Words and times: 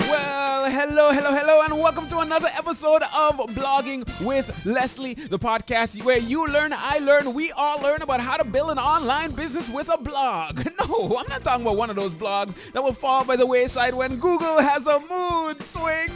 Well, 0.10 0.70
hello, 0.70 1.14
hello, 1.14 1.14
hello, 1.14 1.34
another 2.22 2.50
episode 2.56 3.02
of 3.02 3.38
Blogging 3.56 4.06
with 4.24 4.64
Leslie, 4.64 5.16
the 5.16 5.40
podcast 5.40 6.04
where 6.04 6.20
you 6.20 6.46
learn, 6.48 6.72
I 6.72 7.00
learn, 7.00 7.34
we 7.34 7.52
all 7.54 7.82
learn 7.82 8.04
about 8.04 8.22
how 8.22 8.38
to 8.38 8.46
build 8.46 8.70
an 8.70 8.78
online 8.78 9.32
business 9.32 9.68
with 9.70 9.90
a 9.92 9.98
blog. 9.98 10.68
No, 10.88 11.16
I'm 11.18 11.28
not 11.30 11.44
talking 11.44 11.62
about 11.62 11.78
one 11.78 11.90
of 11.92 11.96
those 11.96 12.14
blogs 12.14 12.56
that 12.74 12.84
will 12.84 12.94
fall 12.94 13.24
by 13.24 13.36
the 13.36 13.46
wayside 13.46 13.94
when 13.94 14.18
Google 14.18 14.60
has 14.60 14.88
a 14.88 15.00
mood 15.00 15.62
swing. 15.62 16.10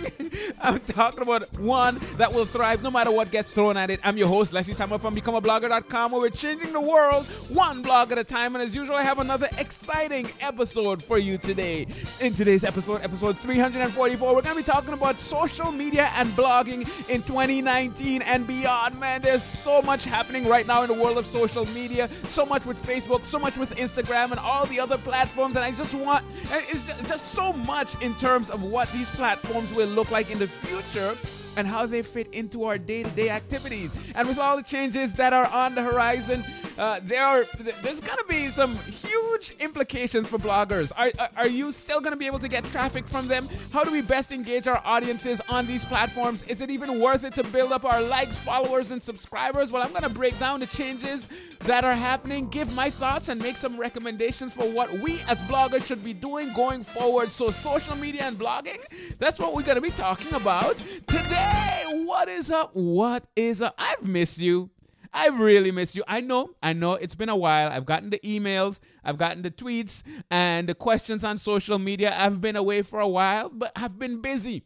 I'm 0.62 0.80
talking 0.80 1.22
about 1.22 1.52
one 1.60 2.02
that 2.18 2.34
will 2.34 2.46
thrive 2.46 2.82
no 2.82 2.90
matter 2.90 3.12
what 3.12 3.32
gets 3.32 3.54
thrown 3.54 3.78
at 3.78 3.92
it. 3.92 4.00
I'm 4.04 4.18
your 4.18 4.28
host, 4.28 4.54
Leslie 4.54 4.74
Samuel 4.74 5.00
from 5.00 5.16
BecomeAblogger.com, 5.16 6.12
where 6.12 6.22
we're 6.22 6.30
changing 6.32 6.74
the 6.74 6.82
world 6.82 7.26
one 7.50 7.84
blog 7.84 8.12
at 8.12 8.18
a 8.18 8.24
time. 8.24 8.56
And 8.56 8.64
as 8.64 8.76
usual, 8.76 8.96
I 8.96 9.04
have 9.04 9.20
another 9.20 9.48
exciting 9.60 10.30
episode 10.42 11.04
for 11.04 11.20
you 11.20 11.38
today. 11.38 11.86
In 12.20 12.34
today's 12.34 12.64
episode, 12.64 13.02
episode 13.02 13.38
344, 13.38 14.36
we're 14.36 14.42
going 14.42 14.58
to 14.58 14.62
be 14.64 14.66
talking 14.66 14.94
about 14.94 15.20
social 15.20 15.72
media 15.72 15.95
and 16.04 16.30
blogging 16.34 16.82
in 17.10 17.22
2019 17.24 18.22
and 18.22 18.46
beyond. 18.46 19.00
Man, 19.00 19.22
there's 19.22 19.44
so 19.44 19.82
much 19.82 20.06
happening 20.06 20.48
right 20.48 20.68
now 20.68 20.84
in 20.84 20.88
the 20.88 21.02
world 21.02 21.18
of 21.18 21.26
social 21.26 21.66
media, 21.68 22.10
so 22.28 22.46
much 22.46 22.66
with 22.66 22.82
Facebook, 22.86 23.24
so 23.24 23.40
much 23.40 23.58
with 23.58 23.76
Instagram, 23.76 24.32
and 24.32 24.40
all 24.40 24.66
the 24.66 24.80
other 24.80 24.98
platforms. 24.98 25.56
And 25.56 25.66
I 25.66 25.72
just 25.72 25.94
want, 25.94 26.26
eh, 26.52 26.62
it's 26.70 26.84
just, 26.84 27.34
so 27.36 27.52
much 27.54 28.00
in 28.02 28.14
terms 28.16 28.50
of 28.50 28.62
what 28.62 28.92
these 28.92 29.10
platforms 29.12 29.74
will 29.74 29.88
look 29.88 30.12
like 30.12 30.30
in 30.30 30.40
the 30.40 30.48
future 30.48 31.18
and 31.58 31.68
how 31.68 31.86
they 31.86 32.02
fit 32.02 32.28
into 32.34 32.66
our 32.66 32.78
day-to-day 32.78 33.30
activities. 33.30 33.92
And 34.14 34.28
with 34.28 34.38
all 34.38 34.58
the 34.58 34.64
changes 34.64 35.14
that 35.16 35.34
are 35.34 35.48
on 35.48 35.76
the 35.76 35.82
horizon, 35.82 36.44
uh, 36.78 37.00
there 37.04 37.24
are 37.24 37.46
there's 37.84 38.02
to 38.18 38.26
be 38.28 38.48
some 38.48 38.76
huge 38.78 39.52
implications 39.60 40.28
for 40.28 40.38
bloggers. 40.38 40.92
Are, 40.96 41.12
are, 41.38 41.48
you 41.48 41.72
still 41.72 42.02
to 42.12 42.18
be 42.18 42.28
able 42.28 42.40
to 42.40 42.48
get 42.48 42.64
traffic 42.66 43.08
from 43.08 43.28
them? 43.28 43.48
How 43.72 43.84
do 43.84 43.92
we 43.92 44.02
best 44.02 44.32
engage 44.32 44.68
our 44.68 44.82
audiences 44.84 45.42
on 45.50 45.68
these 45.68 45.86
platforms? 45.86 46.44
Is 46.44 46.62
it 46.62 46.70
even 46.70 47.00
worth 47.00 47.24
it 47.24 47.34
to 47.36 47.44
build 47.44 47.72
up 47.72 47.86
our 47.86 48.02
likes, 48.02 48.38
followers, 48.38 48.92
and 48.92 49.02
subscribers? 49.02 49.72
Well, 49.72 49.84
I'm 49.84 49.92
to 50.04 50.10
break 50.10 50.38
down 50.40 50.60
the 50.60 50.68
changes 50.68 51.30
that 51.60 51.84
are 51.84 51.96
happening, 51.96 52.50
give 52.50 52.74
my 52.76 52.90
thoughts, 52.90 53.30
and 53.30 53.42
make 53.42 53.56
some 53.56 53.78
recommendations 53.78 54.54
for 54.54 54.70
what 54.70 54.92
we 55.00 55.20
as 55.28 55.38
bloggers 55.40 55.86
should 55.86 56.04
be 56.04 56.14
doing 56.14 56.54
going 56.54 56.84
forward. 56.84 57.32
So, 57.32 57.52
social 57.52 57.96
media 57.96 58.24
and 58.24 58.38
blogging, 58.38 58.80
that's 59.18 59.40
what 59.40 59.54
we're 59.56 59.64
to 59.76 59.82
be 59.82 59.92
talking 59.92 60.34
about 60.34 60.78
today. 61.08 61.84
What 62.06 62.28
is 62.28 62.52
up? 62.52 62.76
What 62.76 63.26
is 63.36 63.62
up? 63.62 63.76
I've 63.78 64.04
missed 64.04 64.40
you. 64.40 64.70
I've 65.16 65.40
really 65.40 65.72
missed 65.72 65.96
you. 65.96 66.04
I 66.08 66.20
know, 66.20 66.52
I 66.62 66.74
know 66.74 66.94
it's 66.94 67.16
been 67.16 67.30
a 67.30 67.36
while. 67.36 67.70
I've 67.70 67.86
gotten 67.86 68.10
the 68.10 68.20
emails, 68.20 68.80
I've 69.04 69.18
gotten 69.18 69.44
the 69.44 69.50
tweets, 69.50 70.04
and 70.30 70.68
the 70.68 70.76
questions 70.76 71.24
on 71.24 71.38
social 71.38 71.80
media. 71.80 72.14
I've 72.16 72.42
been 72.42 72.58
away 72.58 72.82
for 72.82 73.00
a 73.00 73.08
while, 73.08 73.50
but 73.50 73.72
I've 73.78 73.98
been 73.98 74.22
busy. 74.22 74.66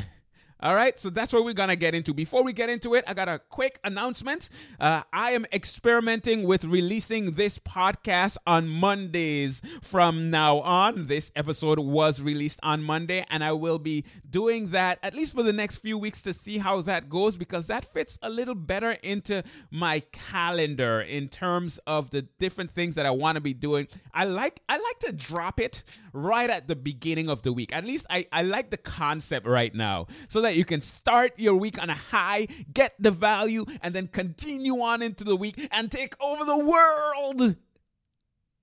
All 0.59 0.73
right, 0.73 0.97
so 0.97 1.09
that's 1.09 1.33
what 1.33 1.45
we're 1.45 1.53
gonna 1.53 1.75
get 1.75 1.93
into. 1.93 2.13
Before 2.13 2.43
we 2.43 2.51
get 2.51 2.69
into 2.69 2.95
it, 2.95 3.03
I 3.07 3.13
got 3.13 3.29
a 3.29 3.39
quick 3.39 3.79
announcement. 3.83 4.49
Uh, 4.79 5.03
I 5.13 5.31
am 5.31 5.45
experimenting 5.53 6.43
with 6.43 6.65
releasing 6.65 7.33
this 7.33 7.59
podcast 7.59 8.37
on 8.47 8.67
Mondays 8.67 9.61
from 9.81 10.31
now 10.31 10.57
on. 10.61 11.07
This 11.07 11.31
episode 11.35 11.79
was 11.79 12.21
released 12.21 12.59
on 12.63 12.81
Monday, 12.81 13.23
and 13.29 13.43
I 13.43 13.51
will 13.51 13.77
be 13.77 14.03
doing 14.29 14.71
that 14.71 14.97
at 15.03 15.13
least 15.13 15.35
for 15.35 15.43
the 15.43 15.53
next 15.53 15.77
few 15.77 15.97
weeks 15.97 16.23
to 16.23 16.33
see 16.33 16.57
how 16.57 16.81
that 16.81 17.07
goes 17.07 17.37
because 17.37 17.67
that 17.67 17.85
fits 17.85 18.17
a 18.23 18.29
little 18.29 18.55
better 18.55 18.91
into 19.03 19.43
my 19.69 19.99
calendar 20.11 21.01
in 21.01 21.29
terms 21.29 21.79
of 21.85 22.09
the 22.09 22.23
different 22.39 22.71
things 22.71 22.95
that 22.95 23.05
I 23.05 23.11
want 23.11 23.35
to 23.35 23.41
be 23.41 23.53
doing. 23.53 23.87
I 24.13 24.25
like 24.25 24.61
I 24.67 24.77
like 24.77 24.99
to 25.01 25.11
drop 25.11 25.59
it 25.59 25.83
right 26.13 26.49
at 26.49 26.67
the 26.67 26.75
beginning 26.75 27.29
of 27.29 27.43
the 27.43 27.53
week. 27.53 27.75
At 27.75 27.85
least 27.85 28.07
I, 28.09 28.25
I 28.31 28.41
like 28.41 28.71
the 28.71 28.77
concept 28.77 29.45
right 29.45 29.73
now 29.73 30.07
so 30.27 30.41
that 30.47 30.55
you 30.55 30.65
can 30.65 30.81
start 30.81 31.33
your 31.37 31.55
week 31.55 31.81
on 31.81 31.89
a 31.89 31.93
high, 31.93 32.47
get 32.73 32.93
the 32.99 33.11
value, 33.11 33.65
and 33.81 33.93
then 33.93 34.07
continue 34.07 34.81
on 34.81 35.01
into 35.01 35.23
the 35.23 35.35
week 35.35 35.67
and 35.71 35.91
take 35.91 36.15
over 36.21 36.45
the 36.45 36.57
world. 36.57 37.57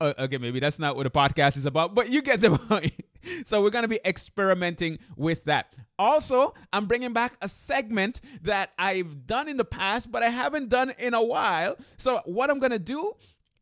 Uh, 0.01 0.13
okay, 0.19 0.37
maybe 0.37 0.59
that's 0.59 0.79
not 0.79 0.95
what 0.95 1.03
the 1.03 1.09
podcast 1.09 1.55
is 1.55 1.65
about, 1.65 1.95
but 1.95 2.09
you 2.09 2.21
get 2.21 2.41
the 2.41 2.57
point. 2.69 2.91
so 3.45 3.61
we're 3.61 3.69
going 3.69 3.83
to 3.83 3.89
be 3.89 3.99
experimenting 4.03 4.99
with 5.15 5.45
that. 5.45 5.73
Also, 5.97 6.53
I'm 6.73 6.85
bringing 6.87 7.13
back 7.13 7.37
a 7.41 7.47
segment 7.47 8.19
that 8.41 8.71
I've 8.77 9.25
done 9.25 9.47
in 9.47 9.57
the 9.57 9.65
past, 9.65 10.11
but 10.11 10.23
I 10.23 10.29
haven't 10.29 10.69
done 10.69 10.93
in 10.99 11.13
a 11.13 11.23
while. 11.23 11.77
So 11.97 12.21
what 12.25 12.49
I'm 12.49 12.59
going 12.59 12.71
to 12.71 12.79
do 12.79 13.13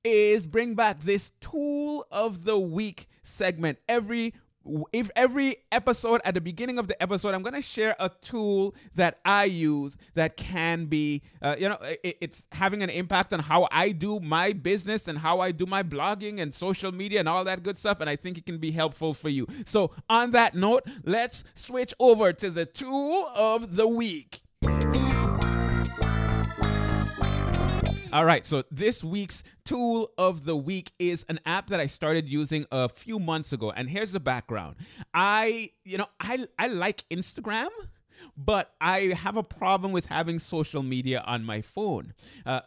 is 0.04 0.48
bring 0.48 0.76
back 0.76 1.02
this 1.02 1.32
tool 1.40 2.06
of 2.12 2.46
the 2.46 2.58
week 2.58 3.08
segment 3.24 3.80
every 3.88 4.34
if 4.92 5.10
every 5.16 5.58
episode 5.72 6.22
at 6.24 6.34
the 6.34 6.42
beginning 6.42 6.80
of 6.80 6.88
the 6.88 7.02
episode 7.02 7.34
i'm 7.34 7.42
going 7.42 7.54
to 7.54 7.62
share 7.62 7.96
a 8.00 8.10
tool 8.22 8.74
that 8.96 9.20
i 9.26 9.44
use 9.44 9.98
that 10.14 10.38
can 10.38 10.86
be 10.86 11.22
uh, 11.42 11.56
you 11.58 11.68
know 11.68 11.78
it, 11.82 12.18
it's 12.22 12.48
having 12.52 12.82
an 12.82 12.90
impact 12.90 13.34
on 13.34 13.40
how 13.40 13.68
i 13.72 13.90
do 13.90 14.20
my 14.20 14.54
business 14.54 15.08
and 15.08 15.18
how 15.20 15.40
i 15.40 15.52
do 15.52 15.66
my 15.66 15.84
blogging 15.84 16.42
and 16.42 16.54
social 16.54 16.92
media 16.92 17.20
and 17.20 17.28
all 17.28 17.44
that 17.44 17.64
good 17.64 17.78
stuff 17.78 18.00
and 18.00 18.10
i 18.10 18.16
think 18.16 18.38
it 18.38 18.46
can 18.46 18.58
be 18.58 18.72
helpful 18.72 19.14
for 19.14 19.30
you. 19.30 19.48
So 19.66 19.92
on 20.10 20.32
that 20.32 20.56
note 20.56 20.84
let's 21.04 21.44
switch 21.56 21.94
over 22.00 22.34
to 22.34 22.50
the 22.50 22.66
tool 22.66 23.32
of 23.36 23.76
the 23.76 23.88
week 23.88 24.42
All 28.14 28.26
right, 28.26 28.46
so 28.46 28.64
this 28.70 29.04
week's 29.04 29.42
tool 29.66 30.12
of 30.20 30.46
the 30.46 30.56
week 30.56 30.92
is 31.00 31.26
an 31.30 31.40
app 31.48 31.72
that 31.72 31.80
I 31.80 31.88
started 31.88 32.30
using 32.30 32.68
a 32.72 32.88
few 32.88 33.18
months 33.18 33.54
ago. 33.54 33.72
And 33.72 33.90
here's 33.90 34.12
the 34.12 34.20
background. 34.20 34.76
I, 35.16 35.72
you 35.84 35.98
know, 35.98 36.06
I 36.20 36.46
I 36.60 36.68
like 36.68 37.06
Instagram, 37.10 37.70
but 38.38 38.76
I 38.80 39.18
have 39.20 39.36
a 39.36 39.42
problem 39.42 39.94
with 39.94 40.06
having 40.06 40.38
social 40.38 40.84
media 40.84 41.24
on 41.26 41.44
my 41.44 41.62
phone. 41.62 42.14
Uh, 42.46 42.60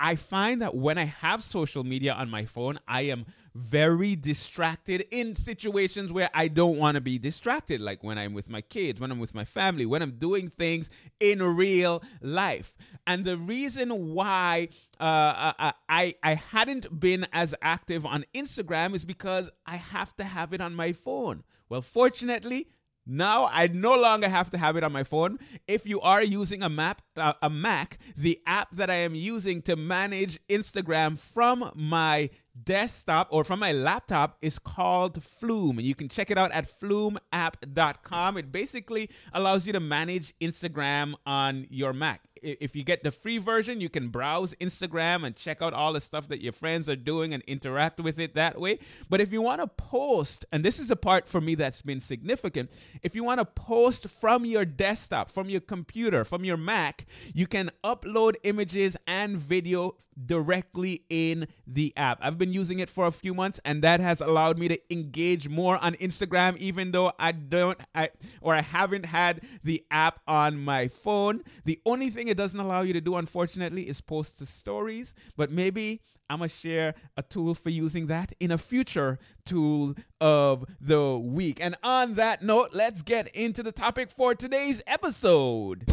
I 0.00 0.16
find 0.16 0.62
that 0.62 0.74
when 0.74 0.98
I 0.98 1.04
have 1.04 1.44
social 1.44 1.84
media 1.84 2.12
on 2.12 2.28
my 2.28 2.44
phone, 2.44 2.80
I 2.88 3.02
am 3.02 3.26
very 3.58 4.14
distracted 4.16 5.06
in 5.10 5.34
situations 5.34 6.12
where 6.12 6.30
I 6.32 6.48
don't 6.48 6.78
want 6.78 6.94
to 6.94 7.00
be 7.00 7.18
distracted, 7.18 7.80
like 7.80 8.02
when 8.04 8.16
I'm 8.16 8.32
with 8.32 8.48
my 8.48 8.60
kids, 8.60 9.00
when 9.00 9.10
I'm 9.10 9.18
with 9.18 9.34
my 9.34 9.44
family, 9.44 9.84
when 9.84 10.00
I'm 10.02 10.12
doing 10.12 10.48
things 10.48 10.88
in 11.20 11.42
real 11.42 12.02
life. 12.22 12.76
And 13.06 13.24
the 13.24 13.36
reason 13.36 14.14
why 14.14 14.68
uh, 15.00 15.02
uh, 15.02 15.52
uh 15.58 15.72
I 15.88 16.14
I 16.22 16.34
hadn't 16.34 17.00
been 17.00 17.26
as 17.32 17.54
active 17.60 18.06
on 18.06 18.24
Instagram 18.34 18.94
is 18.94 19.04
because 19.04 19.50
I 19.66 19.76
have 19.76 20.14
to 20.16 20.24
have 20.24 20.52
it 20.52 20.60
on 20.60 20.74
my 20.74 20.92
phone. 20.92 21.44
Well, 21.68 21.82
fortunately, 21.82 22.68
now 23.08 23.48
I 23.50 23.66
no 23.68 23.96
longer 23.96 24.28
have 24.28 24.50
to 24.50 24.58
have 24.58 24.76
it 24.76 24.84
on 24.84 24.92
my 24.92 25.02
phone. 25.02 25.38
If 25.66 25.86
you 25.86 26.00
are 26.00 26.22
using 26.22 26.62
a 26.62 26.68
map 26.68 27.02
uh, 27.16 27.32
a 27.42 27.50
Mac, 27.50 27.98
the 28.16 28.40
app 28.46 28.76
that 28.76 28.90
I 28.90 28.96
am 28.96 29.14
using 29.14 29.62
to 29.62 29.76
manage 29.76 30.38
Instagram 30.48 31.18
from 31.18 31.72
my 31.74 32.30
desktop 32.64 33.28
or 33.30 33.44
from 33.44 33.60
my 33.60 33.72
laptop 33.72 34.36
is 34.42 34.58
called 34.58 35.22
Flume. 35.22 35.80
You 35.80 35.94
can 35.94 36.08
check 36.08 36.30
it 36.30 36.38
out 36.38 36.52
at 36.52 36.68
flumeapp.com. 36.68 38.36
It 38.36 38.52
basically 38.52 39.10
allows 39.32 39.66
you 39.66 39.72
to 39.72 39.80
manage 39.80 40.38
Instagram 40.40 41.14
on 41.26 41.66
your 41.70 41.92
Mac 41.92 42.27
if 42.42 42.76
you 42.76 42.84
get 42.84 43.02
the 43.02 43.10
free 43.10 43.38
version, 43.38 43.80
you 43.80 43.88
can 43.88 44.08
browse 44.08 44.54
Instagram 44.60 45.24
and 45.24 45.36
check 45.36 45.62
out 45.62 45.72
all 45.72 45.92
the 45.92 46.00
stuff 46.00 46.28
that 46.28 46.40
your 46.40 46.52
friends 46.52 46.88
are 46.88 46.96
doing 46.96 47.34
and 47.34 47.42
interact 47.46 48.00
with 48.00 48.18
it 48.18 48.34
that 48.34 48.60
way. 48.60 48.78
But 49.08 49.20
if 49.20 49.32
you 49.32 49.42
want 49.42 49.60
to 49.60 49.66
post, 49.66 50.44
and 50.52 50.64
this 50.64 50.78
is 50.78 50.88
the 50.88 50.96
part 50.96 51.28
for 51.28 51.40
me 51.40 51.54
that's 51.54 51.82
been 51.82 52.00
significant, 52.00 52.70
if 53.02 53.14
you 53.14 53.24
want 53.24 53.38
to 53.38 53.44
post 53.44 54.08
from 54.08 54.44
your 54.44 54.64
desktop, 54.64 55.30
from 55.30 55.48
your 55.48 55.60
computer, 55.60 56.24
from 56.24 56.44
your 56.44 56.56
Mac, 56.56 57.06
you 57.34 57.46
can 57.46 57.70
upload 57.84 58.34
images 58.42 58.96
and 59.06 59.36
video 59.36 59.96
directly 60.26 61.02
in 61.08 61.46
the 61.66 61.92
app. 61.96 62.18
I've 62.20 62.38
been 62.38 62.52
using 62.52 62.80
it 62.80 62.90
for 62.90 63.06
a 63.06 63.12
few 63.12 63.34
months 63.34 63.60
and 63.64 63.82
that 63.82 64.00
has 64.00 64.20
allowed 64.20 64.58
me 64.58 64.68
to 64.68 64.92
engage 64.92 65.48
more 65.48 65.78
on 65.78 65.94
Instagram 65.94 66.56
even 66.58 66.90
though 66.90 67.12
I 67.18 67.32
don't 67.32 67.78
I 67.94 68.10
or 68.40 68.54
I 68.54 68.62
haven't 68.62 69.06
had 69.06 69.42
the 69.62 69.84
app 69.90 70.20
on 70.26 70.58
my 70.58 70.88
phone. 70.88 71.42
The 71.64 71.80
only 71.86 72.10
thing 72.10 72.27
it 72.28 72.36
doesn't 72.36 72.58
allow 72.58 72.82
you 72.82 72.92
to 72.92 73.00
do, 73.00 73.16
unfortunately, 73.16 73.88
is 73.88 74.00
post 74.00 74.38
to 74.38 74.46
stories. 74.46 75.14
But 75.36 75.50
maybe 75.50 76.00
I'm 76.30 76.38
going 76.38 76.50
to 76.50 76.54
share 76.54 76.94
a 77.16 77.22
tool 77.22 77.54
for 77.54 77.70
using 77.70 78.06
that 78.08 78.32
in 78.38 78.50
a 78.50 78.58
future 78.58 79.18
tool 79.46 79.94
of 80.20 80.64
the 80.80 81.18
week. 81.18 81.58
And 81.60 81.76
on 81.82 82.14
that 82.14 82.42
note, 82.42 82.70
let's 82.72 83.02
get 83.02 83.28
into 83.34 83.62
the 83.62 83.72
topic 83.72 84.10
for 84.10 84.34
today's 84.34 84.82
episode. 84.86 85.84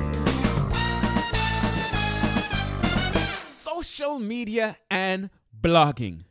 Social 3.50 4.20
media 4.20 4.78
and 4.92 5.30
blogging. 5.62 6.26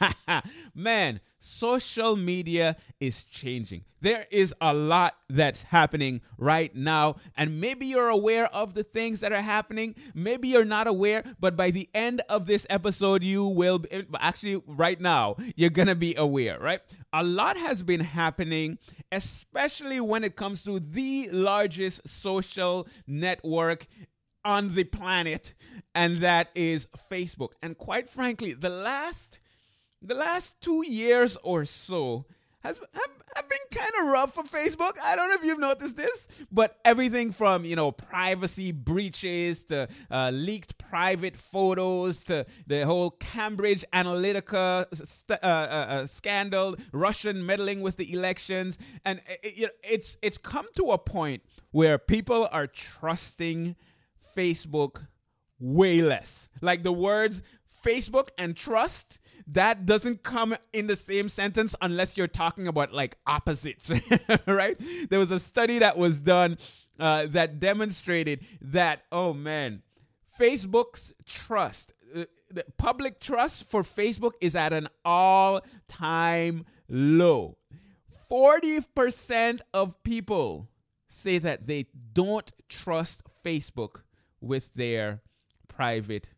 Man, 0.74 1.20
social 1.44 2.16
media 2.16 2.74
is 3.00 3.22
changing. 3.24 3.84
There 4.00 4.26
is 4.30 4.54
a 4.62 4.72
lot 4.72 5.14
that's 5.28 5.62
happening 5.62 6.22
right 6.38 6.74
now, 6.74 7.16
and 7.36 7.60
maybe 7.60 7.84
you're 7.84 8.08
aware 8.08 8.46
of 8.46 8.72
the 8.72 8.82
things 8.82 9.20
that 9.20 9.30
are 9.32 9.42
happening. 9.42 9.94
Maybe 10.14 10.48
you're 10.48 10.64
not 10.64 10.86
aware, 10.86 11.22
but 11.38 11.54
by 11.54 11.70
the 11.70 11.88
end 11.94 12.22
of 12.30 12.46
this 12.46 12.66
episode, 12.70 13.22
you 13.22 13.44
will 13.44 13.80
be, 13.80 14.06
actually, 14.18 14.62
right 14.66 14.98
now, 14.98 15.36
you're 15.54 15.70
gonna 15.70 15.94
be 15.94 16.14
aware, 16.14 16.58
right? 16.58 16.80
A 17.12 17.22
lot 17.22 17.58
has 17.58 17.82
been 17.82 18.00
happening, 18.00 18.78
especially 19.12 20.00
when 20.00 20.24
it 20.24 20.36
comes 20.36 20.64
to 20.64 20.80
the 20.80 21.28
largest 21.30 22.08
social 22.08 22.88
network 23.06 23.86
on 24.46 24.74
the 24.74 24.84
planet, 24.84 25.54
and 25.94 26.16
that 26.18 26.48
is 26.54 26.88
Facebook. 27.10 27.52
And 27.62 27.76
quite 27.76 28.08
frankly, 28.08 28.54
the 28.54 28.70
last 28.70 29.40
the 30.04 30.14
last 30.14 30.60
two 30.60 30.84
years 30.86 31.36
or 31.42 31.64
so 31.64 32.26
has 32.62 32.78
have, 32.78 33.10
have 33.36 33.48
been 33.48 33.58
kind 33.70 33.90
of 34.00 34.12
rough 34.12 34.34
for 34.34 34.42
Facebook. 34.42 34.96
I 35.02 35.16
don't 35.16 35.28
know 35.28 35.34
if 35.34 35.44
you've 35.44 35.58
noticed 35.58 35.96
this, 35.96 36.28
but 36.52 36.78
everything 36.84 37.32
from 37.32 37.64
you 37.64 37.76
know 37.76 37.90
privacy 37.90 38.72
breaches 38.72 39.64
to 39.64 39.88
uh, 40.10 40.30
leaked 40.30 40.78
private 40.78 41.36
photos 41.36 42.24
to 42.24 42.46
the 42.66 42.84
whole 42.84 43.12
Cambridge 43.12 43.84
Analytica 43.92 44.86
st- 44.94 45.38
uh, 45.42 45.46
uh, 45.46 45.48
uh 45.48 46.06
scandal, 46.06 46.76
Russian 46.92 47.44
meddling 47.44 47.80
with 47.80 47.96
the 47.96 48.12
elections, 48.12 48.78
and 49.04 49.20
it, 49.28 49.40
it, 49.42 49.70
it's 49.82 50.16
it's 50.22 50.38
come 50.38 50.66
to 50.76 50.90
a 50.90 50.98
point 50.98 51.42
where 51.70 51.98
people 51.98 52.48
are 52.52 52.66
trusting 52.66 53.76
Facebook 54.36 55.06
way 55.58 56.02
less. 56.02 56.48
Like 56.60 56.82
the 56.82 56.92
words 56.92 57.42
Facebook 57.84 58.30
and 58.38 58.56
trust 58.56 59.18
that 59.46 59.86
doesn't 59.86 60.22
come 60.22 60.56
in 60.72 60.86
the 60.86 60.96
same 60.96 61.28
sentence 61.28 61.74
unless 61.80 62.16
you're 62.16 62.26
talking 62.26 62.66
about 62.66 62.92
like 62.92 63.16
opposites, 63.26 63.92
right? 64.46 64.76
There 65.10 65.18
was 65.18 65.30
a 65.30 65.38
study 65.38 65.78
that 65.80 65.98
was 65.98 66.20
done 66.20 66.58
uh, 66.98 67.26
that 67.30 67.60
demonstrated 67.60 68.44
that, 68.60 69.02
oh 69.12 69.32
man, 69.32 69.82
Facebook's 70.38 71.12
trust, 71.26 71.92
uh, 72.14 72.24
the 72.50 72.64
public 72.78 73.20
trust 73.20 73.64
for 73.64 73.82
Facebook 73.82 74.32
is 74.40 74.54
at 74.54 74.72
an 74.72 74.88
all 75.04 75.60
time 75.88 76.64
low. 76.88 77.58
40% 78.30 79.60
of 79.72 80.02
people 80.02 80.68
say 81.08 81.38
that 81.38 81.66
they 81.66 81.86
don't 82.12 82.50
trust 82.68 83.22
Facebook 83.44 84.02
with 84.40 84.72
their 84.74 85.22
private 85.68 86.30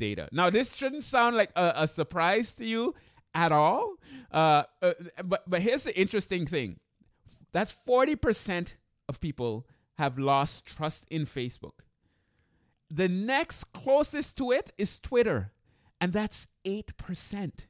data. 0.00 0.28
Now, 0.32 0.50
this 0.50 0.74
shouldn't 0.74 1.04
sound 1.04 1.36
like 1.36 1.52
a, 1.54 1.84
a 1.84 1.86
surprise 1.86 2.54
to 2.56 2.64
you 2.64 2.94
at 3.34 3.52
all. 3.52 3.94
Uh, 4.32 4.64
uh, 4.82 4.94
but 5.24 5.42
but 5.46 5.60
here's 5.62 5.84
the 5.84 5.94
interesting 6.04 6.46
thing: 6.46 6.80
that's 7.52 7.70
forty 7.70 8.16
percent 8.16 8.76
of 9.08 9.20
people 9.20 9.66
have 9.98 10.18
lost 10.18 10.66
trust 10.66 11.06
in 11.10 11.26
Facebook. 11.26 11.84
The 13.02 13.08
next 13.08 13.72
closest 13.72 14.36
to 14.38 14.50
it 14.50 14.72
is 14.76 14.98
Twitter, 14.98 15.52
and 16.00 16.12
that's 16.12 16.46
eight 16.64 16.96
percent. 16.96 17.68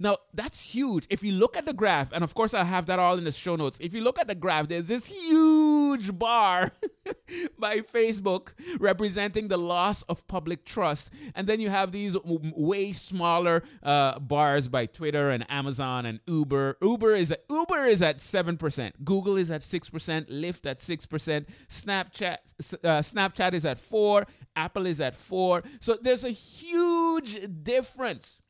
Now, 0.00 0.18
that's 0.32 0.60
huge. 0.60 1.06
If 1.10 1.24
you 1.24 1.32
look 1.32 1.56
at 1.56 1.66
the 1.66 1.72
graph, 1.72 2.12
and 2.12 2.22
of 2.22 2.32
course, 2.34 2.54
I 2.54 2.64
have 2.64 2.86
that 2.86 2.98
all 2.98 3.18
in 3.18 3.24
the 3.24 3.32
show 3.32 3.56
notes. 3.56 3.78
If 3.80 3.94
you 3.94 4.02
look 4.02 4.18
at 4.18 4.28
the 4.28 4.34
graph, 4.34 4.68
there's 4.68 4.86
this 4.86 5.06
huge 5.06 6.16
bar 6.16 6.70
by 7.58 7.78
Facebook 7.78 8.52
representing 8.78 9.48
the 9.48 9.56
loss 9.56 10.02
of 10.02 10.26
public 10.28 10.64
trust. 10.64 11.10
And 11.34 11.48
then 11.48 11.60
you 11.60 11.70
have 11.70 11.90
these 11.90 12.14
w- 12.14 12.52
way 12.56 12.92
smaller 12.92 13.64
uh, 13.82 14.20
bars 14.20 14.68
by 14.68 14.86
Twitter 14.86 15.30
and 15.30 15.44
Amazon 15.50 16.06
and 16.06 16.20
Uber. 16.28 16.76
Uber 16.80 17.14
is 17.16 17.32
at, 17.32 17.44
Uber 17.50 17.84
is 17.86 18.00
at 18.00 18.18
7%. 18.18 18.92
Google 19.04 19.36
is 19.36 19.50
at 19.50 19.62
6%. 19.62 20.30
Lyft 20.30 20.66
at 20.66 20.78
6%. 20.78 21.46
Snapchat, 21.68 22.36
uh, 22.84 23.00
Snapchat 23.00 23.52
is 23.52 23.64
at 23.64 23.80
4 23.80 24.26
Apple 24.54 24.86
is 24.86 25.00
at 25.00 25.14
4 25.14 25.62
So 25.80 25.96
there's 26.00 26.24
a 26.24 26.30
huge 26.30 27.38
difference 27.62 28.40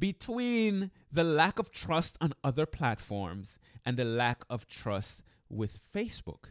between 0.00 0.90
the 1.12 1.22
lack 1.22 1.58
of 1.58 1.70
trust 1.70 2.18
on 2.20 2.32
other 2.42 2.66
platforms 2.66 3.58
and 3.84 3.96
the 3.96 4.04
lack 4.04 4.44
of 4.50 4.66
trust 4.66 5.22
with 5.48 5.78
Facebook. 5.94 6.46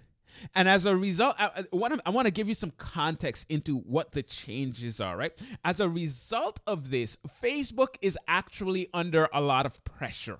And 0.53 0.69
as 0.69 0.85
a 0.85 0.95
result, 0.95 1.35
I, 1.39 1.65
I 1.73 2.09
want 2.09 2.25
to 2.25 2.31
give 2.31 2.47
you 2.47 2.53
some 2.53 2.71
context 2.77 3.45
into 3.49 3.77
what 3.79 4.11
the 4.11 4.23
changes 4.23 5.01
are, 5.01 5.17
right? 5.17 5.31
As 5.65 5.79
a 5.79 5.89
result 5.89 6.59
of 6.67 6.91
this, 6.91 7.17
Facebook 7.43 7.95
is 8.01 8.17
actually 8.27 8.89
under 8.93 9.27
a 9.33 9.41
lot 9.41 9.65
of 9.65 9.83
pressure. 9.83 10.39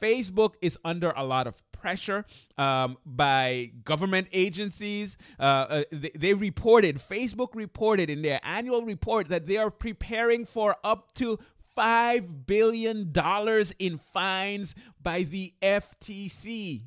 Facebook 0.00 0.54
is 0.60 0.78
under 0.84 1.10
a 1.16 1.24
lot 1.24 1.46
of 1.46 1.62
pressure 1.72 2.24
um, 2.58 2.98
by 3.04 3.70
government 3.84 4.28
agencies. 4.32 5.16
Uh, 5.38 5.42
uh, 5.42 5.82
they, 5.90 6.10
they, 6.14 6.34
reported, 6.34 6.98
Facebook 6.98 7.54
reported 7.54 8.10
in 8.10 8.22
their 8.22 8.40
annual 8.42 8.82
report 8.82 9.28
that 9.28 9.46
they 9.46 9.56
are 9.56 9.70
preparing 9.70 10.44
for 10.44 10.76
up 10.84 11.14
to 11.14 11.38
$5 11.76 12.46
billion 12.46 13.12
in 13.78 13.98
fines 13.98 14.74
by 15.02 15.22
the 15.22 15.54
FTC. 15.62 16.82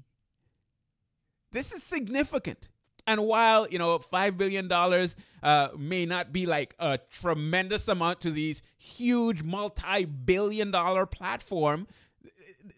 This 1.51 1.72
is 1.72 1.84
significant. 1.84 2.69
And 3.08 3.25
while, 3.25 3.67
you 3.67 3.79
know, 3.79 3.98
$5 3.98 4.38
billion 4.38 4.72
uh, 4.72 5.69
may 5.77 6.05
not 6.05 6.31
be 6.31 6.46
like 6.46 6.75
a 6.77 7.00
tremendous 7.10 7.88
amount 7.88 8.22
to 8.22 8.31
these 8.31 8.62
huge 8.77 9.41
multi 9.41 10.05
billion 10.05 10.69
dollar 10.69 11.08
platform, 11.08 11.88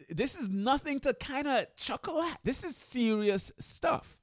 this 0.09 0.39
is 0.39 0.49
nothing 0.49 1.01
to 1.01 1.13
kind 1.13 1.47
of 1.47 1.65
chuckle 1.75 2.21
at. 2.21 2.39
This 2.43 2.63
is 2.63 2.77
serious 2.77 3.51
stuff. 3.59 4.20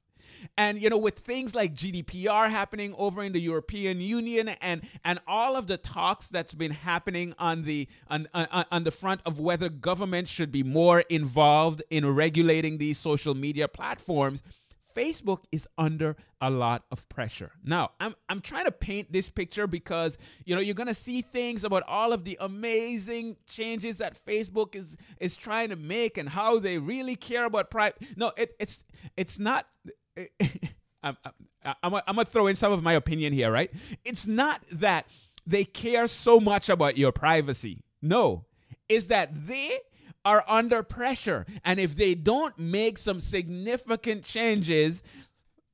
And 0.57 0.81
you 0.81 0.89
know, 0.89 0.97
with 0.97 1.19
things 1.19 1.55
like 1.55 1.73
GDPR 1.73 2.49
happening 2.49 2.93
over 2.97 3.23
in 3.23 3.33
the 3.33 3.41
European 3.41 4.01
Union 4.01 4.49
and 4.49 4.81
and 5.03 5.19
all 5.27 5.55
of 5.55 5.67
the 5.67 5.77
talks 5.77 6.27
that's 6.27 6.53
been 6.53 6.71
happening 6.71 7.33
on 7.39 7.63
the 7.63 7.87
on 8.07 8.27
on, 8.33 8.65
on 8.71 8.83
the 8.83 8.91
front 8.91 9.21
of 9.25 9.39
whether 9.39 9.69
government 9.69 10.27
should 10.27 10.51
be 10.51 10.63
more 10.63 11.01
involved 11.09 11.81
in 11.89 12.07
regulating 12.13 12.77
these 12.77 12.97
social 12.97 13.33
media 13.33 13.67
platforms, 13.67 14.41
Facebook 14.95 15.43
is 15.51 15.67
under 15.77 16.15
a 16.41 16.49
lot 16.49 16.83
of 16.91 17.07
pressure. 17.09 17.51
Now, 17.63 17.91
I'm 17.99 18.15
I'm 18.27 18.41
trying 18.41 18.65
to 18.65 18.71
paint 18.71 19.11
this 19.11 19.29
picture 19.29 19.67
because 19.67 20.17
you 20.45 20.55
know 20.55 20.61
you're 20.61 20.75
gonna 20.75 20.93
see 20.93 21.21
things 21.21 21.63
about 21.63 21.83
all 21.87 22.11
of 22.11 22.23
the 22.23 22.37
amazing 22.41 23.37
changes 23.47 23.97
that 23.99 24.17
Facebook 24.25 24.75
is 24.75 24.97
is 25.19 25.37
trying 25.37 25.69
to 25.69 25.75
make 25.75 26.17
and 26.17 26.27
how 26.27 26.59
they 26.59 26.77
really 26.77 27.15
care 27.15 27.45
about 27.45 27.69
private. 27.69 28.01
No, 28.15 28.31
it, 28.37 28.55
it's 28.59 28.83
it's 29.15 29.39
not. 29.39 29.67
I'm, 31.03 31.17
I'm, 31.63 31.95
I'm, 31.95 32.15
gonna 32.15 32.25
throw 32.25 32.47
in 32.47 32.55
some 32.55 32.71
of 32.71 32.83
my 32.83 32.93
opinion 32.93 33.33
here, 33.33 33.51
right? 33.51 33.71
It's 34.03 34.27
not 34.27 34.61
that 34.71 35.07
they 35.45 35.63
care 35.63 36.07
so 36.07 36.39
much 36.39 36.69
about 36.69 36.97
your 36.97 37.11
privacy. 37.11 37.83
No, 38.01 38.45
is 38.87 39.07
that 39.07 39.47
they 39.47 39.79
are 40.25 40.43
under 40.47 40.83
pressure. 40.83 41.45
And 41.63 41.79
if 41.79 41.95
they 41.95 42.15
don't 42.15 42.57
make 42.59 42.97
some 42.97 43.19
significant 43.19 44.23
changes, 44.23 45.01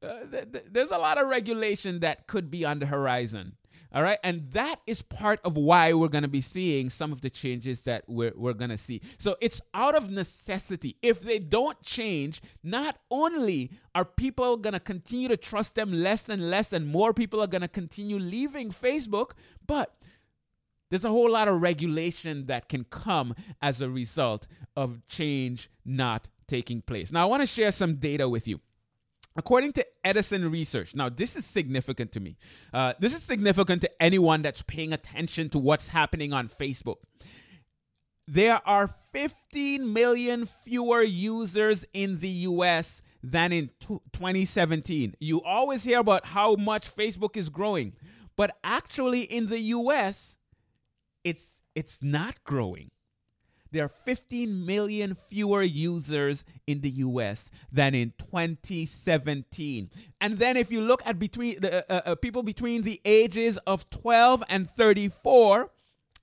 uh, 0.04 0.20
th- 0.32 0.52
th- 0.52 0.66
there's 0.70 0.92
a 0.92 0.98
lot 0.98 1.20
of 1.20 1.28
regulation 1.28 2.00
that 2.02 2.28
could 2.28 2.52
be 2.52 2.64
on 2.64 2.80
the 2.80 2.86
horizon. 2.86 3.54
All 3.94 4.04
right. 4.04 4.20
And 4.24 4.52
that 4.52 4.82
is 4.86 5.02
part 5.02 5.40
of 5.44 5.56
why 5.56 5.94
we're 5.94 6.10
going 6.10 6.24
to 6.24 6.28
be 6.28 6.42
seeing 6.42 6.90
some 6.90 7.12
of 7.12 7.22
the 7.22 7.30
changes 7.30 7.84
that 7.84 8.04
we're, 8.08 8.34
we're 8.36 8.54
going 8.54 8.70
to 8.70 8.78
see. 8.78 9.02
So 9.18 9.36
it's 9.42 9.62
out 9.74 9.96
of 9.96 10.10
necessity. 10.10 10.98
If 11.02 11.22
they 11.22 11.40
don't 11.40 11.82
change, 11.82 12.42
not 12.64 12.98
only 13.10 13.72
are 13.94 14.06
people 14.06 14.58
going 14.58 14.74
to 14.74 14.80
continue 14.80 15.28
to 15.30 15.38
trust 15.38 15.76
them 15.76 15.92
less 15.94 16.30
and 16.30 16.50
less, 16.50 16.74
and 16.74 16.88
more 16.88 17.14
people 17.14 17.42
are 17.42 17.48
going 17.48 17.62
to 17.62 17.68
continue 17.68 18.20
leaving 18.20 18.72
Facebook, 18.72 19.32
but 19.66 19.96
there's 20.90 21.06
a 21.06 21.10
whole 21.10 21.32
lot 21.32 21.48
of 21.48 21.62
regulation 21.62 22.46
that 22.46 22.70
can 22.70 22.84
come 22.86 23.36
as 23.62 23.82
a 23.82 23.90
result 23.90 24.48
of 24.76 25.06
change 25.08 25.70
not 25.84 26.28
taking 26.48 26.82
place. 26.82 27.12
Now, 27.12 27.24
I 27.24 27.26
want 27.26 27.42
to 27.42 27.48
share 27.48 27.72
some 27.72 27.96
data 27.96 28.30
with 28.30 28.48
you. 28.48 28.60
According 29.36 29.74
to 29.74 29.86
Edison 30.04 30.50
Research, 30.50 30.96
now 30.96 31.10
this 31.10 31.36
is 31.36 31.46
significant 31.46 32.12
to 32.14 32.20
me. 32.20 32.38
Uh, 32.74 32.94
this 33.00 33.14
is 33.14 33.22
significant 33.22 33.82
to 33.82 34.02
anyone 34.02 34.42
that's 34.42 34.62
paying 34.62 34.94
attention 34.94 35.50
to 35.50 35.60
what's 35.60 35.90
happening 35.90 36.32
on 36.32 36.48
Facebook. 36.48 36.98
There 38.28 38.62
are 38.66 38.88
15 39.12 39.92
million 39.92 40.46
fewer 40.46 41.04
users 41.04 41.86
in 41.94 42.20
the 42.20 42.30
US 42.30 43.02
than 43.22 43.52
in 43.52 43.70
t- 43.80 44.00
2017. 44.14 45.16
You 45.20 45.42
always 45.44 45.84
hear 45.84 46.00
about 46.00 46.28
how 46.28 46.56
much 46.56 46.94
Facebook 46.94 47.36
is 47.36 47.50
growing, 47.50 47.94
but 48.36 48.58
actually 48.64 49.22
in 49.22 49.48
the 49.48 49.60
US, 49.60 50.38
it's 51.24 51.62
it's 51.76 52.02
not 52.02 52.42
growing. 52.46 52.90
There 53.76 53.84
are 53.84 53.90
15 53.90 54.66
million 54.66 55.16
fewer 55.16 55.62
users 55.62 56.46
in 56.66 56.80
the 56.80 56.92
US 56.92 57.50
than 57.70 57.94
in 57.94 58.14
2017. 58.18 59.90
And 60.22 60.38
then 60.38 60.56
if 60.56 60.72
you 60.72 60.80
look 60.80 61.06
at 61.06 61.20
between 61.20 61.60
the 61.60 61.84
uh, 61.92 62.02
uh, 62.06 62.16
people 62.16 62.42
between 62.42 62.84
the 62.84 63.02
ages 63.04 63.58
of 63.68 63.90
12 63.90 64.44
and 64.48 64.70
34, 64.70 65.72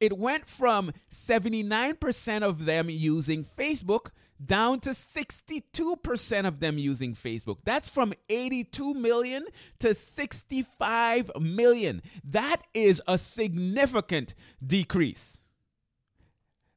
it 0.00 0.16
went 0.16 0.48
from 0.48 0.92
79% 1.12 2.42
of 2.42 2.64
them 2.64 2.88
using 2.88 3.44
Facebook 3.44 4.06
down 4.42 4.80
to 4.80 4.90
62% 4.90 6.46
of 6.46 6.58
them 6.58 6.78
using 6.78 7.14
Facebook. 7.14 7.58
That's 7.64 7.90
from 7.90 8.14
82 8.30 8.94
million 8.94 9.44
to 9.80 9.92
65 9.92 11.30
million. 11.38 12.00
That 12.24 12.62
is 12.72 13.02
a 13.06 13.18
significant 13.18 14.34
decrease. 14.66 15.41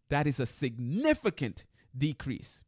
That 0.09 0.27
is 0.27 0.39
a 0.39 0.45
significant 0.45 1.65
decrease. 1.97 2.63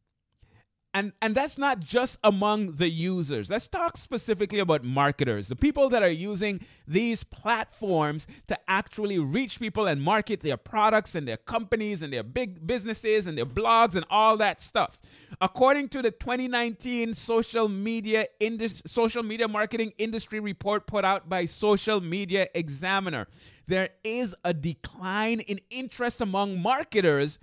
And, 0.94 1.12
and 1.20 1.34
that's 1.34 1.58
not 1.58 1.80
just 1.80 2.18
among 2.24 2.76
the 2.76 2.88
users. 2.88 3.50
Let's 3.50 3.68
talk 3.68 3.96
specifically 3.98 4.58
about 4.58 4.84
marketers, 4.84 5.48
the 5.48 5.54
people 5.54 5.90
that 5.90 6.02
are 6.02 6.08
using 6.08 6.60
these 6.86 7.24
platforms 7.24 8.26
to 8.46 8.58
actually 8.68 9.18
reach 9.18 9.60
people 9.60 9.86
and 9.86 10.00
market 10.00 10.40
their 10.40 10.56
products 10.56 11.14
and 11.14 11.28
their 11.28 11.36
companies 11.36 12.00
and 12.00 12.10
their 12.12 12.22
big 12.22 12.66
businesses 12.66 13.26
and 13.26 13.36
their 13.36 13.46
blogs 13.46 13.96
and 13.96 14.06
all 14.08 14.38
that 14.38 14.62
stuff. 14.62 14.98
According 15.42 15.90
to 15.90 16.00
the 16.02 16.10
2019 16.10 17.12
social 17.12 17.68
media 17.68 18.26
indus- 18.40 18.82
social 18.86 19.22
media 19.22 19.46
marketing 19.46 19.92
industry 19.98 20.40
report 20.40 20.86
put 20.86 21.04
out 21.04 21.28
by 21.28 21.44
Social 21.44 22.00
Media 22.00 22.48
Examiner, 22.54 23.28
there 23.68 23.90
is 24.02 24.34
a 24.42 24.52
decline 24.52 25.40
in 25.40 25.60
interest 25.70 26.20
among 26.20 26.60
marketers 26.60 27.38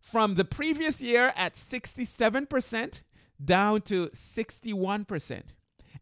from 0.00 0.34
the 0.34 0.44
previous 0.44 1.00
year 1.00 1.32
at 1.34 1.54
67% 1.54 3.02
down 3.42 3.80
to 3.82 4.08
61%. 4.08 5.42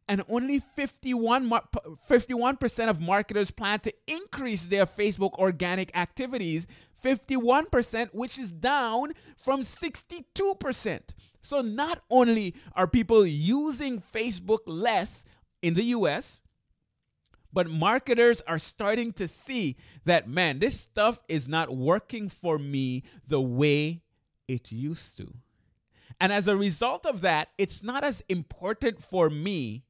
And 0.08 0.24
only 0.28 0.58
51, 0.58 1.48
51% 1.48 2.88
of 2.88 3.00
marketers 3.00 3.52
plan 3.52 3.78
to 3.80 3.94
increase 4.08 4.66
their 4.66 4.86
Facebook 4.86 5.34
organic 5.34 5.96
activities, 5.96 6.66
51%, 7.02 8.08
which 8.12 8.36
is 8.36 8.50
down 8.50 9.12
from 9.36 9.62
62%. 9.62 11.00
So 11.42 11.60
not 11.60 12.02
only 12.10 12.56
are 12.74 12.88
people 12.88 13.24
using 13.24 14.02
Facebook 14.02 14.60
less 14.66 15.24
in 15.62 15.74
the 15.74 15.84
US, 15.84 16.40
but 17.52 17.69
marketers 17.69 18.40
are 18.42 18.59
starting 18.59 19.12
to 19.12 19.26
see 19.26 19.76
that, 20.04 20.28
man, 20.28 20.59
this 20.59 20.80
stuff 20.80 21.23
is 21.28 21.49
not 21.49 21.75
working 21.75 22.28
for 22.28 22.59
me 22.59 23.02
the 23.26 23.40
way 23.40 24.02
it 24.47 24.71
used 24.71 25.16
to. 25.19 25.35
And 26.21 26.33
as 26.33 26.47
a 26.47 26.57
result 26.57 27.07
of 27.07 27.23
that, 27.23 27.49
it's 27.57 27.83
not 27.83 28.04
as 28.04 28.23
important 28.28 29.02
for 29.02 29.30
me 29.30 29.85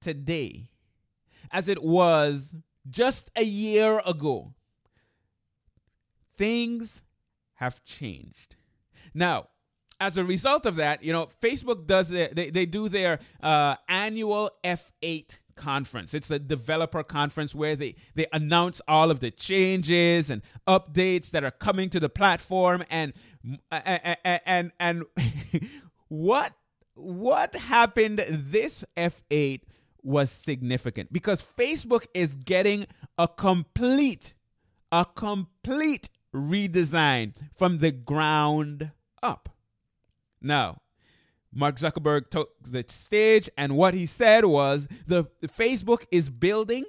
today 0.00 0.70
as 1.50 1.68
it 1.68 1.82
was 1.82 2.56
just 2.88 3.30
a 3.36 3.44
year 3.44 4.00
ago. 4.04 4.54
Things 6.36 7.02
have 7.54 7.84
changed. 7.84 8.56
Now, 9.12 9.48
as 10.00 10.16
a 10.16 10.24
result 10.24 10.66
of 10.66 10.76
that, 10.76 11.02
you 11.04 11.12
know, 11.12 11.28
Facebook 11.40 11.86
does 11.86 12.08
their, 12.08 12.28
they, 12.32 12.50
they 12.50 12.66
do 12.66 12.88
their 12.88 13.20
uh, 13.42 13.76
annual 13.88 14.50
F8 14.64 15.38
conference. 15.56 16.14
It's 16.14 16.30
a 16.30 16.38
developer 16.38 17.02
conference 17.02 17.54
where 17.54 17.76
they, 17.76 17.94
they 18.14 18.26
announce 18.32 18.80
all 18.86 19.10
of 19.10 19.20
the 19.20 19.30
changes 19.30 20.30
and 20.30 20.42
updates 20.66 21.30
that 21.30 21.44
are 21.44 21.50
coming 21.50 21.90
to 21.90 22.00
the 22.00 22.08
platform 22.08 22.84
and 22.90 23.12
and 23.70 24.16
and, 24.24 24.72
and 24.80 25.04
what 26.08 26.54
what 26.94 27.54
happened 27.56 28.24
this 28.28 28.84
F8 28.96 29.62
was 30.02 30.30
significant 30.30 31.12
because 31.12 31.42
Facebook 31.42 32.06
is 32.14 32.36
getting 32.36 32.86
a 33.18 33.28
complete 33.28 34.34
a 34.92 35.04
complete 35.14 36.08
redesign 36.34 37.34
from 37.56 37.78
the 37.78 37.90
ground 37.90 38.90
up. 39.22 39.48
Now, 40.40 40.82
Mark 41.54 41.76
Zuckerberg 41.76 42.30
took 42.30 42.50
the 42.60 42.84
stage, 42.88 43.48
and 43.56 43.76
what 43.76 43.94
he 43.94 44.06
said 44.06 44.44
was 44.44 44.88
the, 45.06 45.24
the 45.40 45.48
Facebook 45.48 46.04
is 46.10 46.28
building. 46.28 46.84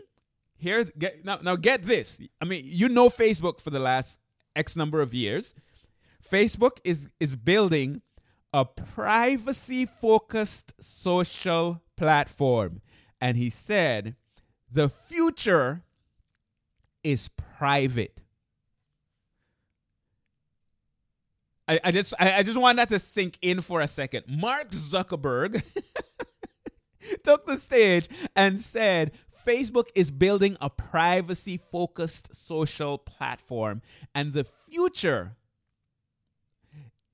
Here, 0.58 0.86
get, 0.86 1.24
now, 1.24 1.40
now 1.42 1.56
get 1.56 1.84
this. 1.84 2.22
I 2.42 2.46
mean, 2.46 2.64
you 2.66 2.90
know 2.90 3.10
Facebook 3.10 3.60
for 3.60 3.70
the 3.70 3.80
last 3.80 4.20
X 4.56 4.76
number 4.76 5.02
of 5.02 5.14
years. 5.14 5.54
Facebook 6.28 6.80
is 6.84 7.10
is 7.20 7.36
building 7.36 8.02
a 8.52 8.66
privacy 8.66 9.86
focused 9.86 10.74
social 10.80 11.82
platform, 11.96 12.82
and 13.22 13.38
he 13.38 13.50
said 13.50 14.16
the 14.72 14.90
future 14.90 15.84
is 17.04 17.30
private. 17.58 18.22
I, 21.68 21.80
I 21.84 21.92
just 21.92 22.14
I, 22.20 22.34
I 22.36 22.44
just 22.44 22.60
want 22.60 22.78
that 22.78 22.90
to 22.90 23.00
sink 23.00 23.38
in 23.42 23.62
for 23.62 23.82
a 23.82 23.88
second. 23.88 24.26
Mark 24.28 24.72
Zuckerberg 24.72 25.64
took 27.24 27.46
the 27.46 27.58
stage 27.58 28.08
and 28.36 28.60
said 28.60 29.12
Facebook 29.46 29.88
is 29.96 30.12
building 30.12 30.58
a 30.62 30.70
privacy 30.70 31.58
focused 31.58 32.36
social 32.36 32.98
platform 32.98 33.82
and 34.14 34.34
the 34.34 34.44
future 34.44 35.36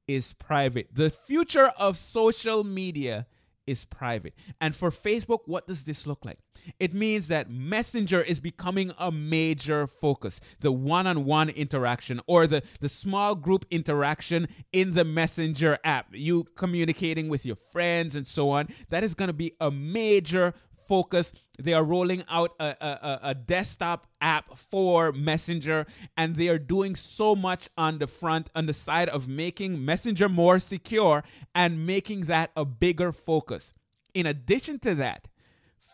is 0.08 0.34
private. 0.34 0.90
The 0.94 1.10
future 1.10 1.72
of 1.78 1.98
social 1.98 2.64
media 2.64 3.28
is 3.72 3.86
private. 3.86 4.36
And 4.60 4.76
for 4.76 4.92
Facebook, 4.92 5.40
what 5.46 5.68
does 5.68 5.84
this 5.84 6.06
look 6.06 6.26
like? 6.26 6.38
It 6.80 6.94
means 6.94 7.30
that 7.30 7.50
Messenger 7.50 8.22
is 8.22 8.40
becoming 8.40 8.92
a 9.00 9.12
major 9.12 9.88
focus. 9.88 10.40
The 10.60 10.72
one 10.72 11.08
on 11.08 11.26
one 11.26 11.50
interaction 11.50 12.22
or 12.28 12.46
the, 12.46 12.62
the 12.80 12.90
small 12.90 13.34
group 13.34 13.66
interaction 13.72 14.48
in 14.72 14.94
the 14.94 15.06
Messenger 15.06 15.80
app, 15.84 16.08
you 16.12 16.44
communicating 16.56 17.30
with 17.30 17.46
your 17.46 17.56
friends 17.56 18.16
and 18.16 18.28
so 18.28 18.50
on, 18.50 18.68
that 18.90 19.04
is 19.04 19.14
going 19.14 19.30
to 19.30 19.34
be 19.34 19.54
a 19.60 19.72
major 19.72 20.54
focus. 20.92 21.32
They 21.58 21.74
are 21.74 21.86
rolling 21.86 22.26
out 22.28 22.52
a, 22.60 22.76
a, 22.82 23.20
a, 23.32 23.34
desktop 23.34 24.08
app 24.20 24.58
for 24.58 25.14
Messenger, 25.14 25.86
and 26.18 26.36
they 26.36 26.50
are 26.50 26.60
doing 26.60 26.98
so 26.98 27.34
much 27.34 27.70
on 27.78 28.00
the 28.00 28.08
front, 28.08 28.50
on 28.54 28.66
the 28.66 28.74
side 28.74 29.08
of 29.08 29.30
making 29.30 29.86
Messenger 29.86 30.28
more 30.28 30.60
secure 30.60 31.24
and 31.56 31.88
making 31.88 32.26
that 32.26 32.52
a 32.58 32.66
bigger 32.66 33.14
focus. 33.14 33.74
In 34.14 34.26
addition 34.26 34.80
to 34.80 34.94
that, 34.96 35.30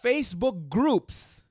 Facebook 0.03 0.67
groups, 0.67 1.43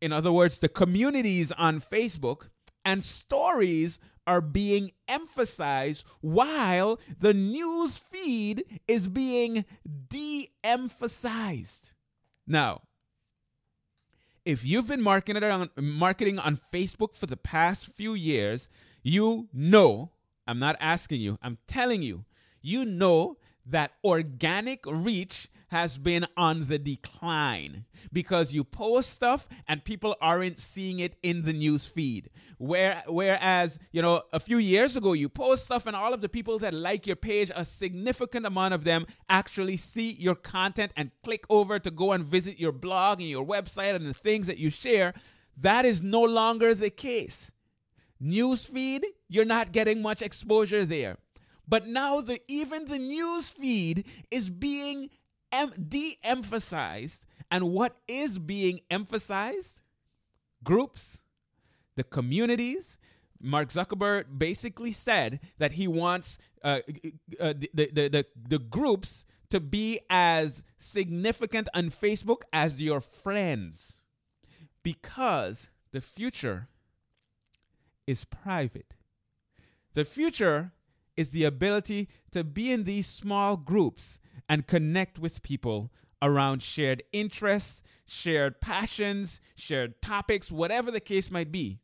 in 0.00 0.10
other 0.12 0.32
words, 0.32 0.58
the 0.58 0.68
communities 0.68 1.52
on 1.52 1.80
Facebook 1.80 2.48
and 2.84 3.00
stories 3.00 4.00
are 4.26 4.40
being 4.40 4.90
emphasized 5.06 6.04
while 6.20 6.98
the 7.20 7.32
news 7.32 7.96
feed 7.96 8.80
is 8.88 9.06
being 9.06 9.64
de 10.08 10.50
emphasized. 10.64 11.92
Now, 12.46 12.82
if 14.44 14.64
you've 14.64 14.86
been 14.86 15.02
marketing 15.02 15.42
on, 15.42 15.70
marketing 15.76 16.38
on 16.38 16.58
Facebook 16.72 17.14
for 17.16 17.26
the 17.26 17.36
past 17.36 17.86
few 17.86 18.14
years, 18.14 18.68
you 19.02 19.48
know, 19.52 20.12
I'm 20.46 20.58
not 20.58 20.76
asking 20.80 21.20
you, 21.20 21.38
I'm 21.42 21.58
telling 21.66 22.02
you, 22.02 22.24
you 22.62 22.84
know 22.84 23.38
that 23.66 23.92
organic 24.04 24.84
reach 24.86 25.48
has 25.68 25.98
been 25.98 26.26
on 26.36 26.66
the 26.68 26.78
decline 26.78 27.84
because 28.12 28.52
you 28.52 28.62
post 28.62 29.10
stuff 29.10 29.48
and 29.66 29.84
people 29.84 30.16
aren't 30.20 30.58
seeing 30.58 31.00
it 31.00 31.16
in 31.22 31.42
the 31.42 31.52
news 31.52 31.86
feed. 31.86 32.30
Where, 32.58 33.02
whereas, 33.08 33.78
you 33.90 34.00
know, 34.00 34.22
a 34.32 34.40
few 34.40 34.58
years 34.58 34.96
ago, 34.96 35.12
you 35.12 35.28
post 35.28 35.64
stuff 35.64 35.86
and 35.86 35.96
all 35.96 36.14
of 36.14 36.20
the 36.20 36.28
people 36.28 36.58
that 36.60 36.72
like 36.72 37.06
your 37.06 37.16
page, 37.16 37.50
a 37.54 37.64
significant 37.64 38.46
amount 38.46 38.74
of 38.74 38.84
them 38.84 39.06
actually 39.28 39.76
see 39.76 40.12
your 40.12 40.36
content 40.36 40.92
and 40.96 41.10
click 41.22 41.44
over 41.50 41.78
to 41.78 41.90
go 41.90 42.12
and 42.12 42.24
visit 42.24 42.58
your 42.58 42.72
blog 42.72 43.20
and 43.20 43.28
your 43.28 43.44
website 43.44 43.94
and 43.94 44.06
the 44.06 44.14
things 44.14 44.46
that 44.46 44.58
you 44.58 44.70
share. 44.70 45.14
That 45.56 45.84
is 45.84 46.02
no 46.02 46.22
longer 46.22 46.74
the 46.74 46.90
case. 46.90 47.50
Newsfeed, 48.22 49.02
you're 49.28 49.44
not 49.44 49.72
getting 49.72 50.00
much 50.00 50.22
exposure 50.22 50.84
there. 50.84 51.18
But 51.68 51.86
now 51.86 52.20
the 52.20 52.40
even 52.46 52.86
the 52.86 52.98
news 52.98 53.48
feed 53.48 54.04
is 54.30 54.48
being 54.48 55.10
em- 55.52 55.72
de-emphasized 55.88 57.24
and 57.50 57.70
what 57.70 57.96
is 58.08 58.38
being 58.38 58.80
emphasized? 58.90 59.82
Groups 60.64 61.20
the 61.96 62.04
communities. 62.04 62.98
Mark 63.40 63.68
zuckerberg 63.68 64.38
basically 64.38 64.92
said 64.92 65.40
that 65.58 65.72
he 65.72 65.88
wants 65.88 66.38
uh, 66.62 66.80
uh, 67.40 67.52
the, 67.56 67.70
the, 67.74 68.08
the, 68.08 68.26
the 68.48 68.58
groups 68.58 69.24
to 69.50 69.60
be 69.60 70.00
as 70.08 70.62
significant 70.78 71.68
on 71.74 71.90
facebook 71.90 72.42
as 72.52 72.80
your 72.80 73.00
friends 73.00 73.94
because 74.82 75.70
the 75.92 76.00
future 76.00 76.68
is 78.06 78.24
private. 78.24 78.94
The 79.94 80.04
future 80.04 80.72
is 81.16 81.30
the 81.30 81.44
ability 81.44 82.08
to 82.32 82.44
be 82.44 82.72
in 82.72 82.84
these 82.84 83.06
small 83.06 83.56
groups 83.56 84.18
and 84.48 84.66
connect 84.66 85.18
with 85.18 85.42
people 85.42 85.90
around 86.22 86.62
shared 86.62 87.02
interests, 87.12 87.82
shared 88.06 88.60
passions, 88.60 89.40
shared 89.54 90.00
topics, 90.00 90.50
whatever 90.50 90.90
the 90.90 91.00
case 91.00 91.30
might 91.30 91.52
be. 91.52 91.78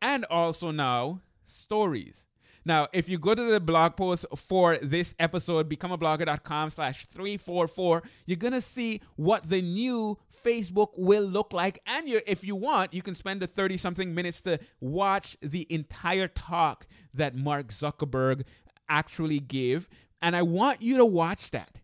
And 0.00 0.24
also 0.26 0.70
now, 0.70 1.20
stories. 1.44 2.28
Now, 2.64 2.88
if 2.92 3.08
you 3.08 3.18
go 3.18 3.34
to 3.34 3.44
the 3.44 3.60
blog 3.60 3.96
post 3.96 4.26
for 4.36 4.78
this 4.82 5.14
episode, 5.18 5.70
becomeablogger.com 5.70 6.70
slash 6.70 7.06
344, 7.06 8.02
you're 8.26 8.36
going 8.36 8.52
to 8.52 8.60
see 8.60 9.00
what 9.16 9.48
the 9.48 9.62
new 9.62 10.18
Facebook 10.44 10.88
will 10.96 11.24
look 11.24 11.54
like. 11.54 11.80
And 11.86 12.06
you, 12.08 12.20
if 12.26 12.44
you 12.44 12.54
want, 12.56 12.92
you 12.92 13.00
can 13.00 13.14
spend 13.14 13.40
the 13.40 13.46
30 13.46 13.78
something 13.78 14.14
minutes 14.14 14.42
to 14.42 14.58
watch 14.80 15.36
the 15.40 15.66
entire 15.70 16.28
talk 16.28 16.86
that 17.14 17.34
Mark 17.34 17.68
Zuckerberg 17.68 18.44
actually 18.88 19.40
gave 19.40 19.88
and 20.20 20.34
I 20.36 20.42
want 20.42 20.82
you 20.82 20.96
to 20.98 21.04
watch 21.04 21.50
that. 21.52 21.78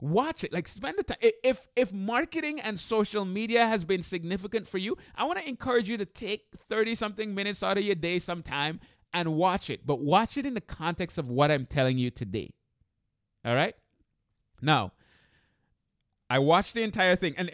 Watch 0.00 0.44
it. 0.44 0.52
Like 0.52 0.68
spend 0.68 0.98
the 0.98 1.02
time. 1.04 1.18
If 1.42 1.68
if 1.74 1.92
marketing 1.92 2.60
and 2.60 2.78
social 2.78 3.24
media 3.24 3.66
has 3.66 3.84
been 3.84 4.02
significant 4.02 4.68
for 4.68 4.78
you, 4.78 4.96
I 5.14 5.24
want 5.24 5.38
to 5.38 5.48
encourage 5.48 5.88
you 5.88 5.96
to 5.96 6.04
take 6.04 6.48
30 6.68 6.94
something 6.94 7.34
minutes 7.34 7.62
out 7.62 7.78
of 7.78 7.84
your 7.84 7.94
day 7.94 8.18
sometime 8.18 8.80
and 9.14 9.34
watch 9.34 9.70
it. 9.70 9.86
But 9.86 10.00
watch 10.00 10.36
it 10.36 10.44
in 10.44 10.52
the 10.52 10.60
context 10.60 11.16
of 11.16 11.30
what 11.30 11.50
I'm 11.50 11.64
telling 11.64 11.96
you 11.96 12.10
today. 12.10 12.52
All 13.44 13.54
right? 13.54 13.74
Now, 14.60 14.92
I 16.28 16.40
watched 16.40 16.74
the 16.74 16.82
entire 16.82 17.14
thing, 17.14 17.34
and 17.36 17.48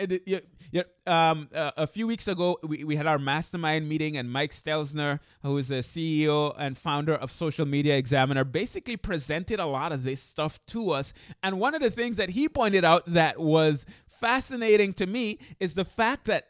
um, 1.06 1.50
uh, 1.54 1.72
a 1.76 1.86
few 1.86 2.06
weeks 2.06 2.26
ago 2.26 2.58
we, 2.62 2.84
we 2.84 2.96
had 2.96 3.06
our 3.06 3.18
mastermind 3.18 3.86
meeting, 3.86 4.16
and 4.16 4.32
Mike 4.32 4.52
Stelzner, 4.52 5.20
who 5.42 5.58
is 5.58 5.68
the 5.68 5.76
CEO 5.76 6.54
and 6.58 6.78
founder 6.78 7.14
of 7.14 7.30
Social 7.30 7.66
Media 7.66 7.96
Examiner, 7.98 8.44
basically 8.44 8.96
presented 8.96 9.60
a 9.60 9.66
lot 9.66 9.92
of 9.92 10.04
this 10.04 10.22
stuff 10.22 10.58
to 10.68 10.90
us. 10.90 11.12
And 11.42 11.60
one 11.60 11.74
of 11.74 11.82
the 11.82 11.90
things 11.90 12.16
that 12.16 12.30
he 12.30 12.48
pointed 12.48 12.82
out 12.82 13.04
that 13.12 13.38
was 13.38 13.84
fascinating 14.06 14.94
to 14.94 15.06
me 15.06 15.38
is 15.60 15.74
the 15.74 15.84
fact 15.84 16.24
that 16.26 16.48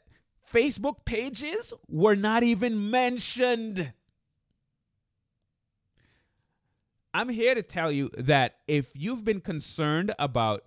Facebook 0.52 1.04
pages 1.04 1.72
were 1.88 2.14
not 2.14 2.44
even 2.44 2.90
mentioned. 2.90 3.92
I'm 7.14 7.30
here 7.30 7.54
to 7.54 7.62
tell 7.62 7.90
you 7.90 8.10
that 8.16 8.56
if 8.68 8.92
you've 8.94 9.24
been 9.24 9.40
concerned 9.40 10.14
about 10.18 10.64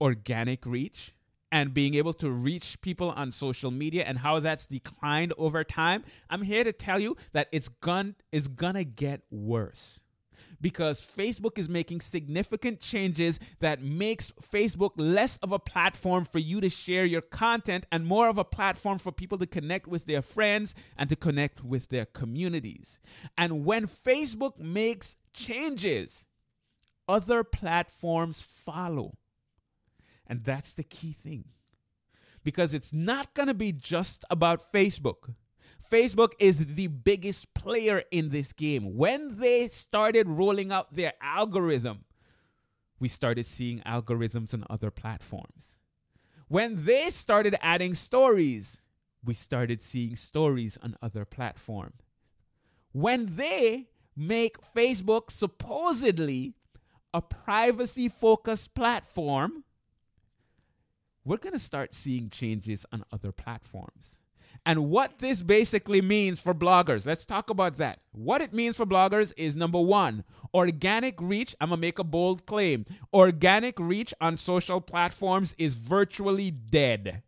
organic 0.00 0.66
reach 0.66 1.12
and 1.52 1.72
being 1.72 1.94
able 1.94 2.12
to 2.12 2.30
reach 2.30 2.80
people 2.80 3.10
on 3.10 3.30
social 3.30 3.70
media 3.70 4.04
and 4.04 4.18
how 4.18 4.40
that's 4.40 4.66
declined 4.66 5.32
over 5.38 5.64
time, 5.64 6.04
I'm 6.28 6.42
here 6.42 6.64
to 6.64 6.72
tell 6.72 7.00
you 7.00 7.16
that 7.32 7.48
it's 7.52 7.68
gun 7.68 8.16
is 8.32 8.48
gonna 8.48 8.84
get 8.84 9.22
worse. 9.30 10.00
Because 10.60 11.00
Facebook 11.00 11.58
is 11.58 11.68
making 11.68 12.00
significant 12.00 12.80
changes 12.80 13.38
that 13.60 13.82
makes 13.82 14.32
Facebook 14.32 14.92
less 14.96 15.36
of 15.38 15.52
a 15.52 15.58
platform 15.58 16.24
for 16.24 16.38
you 16.38 16.60
to 16.60 16.70
share 16.70 17.04
your 17.04 17.20
content 17.20 17.84
and 17.92 18.06
more 18.06 18.28
of 18.28 18.38
a 18.38 18.44
platform 18.44 18.98
for 18.98 19.12
people 19.12 19.36
to 19.38 19.46
connect 19.46 19.86
with 19.86 20.06
their 20.06 20.22
friends 20.22 20.74
and 20.96 21.10
to 21.10 21.16
connect 21.16 21.62
with 21.62 21.90
their 21.90 22.06
communities. 22.06 22.98
And 23.36 23.64
when 23.66 23.86
Facebook 23.86 24.58
makes 24.58 25.16
changes, 25.34 26.24
other 27.06 27.44
platforms 27.44 28.40
follow. 28.42 29.18
And 30.26 30.44
that's 30.44 30.72
the 30.72 30.82
key 30.82 31.12
thing. 31.12 31.44
Because 32.42 32.74
it's 32.74 32.92
not 32.92 33.34
going 33.34 33.48
to 33.48 33.54
be 33.54 33.72
just 33.72 34.24
about 34.30 34.72
Facebook. 34.72 35.34
Facebook 35.90 36.32
is 36.38 36.74
the 36.74 36.88
biggest 36.88 37.52
player 37.54 38.02
in 38.10 38.30
this 38.30 38.52
game. 38.52 38.96
When 38.96 39.38
they 39.38 39.68
started 39.68 40.28
rolling 40.28 40.72
out 40.72 40.94
their 40.94 41.12
algorithm, 41.20 42.04
we 42.98 43.08
started 43.08 43.46
seeing 43.46 43.80
algorithms 43.80 44.54
on 44.54 44.64
other 44.70 44.90
platforms. 44.90 45.76
When 46.48 46.84
they 46.84 47.10
started 47.10 47.56
adding 47.60 47.94
stories, 47.94 48.80
we 49.24 49.34
started 49.34 49.82
seeing 49.82 50.16
stories 50.16 50.78
on 50.82 50.96
other 51.02 51.24
platforms. 51.24 52.02
When 52.92 53.36
they 53.36 53.88
make 54.16 54.56
Facebook 54.74 55.30
supposedly 55.30 56.54
a 57.12 57.20
privacy 57.20 58.08
focused 58.08 58.74
platform, 58.74 59.64
we're 61.26 61.36
going 61.38 61.52
to 61.52 61.58
start 61.58 61.92
seeing 61.92 62.30
changes 62.30 62.86
on 62.92 63.04
other 63.12 63.32
platforms. 63.32 64.16
And 64.64 64.88
what 64.88 65.18
this 65.18 65.42
basically 65.42 66.00
means 66.00 66.40
for 66.40 66.54
bloggers, 66.54 67.04
let's 67.04 67.24
talk 67.24 67.50
about 67.50 67.76
that. 67.76 68.00
What 68.12 68.40
it 68.40 68.52
means 68.52 68.76
for 68.76 68.86
bloggers 68.86 69.32
is 69.36 69.56
number 69.56 69.80
one, 69.80 70.24
organic 70.54 71.20
reach. 71.20 71.54
I'm 71.60 71.70
going 71.70 71.78
to 71.78 71.80
make 71.80 71.98
a 71.98 72.04
bold 72.04 72.46
claim. 72.46 72.86
Organic 73.12 73.78
reach 73.78 74.14
on 74.20 74.36
social 74.36 74.80
platforms 74.80 75.54
is 75.58 75.74
virtually 75.74 76.52
dead. 76.52 77.22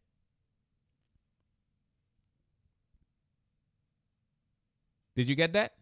Did 5.16 5.28
you 5.28 5.34
get 5.34 5.52
that? 5.54 5.72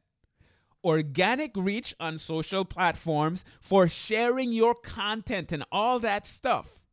Organic 0.82 1.52
reach 1.54 1.94
on 2.00 2.16
social 2.16 2.64
platforms 2.64 3.44
for 3.60 3.88
sharing 3.88 4.52
your 4.52 4.74
content 4.74 5.52
and 5.52 5.64
all 5.70 6.00
that 6.00 6.26
stuff 6.26 6.85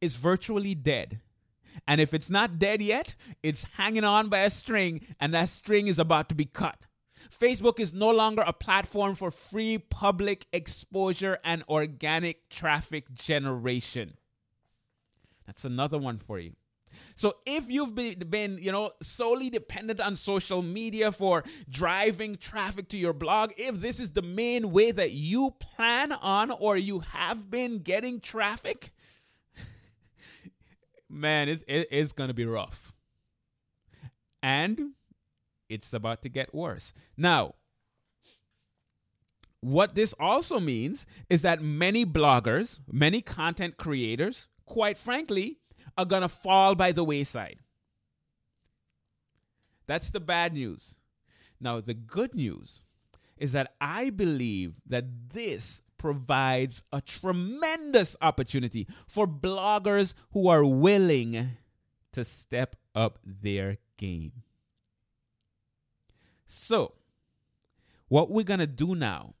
is 0.00 0.16
virtually 0.16 0.74
dead. 0.74 1.20
And 1.86 2.00
if 2.00 2.14
it's 2.14 2.30
not 2.30 2.58
dead 2.58 2.82
yet, 2.82 3.14
it's 3.42 3.64
hanging 3.76 4.04
on 4.04 4.28
by 4.28 4.40
a 4.40 4.50
string, 4.50 5.06
and 5.20 5.34
that 5.34 5.48
string 5.48 5.88
is 5.88 5.98
about 5.98 6.28
to 6.30 6.34
be 6.34 6.46
cut. 6.46 6.86
Facebook 7.30 7.80
is 7.80 7.92
no 7.92 8.10
longer 8.10 8.42
a 8.46 8.52
platform 8.52 9.14
for 9.14 9.30
free 9.30 9.78
public 9.78 10.46
exposure 10.52 11.38
and 11.44 11.64
organic 11.68 12.48
traffic 12.48 13.12
generation. 13.14 14.16
That's 15.46 15.64
another 15.64 15.98
one 15.98 16.18
for 16.18 16.38
you. 16.38 16.52
So 17.14 17.34
if 17.44 17.70
you've 17.70 17.94
been, 17.94 18.58
you 18.60 18.72
know, 18.72 18.92
solely 19.02 19.50
dependent 19.50 20.00
on 20.00 20.16
social 20.16 20.62
media 20.62 21.12
for 21.12 21.44
driving 21.68 22.36
traffic 22.36 22.88
to 22.88 22.98
your 22.98 23.12
blog, 23.12 23.52
if 23.56 23.80
this 23.80 24.00
is 24.00 24.12
the 24.12 24.22
main 24.22 24.70
way 24.70 24.92
that 24.92 25.12
you 25.12 25.54
plan 25.60 26.12
on 26.12 26.50
or 26.50 26.76
you 26.76 27.00
have 27.00 27.50
been 27.50 27.78
getting 27.80 28.20
traffic, 28.20 28.92
man, 31.16 31.48
it's, 31.48 31.64
it's 31.66 32.12
going 32.12 32.28
to 32.28 32.34
be 32.34 32.44
rough. 32.44 32.92
And 34.42 34.92
it's 35.68 35.92
about 35.92 36.22
to 36.22 36.28
get 36.28 36.54
worse. 36.54 36.92
Now, 37.16 37.54
what 39.60 39.94
this 39.94 40.14
also 40.20 40.60
means 40.60 41.06
is 41.28 41.42
that 41.42 41.60
many 41.60 42.06
bloggers, 42.06 42.78
many 42.90 43.20
content 43.20 43.76
creators, 43.76 44.48
quite 44.64 44.98
frankly, 44.98 45.58
are 45.98 46.04
going 46.04 46.22
to 46.22 46.28
fall 46.28 46.74
by 46.74 46.92
the 46.92 47.02
wayside. 47.02 47.58
That's 49.86 50.10
the 50.10 50.20
bad 50.20 50.52
news. 50.52 50.96
Now, 51.60 51.80
the 51.80 51.94
good 51.94 52.34
news 52.34 52.82
is 53.38 53.52
that 53.52 53.74
I 53.80 54.10
believe 54.10 54.74
that 54.86 55.30
this 55.32 55.82
provides 55.98 56.82
a 56.92 57.00
tremendous 57.00 58.16
opportunity 58.20 58.86
for 59.08 59.26
bloggers 59.26 60.14
who 60.32 60.48
are 60.48 60.64
willing 60.64 61.50
to 62.12 62.24
step 62.24 62.76
up 62.94 63.18
their 63.24 63.78
game. 63.96 64.32
So, 66.46 66.94
what 68.08 68.30
we're 68.30 68.44
going 68.44 68.60
to 68.60 68.66
do 68.66 68.94
now 68.94 69.34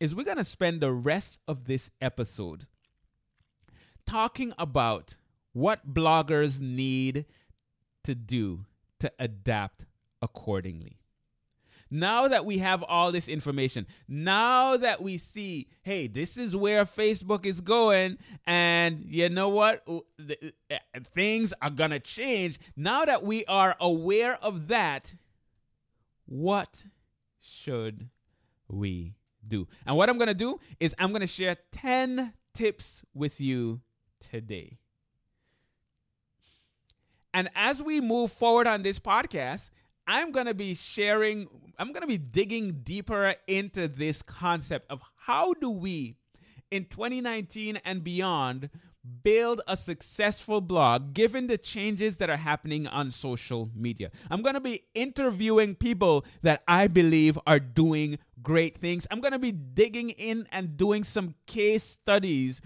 is 0.00 0.14
we're 0.14 0.24
going 0.24 0.38
to 0.38 0.44
spend 0.44 0.80
the 0.80 0.92
rest 0.92 1.40
of 1.46 1.64
this 1.66 1.90
episode 2.00 2.66
talking 4.06 4.52
about 4.58 5.16
what 5.52 5.92
bloggers 5.92 6.60
need 6.60 7.26
to 8.04 8.14
do 8.14 8.64
to 8.98 9.12
adapt 9.18 9.84
accordingly. 10.22 10.99
Now 11.90 12.28
that 12.28 12.44
we 12.44 12.58
have 12.58 12.84
all 12.84 13.10
this 13.10 13.26
information, 13.26 13.86
now 14.06 14.76
that 14.76 15.02
we 15.02 15.16
see, 15.16 15.68
hey, 15.82 16.06
this 16.06 16.36
is 16.36 16.54
where 16.54 16.84
Facebook 16.84 17.44
is 17.44 17.60
going, 17.60 18.18
and 18.46 19.04
you 19.04 19.28
know 19.28 19.48
what? 19.48 19.86
Uh, 19.88 20.76
things 21.14 21.52
are 21.60 21.70
going 21.70 21.90
to 21.90 21.98
change. 21.98 22.60
Now 22.76 23.04
that 23.04 23.24
we 23.24 23.44
are 23.46 23.76
aware 23.80 24.38
of 24.40 24.68
that, 24.68 25.14
what 26.26 26.84
should 27.40 28.08
we 28.68 29.14
do? 29.46 29.66
And 29.84 29.96
what 29.96 30.08
I'm 30.08 30.16
going 30.18 30.28
to 30.28 30.34
do 30.34 30.60
is 30.78 30.94
I'm 30.98 31.10
going 31.10 31.22
to 31.22 31.26
share 31.26 31.56
10 31.72 32.32
tips 32.54 33.02
with 33.14 33.40
you 33.40 33.80
today. 34.20 34.78
And 37.32 37.48
as 37.54 37.82
we 37.82 38.00
move 38.00 38.32
forward 38.32 38.66
on 38.66 38.82
this 38.82 38.98
podcast, 38.98 39.70
I'm 40.10 40.32
going 40.32 40.46
to 40.46 40.54
be 40.54 40.74
sharing, 40.74 41.46
I'm 41.78 41.92
going 41.92 42.00
to 42.00 42.08
be 42.08 42.18
digging 42.18 42.80
deeper 42.82 43.36
into 43.46 43.86
this 43.86 44.22
concept 44.22 44.90
of 44.90 45.00
how 45.20 45.52
do 45.52 45.70
we 45.70 46.16
in 46.68 46.86
2019 46.86 47.78
and 47.84 48.02
beyond 48.02 48.70
build 49.22 49.62
a 49.68 49.76
successful 49.76 50.60
blog 50.60 51.14
given 51.14 51.46
the 51.46 51.56
changes 51.56 52.16
that 52.16 52.28
are 52.28 52.36
happening 52.36 52.88
on 52.88 53.12
social 53.12 53.70
media. 53.72 54.10
I'm 54.28 54.42
going 54.42 54.56
to 54.56 54.60
be 54.60 54.82
interviewing 54.94 55.76
people 55.76 56.24
that 56.42 56.64
I 56.66 56.88
believe 56.88 57.38
are 57.46 57.60
doing 57.60 58.18
great 58.42 58.78
things. 58.78 59.06
I'm 59.12 59.20
going 59.20 59.32
to 59.32 59.38
be 59.38 59.52
digging 59.52 60.10
in 60.10 60.48
and 60.50 60.76
doing 60.76 61.04
some 61.04 61.36
case 61.46 61.84
studies 61.84 62.60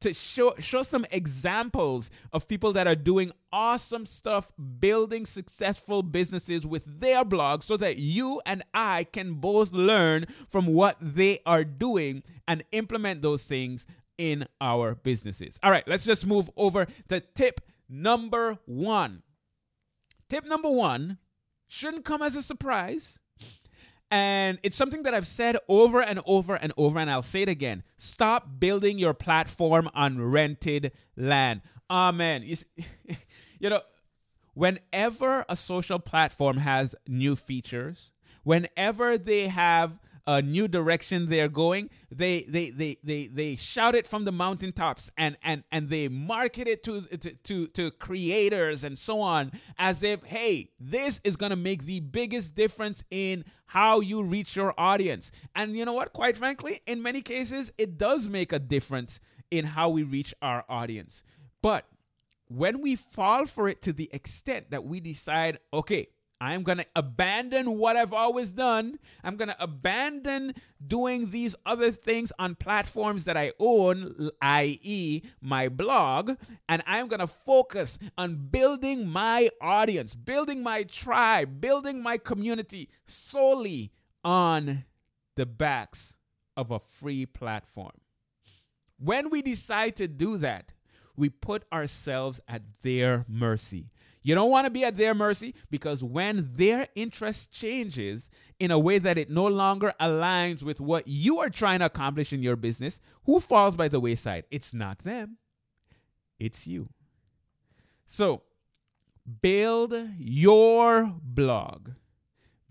to 0.00 0.14
show 0.14 0.54
show 0.58 0.82
some 0.82 1.04
examples 1.10 2.10
of 2.32 2.48
people 2.48 2.72
that 2.72 2.86
are 2.86 2.94
doing 2.94 3.32
awesome 3.52 4.06
stuff 4.06 4.52
building 4.80 5.26
successful 5.26 6.02
businesses 6.02 6.66
with 6.66 7.00
their 7.00 7.24
blog 7.24 7.62
so 7.62 7.76
that 7.76 7.98
you 7.98 8.40
and 8.46 8.62
I 8.72 9.04
can 9.04 9.34
both 9.34 9.72
learn 9.72 10.26
from 10.48 10.66
what 10.66 10.96
they 11.00 11.40
are 11.46 11.64
doing 11.64 12.22
and 12.46 12.64
implement 12.72 13.22
those 13.22 13.44
things 13.44 13.86
in 14.16 14.46
our 14.60 14.94
businesses. 14.94 15.58
All 15.62 15.70
right, 15.70 15.86
let's 15.86 16.04
just 16.04 16.26
move 16.26 16.50
over 16.56 16.86
to 17.08 17.20
tip 17.20 17.60
number 17.88 18.58
1. 18.66 19.22
Tip 20.28 20.44
number 20.44 20.70
1 20.70 21.18
shouldn't 21.68 22.04
come 22.04 22.22
as 22.22 22.36
a 22.36 22.42
surprise 22.42 23.18
and 24.10 24.58
it's 24.62 24.76
something 24.76 25.02
that 25.02 25.14
I've 25.14 25.26
said 25.26 25.56
over 25.68 26.00
and 26.00 26.20
over 26.24 26.54
and 26.54 26.72
over, 26.76 26.98
and 26.98 27.10
I'll 27.10 27.22
say 27.22 27.42
it 27.42 27.48
again. 27.48 27.82
Stop 27.96 28.58
building 28.58 28.98
your 28.98 29.14
platform 29.14 29.90
on 29.94 30.20
rented 30.20 30.92
land. 31.16 31.60
Amen. 31.90 32.42
You, 32.42 32.56
know, 33.70 33.80
whenever 34.54 35.44
a 35.48 35.56
social 35.56 35.98
platform 35.98 36.58
has 36.58 36.94
new 37.06 37.36
features, 37.36 38.12
whenever 38.44 39.18
they 39.18 39.48
have 39.48 39.98
a 40.28 40.42
new 40.42 40.68
direction 40.68 41.26
they're 41.26 41.48
going. 41.48 41.88
They 42.10 42.42
they 42.42 42.68
they 42.68 42.98
they, 43.02 43.26
they 43.28 43.56
shout 43.56 43.94
it 43.94 44.06
from 44.06 44.26
the 44.26 44.30
mountaintops 44.30 45.10
and 45.16 45.38
and 45.42 45.64
and 45.72 45.88
they 45.88 46.08
market 46.08 46.68
it 46.68 46.82
to, 46.82 47.00
to 47.00 47.32
to 47.32 47.66
to 47.68 47.90
creators 47.92 48.84
and 48.84 48.98
so 48.98 49.20
on 49.20 49.52
as 49.78 50.02
if 50.02 50.22
hey 50.24 50.68
this 50.78 51.22
is 51.24 51.36
going 51.36 51.50
to 51.50 51.56
make 51.56 51.86
the 51.86 52.00
biggest 52.00 52.54
difference 52.54 53.04
in 53.10 53.42
how 53.64 54.00
you 54.00 54.22
reach 54.22 54.54
your 54.54 54.74
audience. 54.76 55.32
And 55.56 55.74
you 55.74 55.86
know 55.86 55.94
what? 55.94 56.12
Quite 56.12 56.36
frankly 56.36 56.82
in 56.86 57.02
many 57.02 57.22
cases 57.22 57.72
it 57.78 57.96
does 57.96 58.28
make 58.28 58.52
a 58.52 58.58
difference 58.58 59.20
in 59.50 59.64
how 59.64 59.88
we 59.88 60.02
reach 60.02 60.34
our 60.42 60.62
audience. 60.68 61.22
But 61.62 61.86
when 62.48 62.82
we 62.82 62.96
fall 62.96 63.46
for 63.46 63.66
it 63.66 63.80
to 63.82 63.94
the 63.94 64.10
extent 64.12 64.72
that 64.72 64.84
we 64.84 65.00
decide 65.00 65.58
okay 65.72 66.08
I'm 66.40 66.62
going 66.62 66.78
to 66.78 66.86
abandon 66.94 67.78
what 67.78 67.96
I've 67.96 68.12
always 68.12 68.52
done. 68.52 68.98
I'm 69.24 69.36
going 69.36 69.48
to 69.48 69.62
abandon 69.62 70.54
doing 70.86 71.30
these 71.30 71.56
other 71.66 71.90
things 71.90 72.32
on 72.38 72.54
platforms 72.54 73.24
that 73.24 73.36
I 73.36 73.52
own, 73.58 74.30
i.e., 74.40 75.22
my 75.40 75.68
blog, 75.68 76.36
and 76.68 76.82
I'm 76.86 77.08
going 77.08 77.20
to 77.20 77.26
focus 77.26 77.98
on 78.16 78.48
building 78.50 79.08
my 79.08 79.50
audience, 79.60 80.14
building 80.14 80.62
my 80.62 80.84
tribe, 80.84 81.60
building 81.60 82.02
my 82.02 82.18
community 82.18 82.88
solely 83.06 83.90
on 84.24 84.84
the 85.34 85.46
backs 85.46 86.16
of 86.56 86.70
a 86.70 86.78
free 86.78 87.26
platform. 87.26 87.92
When 88.98 89.30
we 89.30 89.42
decide 89.42 89.96
to 89.96 90.08
do 90.08 90.38
that, 90.38 90.72
we 91.16 91.28
put 91.28 91.64
ourselves 91.72 92.40
at 92.48 92.62
their 92.82 93.24
mercy. 93.28 93.90
You 94.22 94.34
don't 94.34 94.50
want 94.50 94.66
to 94.66 94.70
be 94.70 94.84
at 94.84 94.96
their 94.96 95.14
mercy 95.14 95.54
because 95.70 96.02
when 96.02 96.50
their 96.54 96.88
interest 96.94 97.52
changes 97.52 98.28
in 98.58 98.70
a 98.70 98.78
way 98.78 98.98
that 98.98 99.18
it 99.18 99.30
no 99.30 99.46
longer 99.46 99.94
aligns 100.00 100.62
with 100.62 100.80
what 100.80 101.06
you 101.06 101.38
are 101.38 101.50
trying 101.50 101.78
to 101.78 101.86
accomplish 101.86 102.32
in 102.32 102.42
your 102.42 102.56
business, 102.56 103.00
who 103.24 103.40
falls 103.40 103.76
by 103.76 103.88
the 103.88 104.00
wayside? 104.00 104.44
It's 104.50 104.74
not 104.74 104.98
them, 105.00 105.38
it's 106.38 106.66
you. 106.66 106.88
So, 108.06 108.42
build 109.42 109.94
your 110.18 111.12
blog 111.22 111.90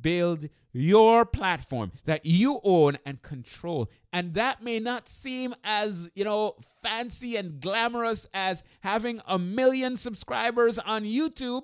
build 0.02 0.50
your 0.72 1.26
platform 1.26 1.92
that 2.06 2.26
you 2.26 2.60
own 2.64 2.98
and 3.06 3.22
control. 3.22 3.90
And 4.14 4.34
that 4.36 4.62
may 4.62 4.80
not 4.80 5.08
seem 5.08 5.56
as, 5.64 6.10
you 6.14 6.24
know, 6.24 6.56
fancy 6.84 7.36
and 7.36 7.60
glamorous 7.60 8.28
as 8.34 8.64
having 8.82 9.22
a 9.28 9.40
million 9.40 9.98
subscribers 9.98 10.78
on 10.80 11.04
YouTube. 11.04 11.64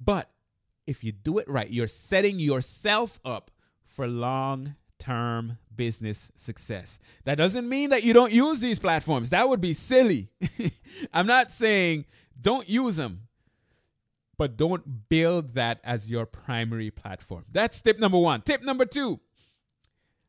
But 0.00 0.30
if 0.86 1.04
you 1.04 1.12
do 1.12 1.38
it 1.38 1.48
right, 1.48 1.70
you're 1.70 1.88
setting 1.88 2.38
yourself 2.38 3.20
up 3.24 3.50
for 3.84 4.06
long 4.06 4.74
term 4.98 5.58
business 5.74 6.32
success. 6.34 6.98
That 7.24 7.36
doesn't 7.36 7.68
mean 7.68 7.90
that 7.90 8.04
you 8.04 8.12
don't 8.12 8.32
use 8.32 8.60
these 8.60 8.78
platforms. 8.78 9.30
That 9.30 9.48
would 9.48 9.60
be 9.60 9.74
silly. 9.74 10.28
I'm 11.12 11.26
not 11.26 11.52
saying 11.52 12.06
don't 12.40 12.68
use 12.68 12.96
them 12.96 13.22
but 14.36 14.56
don't 14.56 15.08
build 15.08 15.54
that 15.54 15.80
as 15.84 16.10
your 16.10 16.26
primary 16.26 16.90
platform. 16.90 17.44
That's 17.50 17.80
tip 17.80 17.98
number 17.98 18.18
one. 18.18 18.42
Tip 18.42 18.62
number 18.62 18.84
two: 18.84 19.20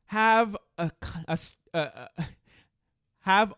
have 0.07 0.55
a, 0.77 0.91
a, 1.27 1.39
a, 1.73 1.79
a 2.17 2.23
have 3.21 3.53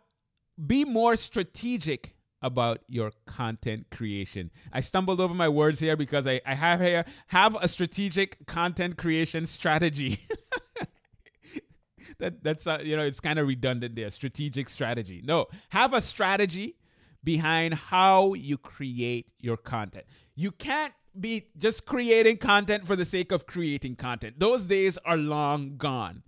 be 0.66 0.86
more 0.86 1.16
strategic 1.16 2.16
about 2.42 2.80
your 2.88 3.12
content 3.26 3.88
creation. 3.92 4.52
I 4.72 4.82
stumbled 4.82 5.20
over 5.20 5.34
my 5.34 5.50
words 5.50 5.80
here 5.80 5.96
because 5.96 6.28
I, 6.28 6.42
I 6.46 6.56
have 6.56 6.82
here 6.82 7.06
have 7.28 7.58
a 7.60 7.68
strategic 7.68 8.46
content 8.46 8.98
creation 8.98 9.46
strategy. 9.46 10.20
that 12.20 12.44
that's 12.44 12.68
uh, 12.68 12.80
you 12.84 12.96
know 12.96 13.04
it's 13.04 13.20
kind 13.20 13.40
of 13.40 13.48
redundant 13.48 13.96
there. 13.96 14.10
Strategic 14.10 14.70
strategy. 14.70 15.22
No, 15.24 15.48
have 15.70 15.94
a 15.94 16.02
strategy 16.02 16.76
behind 17.24 17.74
how 17.74 18.34
you 18.34 18.58
create 18.58 19.28
your 19.40 19.58
content. 19.58 20.06
You 20.36 20.52
can't 20.52 20.94
be 21.20 21.48
just 21.58 21.86
creating 21.86 22.38
content 22.38 22.86
for 22.86 22.96
the 22.96 23.06
sake 23.06 23.32
of 23.32 23.48
creating 23.48 23.96
content. 23.96 24.40
Those 24.40 24.66
days 24.66 24.98
are 25.06 25.18
long 25.18 25.78
gone. 25.78 26.24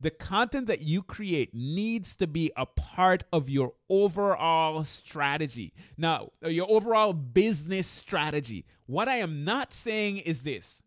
The 0.00 0.10
content 0.10 0.68
that 0.68 0.82
you 0.82 1.02
create 1.02 1.52
needs 1.52 2.14
to 2.16 2.28
be 2.28 2.52
a 2.56 2.66
part 2.66 3.24
of 3.32 3.50
your 3.50 3.72
overall 3.90 4.84
strategy. 4.84 5.72
Now, 5.96 6.30
your 6.42 6.70
overall 6.70 7.12
business 7.12 7.88
strategy. 7.88 8.64
What 8.86 9.08
I 9.08 9.16
am 9.16 9.44
not 9.44 9.72
saying 9.72 10.18
is 10.18 10.44
this 10.44 10.82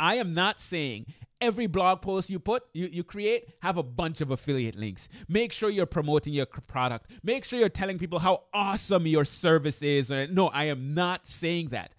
I 0.00 0.14
am 0.14 0.32
not 0.32 0.60
saying 0.60 1.06
every 1.40 1.66
blog 1.66 2.02
post 2.02 2.30
you 2.30 2.38
put, 2.38 2.64
you, 2.72 2.88
you 2.90 3.04
create, 3.04 3.48
have 3.60 3.76
a 3.76 3.82
bunch 3.82 4.20
of 4.20 4.30
affiliate 4.30 4.76
links. 4.76 5.08
Make 5.28 5.52
sure 5.52 5.70
you're 5.70 5.86
promoting 5.86 6.32
your 6.32 6.46
product. 6.46 7.10
Make 7.22 7.44
sure 7.44 7.58
you're 7.58 7.68
telling 7.68 7.98
people 7.98 8.18
how 8.18 8.44
awesome 8.52 9.06
your 9.06 9.24
service 9.24 9.82
is. 9.82 10.10
Uh, 10.10 10.26
no, 10.30 10.48
I 10.48 10.64
am 10.64 10.94
not 10.94 11.26
saying 11.26 11.68
that. 11.68 11.92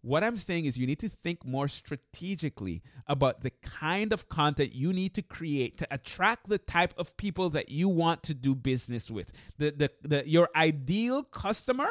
What 0.00 0.24
I'm 0.24 0.36
saying 0.36 0.64
is 0.64 0.78
you 0.78 0.86
need 0.86 1.00
to 1.00 1.08
think 1.08 1.44
more 1.44 1.68
strategically 1.68 2.82
about 3.06 3.42
the 3.42 3.50
kind 3.62 4.12
of 4.12 4.28
content 4.28 4.72
you 4.72 4.92
need 4.92 5.12
to 5.14 5.22
create 5.22 5.76
to 5.78 5.88
attract 5.90 6.48
the 6.48 6.58
type 6.58 6.94
of 6.96 7.16
people 7.16 7.50
that 7.50 7.68
you 7.68 7.88
want 7.88 8.22
to 8.22 8.34
do 8.34 8.54
business 8.54 9.10
with. 9.10 9.32
The, 9.58 9.70
the, 9.70 10.08
the 10.08 10.28
your 10.28 10.48
ideal 10.54 11.24
customer, 11.24 11.90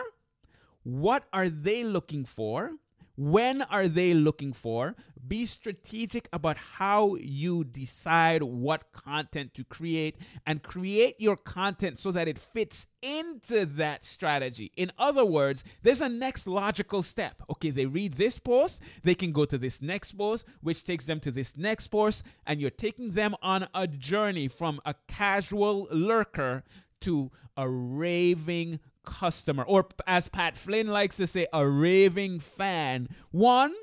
what 0.83 1.25
are 1.33 1.49
they 1.49 1.83
looking 1.83 2.23
for? 2.23 2.71
When 3.17 3.63
are 3.63 3.87
they 3.87 4.13
looking 4.13 4.53
for? 4.53 4.95
Be 5.27 5.47
strategic 5.47 6.29
about 6.31 6.55
how 6.55 7.15
you 7.15 7.63
decide 7.63 8.43
what 8.43 8.93
content 8.93 9.55
to 9.55 9.63
create 9.63 10.17
and 10.45 10.61
create 10.61 11.19
your 11.19 11.35
content 11.35 11.97
so 11.97 12.11
that 12.11 12.27
it 12.27 12.37
fits 12.37 12.85
into 13.01 13.65
that 13.65 14.05
strategy. 14.05 14.71
In 14.77 14.91
other 14.99 15.25
words, 15.25 15.63
there's 15.81 15.99
a 15.99 16.07
next 16.07 16.45
logical 16.45 17.01
step. 17.01 17.41
Okay, 17.49 17.71
they 17.71 17.87
read 17.87 18.13
this 18.13 18.37
post, 18.37 18.79
they 19.03 19.15
can 19.15 19.31
go 19.31 19.45
to 19.45 19.57
this 19.57 19.81
next 19.81 20.11
post, 20.11 20.45
which 20.61 20.83
takes 20.83 21.05
them 21.07 21.19
to 21.21 21.31
this 21.31 21.57
next 21.57 21.87
post, 21.87 22.23
and 22.45 22.61
you're 22.61 22.69
taking 22.69 23.13
them 23.13 23.35
on 23.41 23.67
a 23.73 23.87
journey 23.87 24.47
from 24.47 24.79
a 24.85 24.93
casual 25.07 25.87
lurker 25.91 26.63
to 27.01 27.31
a 27.57 27.67
raving 27.67 28.79
customer, 29.07 29.63
or 29.63 29.87
as 30.05 30.27
Pat 30.27 30.57
Flynn 30.57 30.87
likes 30.87 31.15
to 31.17 31.27
say, 31.27 31.47
a 31.53 31.65
raving 31.65 32.39
fan. 32.41 33.07
One 33.31 33.73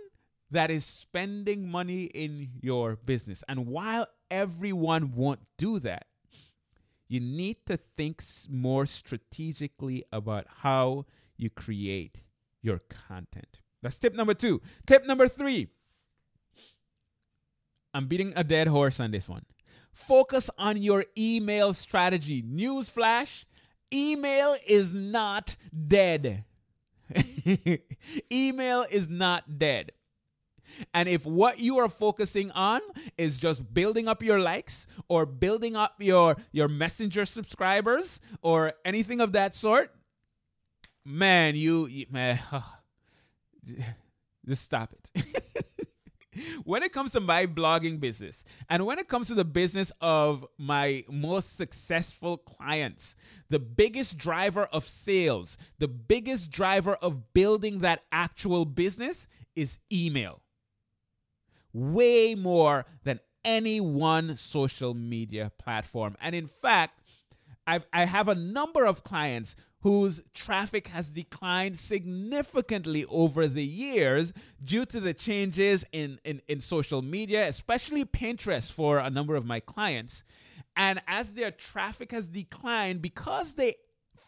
that 0.50 0.70
is 0.70 0.84
spending 0.84 1.68
money 1.68 2.04
in 2.04 2.50
your 2.60 2.96
business. 2.96 3.42
And 3.48 3.66
while 3.66 4.06
everyone 4.30 5.14
won't 5.14 5.40
do 5.56 5.78
that, 5.80 6.06
you 7.08 7.20
need 7.20 7.56
to 7.66 7.76
think 7.76 8.22
more 8.50 8.86
strategically 8.86 10.04
about 10.12 10.46
how 10.58 11.06
you 11.36 11.48
create 11.48 12.18
your 12.62 12.80
content. 13.08 13.60
That's 13.82 13.98
tip 13.98 14.14
number 14.14 14.34
two. 14.34 14.60
Tip 14.86 15.06
number 15.06 15.26
three. 15.26 15.68
I'm 17.94 18.06
beating 18.06 18.32
a 18.36 18.44
dead 18.44 18.68
horse 18.68 19.00
on 19.00 19.10
this 19.10 19.28
one. 19.28 19.46
Focus 19.92 20.50
on 20.58 20.76
your 20.76 21.06
email 21.16 21.72
strategy. 21.72 22.42
Newsflash 22.42 23.44
email 23.92 24.56
is 24.66 24.92
not 24.92 25.56
dead. 25.86 26.44
email 28.32 28.86
is 28.90 29.08
not 29.08 29.58
dead. 29.58 29.92
And 30.92 31.08
if 31.08 31.24
what 31.24 31.60
you 31.60 31.78
are 31.78 31.88
focusing 31.88 32.50
on 32.52 32.80
is 33.16 33.38
just 33.38 33.72
building 33.72 34.08
up 34.08 34.22
your 34.22 34.40
likes 34.40 34.86
or 35.08 35.26
building 35.26 35.76
up 35.76 35.96
your 36.00 36.36
your 36.52 36.68
messenger 36.68 37.24
subscribers 37.24 38.20
or 38.42 38.72
anything 38.84 39.20
of 39.20 39.32
that 39.32 39.54
sort, 39.54 39.94
man, 41.04 41.54
you, 41.54 41.86
you 41.86 42.06
man, 42.10 42.40
just 44.46 44.62
stop 44.62 44.92
it. 44.92 45.24
when 46.64 46.82
it 46.82 46.92
comes 46.92 47.12
to 47.12 47.20
my 47.20 47.46
blogging 47.46 48.00
business 48.00 48.44
and 48.68 48.86
when 48.86 48.98
it 48.98 49.08
comes 49.08 49.28
to 49.28 49.34
the 49.34 49.44
business 49.44 49.92
of 50.00 50.46
my 50.58 51.04
most 51.08 51.56
successful 51.56 52.38
clients, 52.38 53.16
the 53.48 53.58
biggest 53.58 54.16
driver 54.16 54.64
of 54.72 54.86
sales, 54.86 55.56
the 55.78 55.88
biggest 55.88 56.50
driver 56.50 56.94
of 56.94 57.32
building 57.34 57.80
that 57.80 58.02
actual 58.12 58.64
business 58.64 59.26
is 59.54 59.78
email. 59.92 60.40
Way 61.72 62.34
more 62.34 62.86
than 63.02 63.20
any 63.44 63.80
one 63.80 64.36
social 64.36 64.94
media 64.94 65.52
platform. 65.58 66.16
And 66.20 66.34
in 66.34 66.46
fact, 66.46 67.00
I've, 67.66 67.86
I 67.92 68.04
have 68.04 68.28
a 68.28 68.34
number 68.34 68.84
of 68.84 69.04
clients 69.04 69.56
whose 69.84 70.22
traffic 70.32 70.88
has 70.88 71.12
declined 71.12 71.78
significantly 71.78 73.04
over 73.04 73.46
the 73.46 73.62
years 73.64 74.32
due 74.64 74.86
to 74.86 74.98
the 74.98 75.12
changes 75.12 75.84
in, 75.92 76.18
in, 76.24 76.40
in 76.48 76.58
social 76.58 77.02
media, 77.02 77.46
especially 77.46 78.02
Pinterest 78.02 78.72
for 78.72 78.98
a 78.98 79.10
number 79.10 79.36
of 79.36 79.44
my 79.44 79.60
clients. 79.60 80.24
And 80.74 81.02
as 81.06 81.34
their 81.34 81.50
traffic 81.50 82.12
has 82.12 82.30
declined, 82.30 83.02
because 83.02 83.54
they 83.54 83.74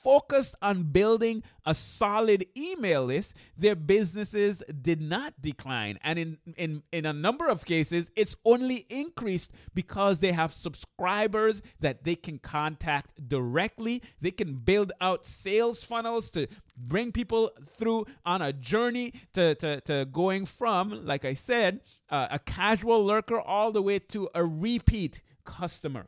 focused 0.06 0.54
on 0.62 0.84
building 0.84 1.42
a 1.64 1.74
solid 1.74 2.46
email 2.56 3.04
list, 3.06 3.34
their 3.58 3.74
businesses 3.74 4.62
did 4.80 5.00
not 5.00 5.34
decline. 5.42 5.98
And 6.00 6.16
in, 6.16 6.38
in, 6.56 6.84
in 6.92 7.06
a 7.06 7.12
number 7.12 7.48
of 7.48 7.64
cases, 7.64 8.12
it's 8.14 8.36
only 8.44 8.86
increased 8.88 9.50
because 9.74 10.20
they 10.20 10.30
have 10.30 10.52
subscribers 10.52 11.60
that 11.80 12.04
they 12.04 12.14
can 12.14 12.38
contact 12.38 13.28
directly. 13.28 14.00
They 14.20 14.30
can 14.30 14.54
build 14.54 14.92
out 15.00 15.26
sales 15.26 15.82
funnels 15.82 16.30
to 16.30 16.46
bring 16.76 17.10
people 17.10 17.50
through 17.66 18.06
on 18.24 18.42
a 18.42 18.52
journey 18.52 19.12
to, 19.34 19.56
to, 19.56 19.80
to 19.80 20.04
going 20.04 20.46
from, 20.46 21.04
like 21.04 21.24
I 21.24 21.34
said, 21.34 21.80
uh, 22.10 22.28
a 22.30 22.38
casual 22.38 23.04
lurker 23.04 23.40
all 23.40 23.72
the 23.72 23.82
way 23.82 23.98
to 23.98 24.28
a 24.36 24.44
repeat 24.44 25.20
customer. 25.44 26.06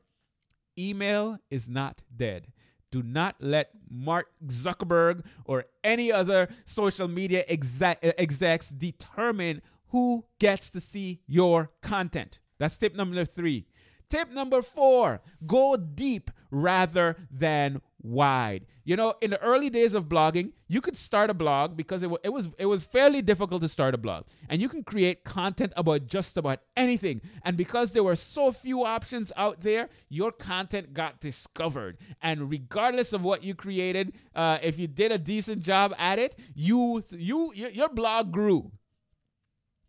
Email 0.79 1.41
is 1.51 1.69
not 1.69 2.03
dead. 2.17 2.53
Do 2.91 3.03
not 3.03 3.37
let 3.41 3.71
Mark 3.91 4.29
Zuckerberg 4.47 5.25
or 5.45 5.67
any 5.85 6.11
other 6.11 6.49
social 6.65 7.09
media 7.09 7.45
exec- 7.49 7.99
execs 8.03 8.71
determine 8.71 9.63
who 9.89 10.25
gets 10.39 10.71
to 10.71 10.81
see 10.81 11.21
your 11.27 11.71
content. 11.83 12.41
That's 12.59 12.77
tip 12.77 12.95
number 12.95 13.25
three. 13.25 13.67
Tip 14.11 14.31
number 14.31 14.63
four 14.63 15.21
go 15.47 15.77
deep 15.77 16.31
rather 16.51 17.17
than 17.31 17.83
wide. 18.03 18.67
You 18.85 18.97
know, 18.97 19.15
in 19.21 19.31
the 19.31 19.41
early 19.43 19.69
days 19.69 19.93
of 19.93 20.09
blogging, 20.09 20.53
you 20.67 20.81
could 20.81 20.97
start 20.97 21.29
a 21.31 21.35
blog 21.35 21.77
because 21.77 22.03
it, 22.03 22.07
w- 22.07 22.19
it 22.23 22.31
was 22.31 22.49
it 22.59 22.67
was 22.67 22.83
fairly 22.83 23.21
difficult 23.21 23.61
to 23.63 23.69
start 23.69 23.95
a 23.95 23.99
blog, 23.99 24.25
and 24.49 24.63
you 24.63 24.69
can 24.69 24.83
create 24.83 25.25
content 25.25 25.73
about 25.77 26.07
just 26.07 26.37
about 26.37 26.61
anything. 26.77 27.21
And 27.45 27.57
because 27.57 27.93
there 27.93 28.05
were 28.05 28.17
so 28.17 28.51
few 28.51 28.85
options 28.85 29.31
out 29.37 29.61
there, 29.61 29.91
your 30.09 30.33
content 30.33 30.95
got 30.95 31.21
discovered. 31.21 31.99
And 32.23 32.51
regardless 32.51 33.13
of 33.13 33.23
what 33.23 33.43
you 33.45 33.55
created, 33.55 34.15
uh, 34.35 34.59
if 34.63 34.79
you 34.79 34.87
did 34.87 35.13
a 35.13 35.19
decent 35.19 35.63
job 35.63 35.95
at 35.99 36.19
it, 36.19 36.39
you 36.55 37.05
you 37.11 37.53
your 37.55 37.91
blog 37.91 38.33
grew. 38.33 38.73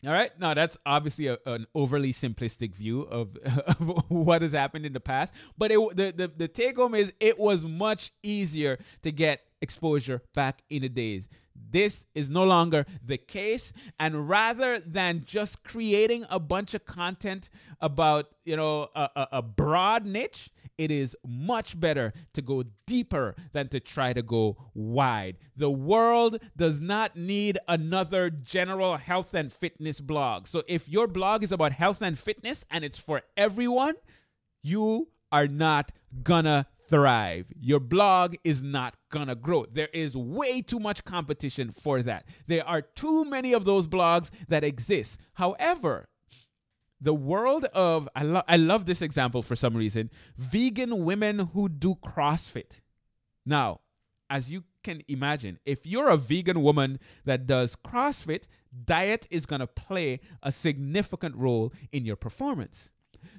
All 0.05 0.13
right. 0.13 0.31
Now 0.39 0.53
that's 0.53 0.77
obviously 0.85 1.27
a, 1.27 1.37
an 1.45 1.67
overly 1.75 2.13
simplistic 2.13 2.73
view 2.73 3.01
of, 3.01 3.35
of, 3.67 4.09
what 4.09 4.41
has 4.41 4.53
happened 4.53 4.85
in 4.85 4.93
the 4.93 4.99
past, 4.99 5.33
but 5.57 5.71
it, 5.71 5.79
the, 5.95 6.13
the 6.15 6.31
the 6.35 6.47
take 6.47 6.77
home 6.77 6.95
is 6.95 7.11
it 7.19 7.37
was 7.37 7.65
much 7.65 8.11
easier 8.23 8.79
to 9.03 9.11
get 9.11 9.41
exposure 9.61 10.21
back 10.33 10.61
in 10.69 10.83
the 10.83 10.89
days. 10.89 11.27
This 11.71 12.05
is 12.15 12.29
no 12.29 12.43
longer 12.43 12.85
the 13.03 13.17
case. 13.17 13.73
And 13.99 14.29
rather 14.29 14.79
than 14.79 15.23
just 15.25 15.63
creating 15.63 16.25
a 16.29 16.39
bunch 16.39 16.73
of 16.73 16.85
content 16.85 17.49
about, 17.79 18.29
you 18.43 18.55
know, 18.55 18.89
a, 18.95 19.09
a, 19.15 19.27
a 19.33 19.41
broad 19.41 20.05
niche, 20.05 20.49
it 20.77 20.91
is 20.91 21.15
much 21.27 21.77
better 21.77 22.13
to 22.33 22.41
go 22.41 22.63
deeper 22.87 23.35
than 23.51 23.67
to 23.67 23.81
try 23.81 24.13
to 24.13 24.21
go 24.21 24.55
wide. 24.73 25.35
The 25.57 25.69
world 25.69 26.39
does 26.55 26.79
not 26.79 27.17
need 27.17 27.57
another 27.67 28.29
general 28.29 28.95
health 28.95 29.33
and 29.33 29.51
fitness 29.51 29.99
blog. 29.99 30.47
So 30.47 30.63
if 30.69 30.87
your 30.87 31.07
blog 31.07 31.43
is 31.43 31.51
about 31.51 31.73
health 31.73 32.01
and 32.01 32.17
fitness 32.17 32.63
and 32.71 32.85
it's 32.85 32.97
for 32.97 33.23
everyone, 33.35 33.95
you 34.63 35.09
are 35.33 35.47
not 35.47 35.91
gonna 36.23 36.65
thrive. 36.89 37.45
Your 37.59 37.79
blog 37.79 38.35
is 38.43 38.63
not 38.63 38.95
gonna 39.11 39.35
grow. 39.35 39.65
There 39.71 39.89
is 39.93 40.17
way 40.17 40.61
too 40.61 40.79
much 40.79 41.03
competition 41.03 41.71
for 41.71 42.01
that. 42.03 42.25
There 42.47 42.67
are 42.67 42.81
too 42.81 43.25
many 43.25 43.53
of 43.53 43.65
those 43.65 43.87
blogs 43.87 44.29
that 44.47 44.63
exist. 44.63 45.19
However, 45.33 46.09
the 47.01 47.13
world 47.13 47.65
of 47.65 48.09
I, 48.15 48.43
I 48.47 48.57
love 48.57 48.85
this 48.85 49.01
example 49.01 49.41
for 49.41 49.55
some 49.55 49.75
reason 49.75 50.09
vegan 50.37 51.05
women 51.05 51.39
who 51.53 51.69
do 51.69 51.95
CrossFit. 51.95 52.81
Now, 53.45 53.81
as 54.29 54.51
you 54.51 54.63
can 54.83 55.01
imagine, 55.07 55.59
if 55.65 55.85
you're 55.85 56.09
a 56.09 56.17
vegan 56.17 56.61
woman 56.61 56.99
that 57.25 57.47
does 57.47 57.75
CrossFit, 57.75 58.47
diet 58.85 59.27
is 59.29 59.45
going 59.45 59.59
to 59.59 59.67
play 59.67 60.19
a 60.43 60.51
significant 60.51 61.35
role 61.35 61.73
in 61.91 62.05
your 62.05 62.15
performance. 62.15 62.91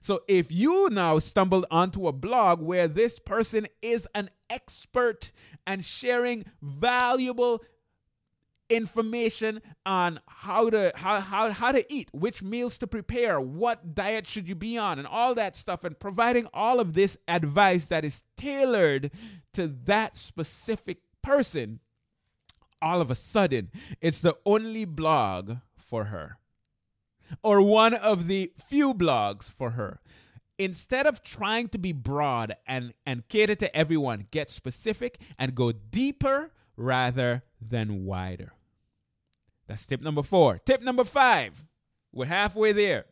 So 0.03 0.23
if 0.29 0.51
you 0.51 0.89
now 0.91 1.19
stumbled 1.19 1.67
onto 1.71 2.09
a 2.09 2.13
blog 2.13 2.61
where 2.61 2.89
this 2.89 3.19
person 3.19 3.67
is 3.83 4.07
an 4.15 4.31
expert 4.49 5.33
and 5.67 5.85
sharing 5.85 6.45
valuable 6.63 7.63
information 8.71 9.61
on 9.85 10.21
how 10.27 10.71
to 10.71 10.93
how, 10.95 11.21
how 11.21 11.51
how 11.51 11.73
to 11.73 11.93
eat, 11.93 12.09
which 12.13 12.43
meals 12.43 12.79
to 12.79 12.87
prepare, 12.87 13.41
what 13.41 13.95
diet 13.95 14.27
should 14.27 14.49
you 14.49 14.55
be 14.55 14.79
on, 14.79 14.99
and 14.99 15.09
all 15.09 15.35
that 15.35 15.57
stuff, 15.57 15.85
and 15.85 15.99
providing 15.99 16.47
all 16.55 16.81
of 16.81 16.95
this 16.95 17.19
advice 17.27 17.89
that 17.89 18.05
is 18.05 18.23
tailored 18.37 19.11
to 19.53 19.67
that 19.67 20.17
specific 20.17 20.99
person, 21.23 21.81
all 22.81 23.01
of 23.01 23.11
a 23.11 23.15
sudden, 23.15 23.71
it's 24.01 24.21
the 24.21 24.37
only 24.47 24.85
blog 24.85 25.57
for 25.77 26.05
her. 26.05 26.39
Or 27.43 27.63
one 27.63 27.95
of 27.95 28.27
the 28.27 28.53
few 28.59 28.95
blogs 28.95 29.51
for 29.51 29.71
her. 29.71 30.01
Instead 30.59 31.07
of 31.07 31.23
trying 31.23 31.69
to 31.69 31.79
be 31.79 31.93
broad 31.93 32.55
and, 32.67 32.93
and 33.07 33.27
cater 33.29 33.55
to 33.55 33.75
everyone, 33.75 34.27
get 34.31 34.51
specific 34.51 35.19
and 35.39 35.55
go 35.55 35.73
deeper 35.73 36.53
rather 36.77 37.45
than 37.61 38.05
wider. 38.05 38.53
That's 39.67 39.87
tip 39.87 40.03
number 40.03 40.23
four. 40.23 40.59
Tip 40.59 40.83
number 40.83 41.05
five. 41.05 41.67
We're 42.13 42.27
halfway 42.27 42.73
there. 42.73 43.07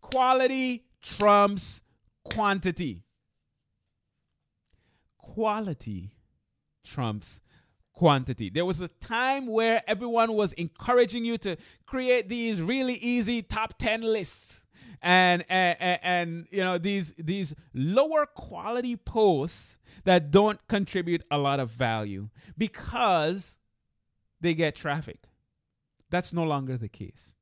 Quality 0.00 0.84
trumps 1.02 1.82
quantity. 2.24 3.04
Quality 5.18 6.12
trumps 6.84 7.40
quantity. 8.00 8.48
There 8.48 8.64
was 8.64 8.80
a 8.80 8.88
time 8.88 9.46
where 9.46 9.82
everyone 9.86 10.32
was 10.32 10.54
encouraging 10.54 11.26
you 11.26 11.36
to 11.36 11.58
create 11.84 12.30
these 12.30 12.62
really 12.62 12.94
easy 12.94 13.42
top 13.42 13.74
10 13.78 14.00
lists. 14.00 14.62
And, 15.02 15.44
and, 15.50 15.98
and 16.02 16.46
you 16.50 16.62
know 16.62 16.76
these 16.78 17.14
these 17.18 17.54
lower 17.74 18.26
quality 18.26 18.96
posts 18.96 19.76
that 20.04 20.30
don't 20.30 20.58
contribute 20.66 21.22
a 21.30 21.38
lot 21.38 21.58
of 21.58 21.70
value 21.70 22.28
because 22.56 23.56
they 24.40 24.54
get 24.54 24.74
traffic. 24.74 25.20
That's 26.10 26.32
no 26.32 26.44
longer 26.44 26.76
the 26.78 26.88
case. 26.88 27.34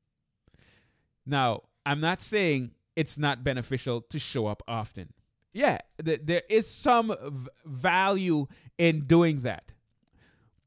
Now, 1.25 1.63
I'm 1.85 2.01
not 2.01 2.21
saying 2.21 2.71
it's 2.95 3.17
not 3.17 3.43
beneficial 3.43 4.01
to 4.01 4.19
show 4.19 4.47
up 4.47 4.61
often. 4.67 5.13
Yeah, 5.53 5.79
th- 6.03 6.21
there 6.23 6.43
is 6.49 6.69
some 6.69 7.07
v- 7.07 7.49
value 7.65 8.47
in 8.77 9.01
doing 9.01 9.41
that. 9.41 9.73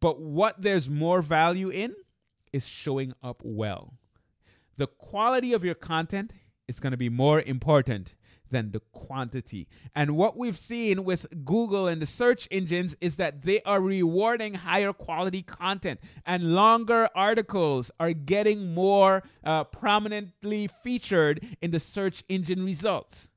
But 0.02 0.20
what 0.20 0.60
there's 0.60 0.90
more 0.90 1.22
value 1.22 1.68
in 1.68 1.94
is 2.52 2.66
showing 2.66 3.14
up 3.22 3.40
well. 3.44 3.94
The 4.76 4.88
quality 4.88 5.52
of 5.52 5.64
your 5.64 5.76
content 5.76 6.32
is 6.66 6.80
going 6.80 6.90
to 6.90 6.96
be 6.96 7.08
more 7.08 7.40
important 7.40 8.16
than 8.50 8.72
the 8.72 8.80
quantity. 8.92 9.68
And 9.94 10.16
what 10.16 10.36
we've 10.36 10.58
seen 10.58 11.04
with 11.04 11.44
Google 11.44 11.86
and 11.86 12.02
the 12.02 12.06
search 12.06 12.48
engines 12.50 12.96
is 13.00 13.14
that 13.16 13.42
they 13.42 13.62
are 13.62 13.80
rewarding 13.80 14.54
higher 14.54 14.92
quality 14.92 15.42
content, 15.42 16.00
and 16.26 16.52
longer 16.52 17.08
articles 17.14 17.92
are 18.00 18.12
getting 18.12 18.74
more 18.74 19.22
uh, 19.44 19.62
prominently 19.64 20.68
featured 20.82 21.46
in 21.62 21.70
the 21.70 21.80
search 21.80 22.24
engine 22.28 22.64
results. 22.64 23.28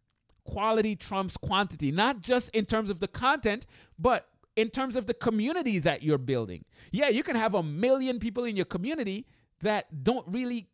Quality 0.46 0.96
trumps 0.96 1.38
quantity, 1.38 1.92
not 1.92 2.22
just 2.22 2.50
in 2.50 2.66
terms 2.66 2.90
of 2.90 3.00
the 3.00 3.08
content, 3.08 3.68
but 4.00 4.28
in 4.56 4.70
terms 4.70 4.96
of 4.96 5.06
the 5.06 5.14
community 5.14 5.80
that 5.80 6.04
you're 6.04 6.18
building. 6.18 6.66
Yeah, 6.92 7.10
you 7.10 7.24
can 7.24 7.36
have 7.36 7.54
a 7.54 7.64
million 7.64 8.20
people 8.20 8.46
in 8.46 8.56
your 8.56 8.66
community 8.66 9.26
that 9.62 10.04
don't 10.04 10.28
really 10.28 10.70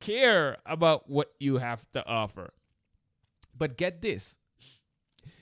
care 0.00 0.58
about 0.66 1.08
what 1.08 1.32
you 1.38 1.58
have 1.58 1.90
to 1.92 2.06
offer. 2.06 2.52
But 3.56 3.76
get 3.76 4.02
this. 4.02 4.36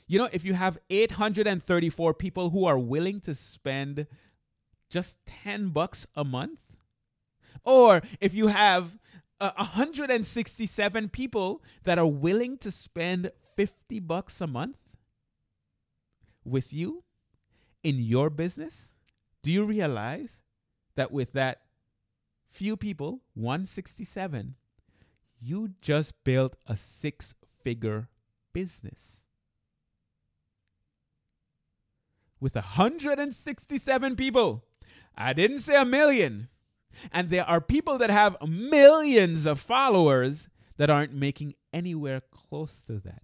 You 0.07 0.18
know, 0.18 0.29
if 0.33 0.44
you 0.44 0.55
have 0.55 0.79
834 0.90 2.14
people 2.14 2.50
who 2.50 2.66
are 2.66 2.79
willing 2.79 3.20
to 3.22 3.35
spend 3.35 4.07
just 4.90 5.16
10 5.27 5.68
bucks 5.68 6.07
a 6.14 6.24
month, 6.24 6.61
or 7.64 8.03
if 8.20 8.35
you 8.35 8.48
have 8.48 8.98
uh, 9.40 9.53
167 9.57 11.09
people 11.09 11.62
that 11.85 11.98
are 11.98 12.07
willing 12.07 12.59
to 12.59 12.70
spend 12.70 13.31
50 13.57 14.00
bucks 14.00 14.40
a 14.40 14.46
month 14.46 14.77
with 16.44 16.72
you 16.72 17.04
in 17.85 18.01
your 18.01 18.31
business, 18.31 18.88
do 19.42 19.53
you 19.53 19.62
realize 19.64 20.42
that 20.97 21.12
with 21.12 21.33
that 21.35 21.61
few 22.51 22.77
people, 22.77 23.20
167, 23.35 24.55
you 25.40 25.70
just 25.81 26.14
built 26.25 26.57
a 26.66 26.77
six 26.77 27.35
figure 27.62 28.09
business. 28.53 29.20
With 32.40 32.55
167 32.55 34.16
people. 34.16 34.64
I 35.16 35.33
didn't 35.33 35.61
say 35.61 35.81
a 35.81 35.85
million. 35.85 36.49
And 37.12 37.31
there 37.31 37.44
are 37.44 37.61
people 37.61 37.99
that 37.99 38.11
have 38.11 38.37
millions 38.47 39.47
of 39.47 39.61
followers 39.61 40.49
that 40.77 40.90
aren't 40.90 41.14
making 41.14 41.55
anywhere 41.73 42.23
close 42.31 42.83
to 42.87 42.99
that. 43.01 43.23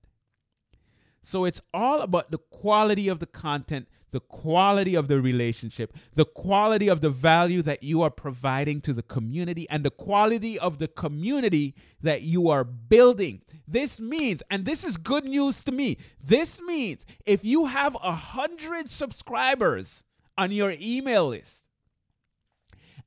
So 1.22 1.44
it's 1.44 1.60
all 1.72 2.00
about 2.00 2.30
the 2.30 2.38
quality 2.38 3.08
of 3.08 3.18
the 3.18 3.26
content, 3.26 3.88
the 4.10 4.20
quality 4.20 4.94
of 4.94 5.08
the 5.08 5.20
relationship, 5.20 5.96
the 6.14 6.24
quality 6.24 6.88
of 6.88 7.00
the 7.00 7.10
value 7.10 7.62
that 7.62 7.82
you 7.82 8.02
are 8.02 8.10
providing 8.10 8.80
to 8.82 8.92
the 8.92 9.02
community, 9.02 9.68
and 9.70 9.84
the 9.84 9.90
quality 9.90 10.58
of 10.58 10.78
the 10.78 10.88
community 10.88 11.74
that 12.02 12.22
you 12.22 12.48
are 12.48 12.64
building. 12.64 13.42
This 13.66 14.00
means, 14.00 14.42
and 14.50 14.64
this 14.64 14.84
is 14.84 14.96
good 14.96 15.24
news 15.24 15.64
to 15.64 15.72
me, 15.72 15.98
this 16.22 16.60
means 16.62 17.04
if 17.24 17.44
you 17.44 17.66
have 17.66 17.96
a 18.02 18.12
hundred 18.12 18.90
subscribers 18.90 20.02
on 20.36 20.52
your 20.52 20.74
email 20.80 21.28
list 21.28 21.64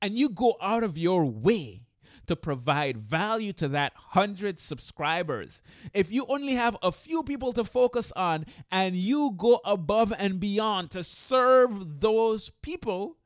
and 0.02 0.18
you 0.18 0.30
go 0.30 0.56
out 0.62 0.84
of 0.84 0.98
your 0.98 1.26
way 1.26 1.83
to 2.28 2.36
provide 2.36 2.98
value 2.98 3.54
to 3.54 3.68
that 3.70 3.94
100 4.14 4.60
subscribers. 4.60 5.62
If 5.94 6.12
you 6.12 6.26
only 6.30 6.54
have 6.54 6.78
a 6.82 6.92
few 6.92 7.24
people 7.24 7.54
to 7.54 7.64
focus 7.64 8.12
on 8.16 8.46
and 8.72 8.96
you 8.96 9.34
go 9.38 9.60
above 9.66 10.14
and 10.18 10.40
beyond 10.40 10.92
to 10.92 11.04
serve 11.04 12.02
those 12.02 12.50
people, 12.62 13.18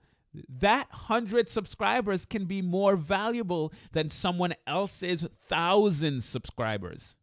that 0.48 0.90
100 0.92 1.50
subscribers 1.50 2.26
can 2.26 2.46
be 2.46 2.62
more 2.62 2.96
valuable 2.96 3.74
than 3.92 4.10
someone 4.10 4.54
else's 4.66 5.24
1,000 5.24 6.24
subscribers. 6.24 7.16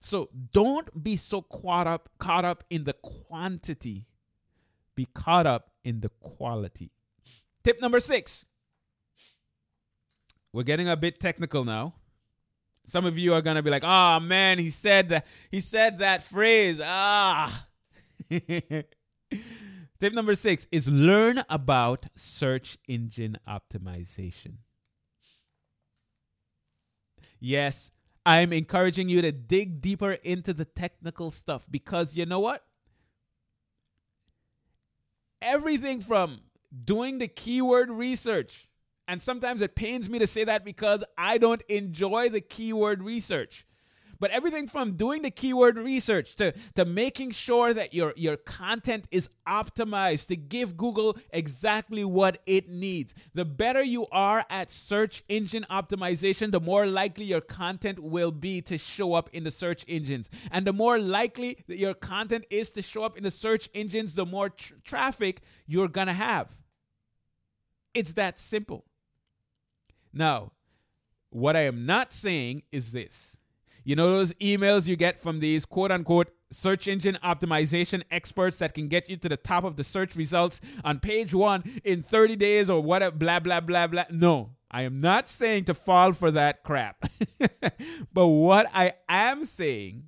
So 0.00 0.28
don't 0.52 1.02
be 1.02 1.16
so 1.16 1.42
caught 1.42 1.86
up 1.86 2.08
caught 2.18 2.44
up 2.44 2.64
in 2.70 2.84
the 2.84 2.92
quantity. 2.92 4.06
Be 4.94 5.06
caught 5.12 5.46
up 5.46 5.70
in 5.82 6.00
the 6.00 6.10
quality. 6.20 6.92
Tip 7.64 7.80
number 7.80 8.00
6. 8.00 8.44
We're 10.52 10.62
getting 10.62 10.88
a 10.88 10.96
bit 10.96 11.20
technical 11.20 11.64
now. 11.64 11.94
Some 12.86 13.04
of 13.04 13.18
you 13.18 13.34
are 13.34 13.42
gonna 13.42 13.62
be 13.62 13.70
like, 13.70 13.84
"Oh 13.84 14.18
man, 14.20 14.58
he 14.58 14.70
said 14.70 15.10
that. 15.10 15.26
He 15.50 15.60
said 15.60 15.98
that 15.98 16.22
phrase." 16.22 16.80
Ah. 16.82 17.66
Tip 20.00 20.12
number 20.12 20.34
six 20.34 20.66
is 20.70 20.88
learn 20.88 21.44
about 21.48 22.06
search 22.14 22.78
engine 22.86 23.36
optimization. 23.48 24.58
Yes, 27.40 27.90
I'm 28.24 28.52
encouraging 28.52 29.08
you 29.08 29.22
to 29.22 29.32
dig 29.32 29.80
deeper 29.80 30.12
into 30.12 30.52
the 30.52 30.64
technical 30.64 31.30
stuff 31.30 31.66
because 31.70 32.16
you 32.16 32.26
know 32.26 32.40
what? 32.40 32.64
Everything 35.42 36.00
from 36.00 36.40
doing 36.84 37.18
the 37.18 37.28
keyword 37.28 37.90
research 37.90 38.68
and 39.08 39.22
sometimes 39.22 39.62
it 39.62 39.74
pains 39.74 40.08
me 40.08 40.18
to 40.18 40.26
say 40.26 40.44
that 40.44 40.64
because 40.64 41.02
I 41.16 41.38
don't 41.38 41.62
enjoy 41.62 42.28
the 42.28 42.42
keyword 42.42 43.02
research. 43.02 43.64
But 44.20 44.32
everything 44.32 44.66
from 44.66 44.96
doing 44.96 45.22
the 45.22 45.30
keyword 45.30 45.76
research 45.76 46.34
to, 46.36 46.52
to 46.74 46.84
making 46.84 47.30
sure 47.30 47.72
that 47.72 47.94
your, 47.94 48.12
your 48.16 48.36
content 48.36 49.06
is 49.10 49.30
optimized 49.46 50.26
to 50.26 50.36
give 50.36 50.76
Google 50.76 51.16
exactly 51.30 52.04
what 52.04 52.42
it 52.44 52.68
needs. 52.68 53.14
The 53.34 53.44
better 53.44 53.82
you 53.82 54.08
are 54.10 54.44
at 54.50 54.72
search 54.72 55.22
engine 55.28 55.64
optimization, 55.70 56.50
the 56.50 56.60
more 56.60 56.84
likely 56.86 57.26
your 57.26 57.40
content 57.40 58.00
will 58.00 58.32
be 58.32 58.60
to 58.62 58.76
show 58.76 59.14
up 59.14 59.30
in 59.32 59.44
the 59.44 59.52
search 59.52 59.84
engines. 59.86 60.30
And 60.50 60.66
the 60.66 60.72
more 60.72 60.98
likely 60.98 61.58
that 61.68 61.78
your 61.78 61.94
content 61.94 62.44
is 62.50 62.72
to 62.72 62.82
show 62.82 63.04
up 63.04 63.16
in 63.16 63.22
the 63.22 63.30
search 63.30 63.70
engines, 63.72 64.14
the 64.14 64.26
more 64.26 64.50
tr- 64.50 64.74
traffic 64.84 65.42
you're 65.66 65.88
going 65.88 66.08
to 66.08 66.12
have. 66.12 66.56
It's 67.94 68.14
that 68.14 68.38
simple. 68.40 68.84
Now, 70.18 70.50
what 71.30 71.54
I 71.54 71.60
am 71.60 71.86
not 71.86 72.12
saying 72.12 72.64
is 72.72 72.90
this. 72.90 73.36
You 73.84 73.94
know 73.94 74.10
those 74.10 74.32
emails 74.34 74.88
you 74.88 74.96
get 74.96 75.20
from 75.20 75.38
these 75.38 75.64
quote 75.64 75.92
unquote 75.92 76.32
search 76.50 76.88
engine 76.88 77.16
optimization 77.22 78.02
experts 78.10 78.58
that 78.58 78.74
can 78.74 78.88
get 78.88 79.08
you 79.08 79.16
to 79.16 79.28
the 79.28 79.36
top 79.36 79.62
of 79.62 79.76
the 79.76 79.84
search 79.84 80.16
results 80.16 80.60
on 80.82 80.98
page 80.98 81.32
one 81.32 81.62
in 81.84 82.02
30 82.02 82.34
days 82.34 82.68
or 82.68 82.82
whatever, 82.82 83.14
blah, 83.14 83.38
blah, 83.38 83.60
blah, 83.60 83.86
blah. 83.86 84.04
No, 84.10 84.56
I 84.68 84.82
am 84.82 85.00
not 85.00 85.28
saying 85.28 85.66
to 85.66 85.74
fall 85.74 86.12
for 86.12 86.32
that 86.32 86.64
crap. 86.64 87.08
but 88.12 88.26
what 88.26 88.68
I 88.74 88.94
am 89.08 89.44
saying 89.44 90.02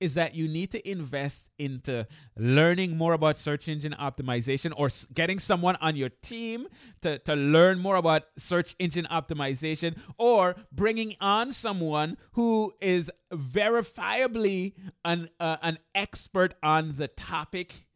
is 0.00 0.14
that 0.14 0.34
you 0.34 0.48
need 0.48 0.70
to 0.70 0.90
invest 0.90 1.50
into 1.58 2.06
learning 2.36 2.96
more 2.96 3.12
about 3.12 3.36
search 3.36 3.68
engine 3.68 3.94
optimization 3.98 4.72
or 4.76 4.88
getting 5.12 5.38
someone 5.38 5.76
on 5.80 5.96
your 5.96 6.08
team 6.22 6.66
to, 7.00 7.18
to 7.18 7.34
learn 7.34 7.78
more 7.78 7.96
about 7.96 8.24
search 8.36 8.76
engine 8.78 9.06
optimization 9.10 9.96
or 10.18 10.54
bringing 10.72 11.16
on 11.20 11.50
someone 11.52 12.16
who 12.32 12.72
is 12.80 13.10
verifiably 13.32 14.74
an, 15.04 15.28
uh, 15.40 15.56
an 15.62 15.78
expert 15.94 16.54
on 16.62 16.94
the 16.96 17.08
topic. 17.08 17.86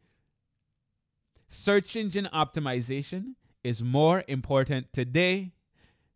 Search 1.47 1.95
engine 1.95 2.27
optimization 2.33 3.35
is 3.63 3.81
more 3.81 4.23
important 4.27 4.91
today 4.91 5.53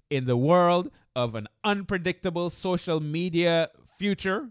in 0.09 0.25
the 0.25 0.37
world 0.37 0.89
of 1.15 1.35
an 1.35 1.47
unpredictable 1.63 2.49
social 2.49 2.99
media 2.99 3.69
future 3.97 4.49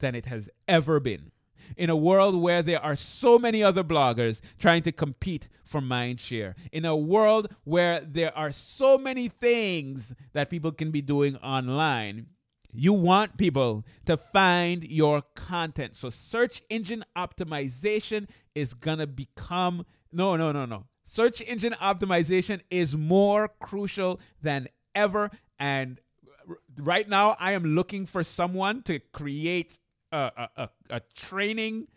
than 0.00 0.14
it 0.14 0.26
has 0.26 0.48
ever 0.66 1.00
been. 1.00 1.30
In 1.76 1.90
a 1.90 1.96
world 1.96 2.40
where 2.40 2.62
there 2.62 2.82
are 2.82 2.96
so 2.96 3.38
many 3.38 3.62
other 3.62 3.84
bloggers 3.84 4.40
trying 4.58 4.82
to 4.82 4.92
compete 4.92 5.48
for 5.64 5.80
mind 5.80 6.20
share, 6.20 6.54
in 6.72 6.84
a 6.84 6.96
world 6.96 7.54
where 7.64 8.00
there 8.00 8.36
are 8.36 8.52
so 8.52 8.96
many 8.96 9.28
things 9.28 10.14
that 10.32 10.50
people 10.50 10.72
can 10.72 10.90
be 10.90 11.02
doing 11.02 11.36
online, 11.36 12.26
you 12.72 12.92
want 12.92 13.36
people 13.36 13.84
to 14.06 14.16
find 14.16 14.84
your 14.84 15.22
content. 15.34 15.96
So, 15.96 16.10
search 16.10 16.62
engine 16.70 17.04
optimization 17.16 18.28
is 18.54 18.72
going 18.74 18.98
to 18.98 19.06
become 19.06 19.84
no, 20.12 20.36
no, 20.36 20.52
no, 20.52 20.64
no. 20.64 20.84
Search 21.04 21.42
engine 21.42 21.74
optimization 21.80 22.60
is 22.70 22.96
more 22.96 23.48
crucial 23.60 24.20
than 24.42 24.68
ever. 24.94 25.30
And 25.58 26.00
right 26.76 27.08
now, 27.08 27.36
I 27.40 27.52
am 27.52 27.74
looking 27.74 28.06
for 28.06 28.22
someone 28.22 28.82
to 28.82 28.98
create 29.12 29.80
a, 30.12 30.48
a, 30.56 30.68
a 30.90 31.00
training 31.14 31.88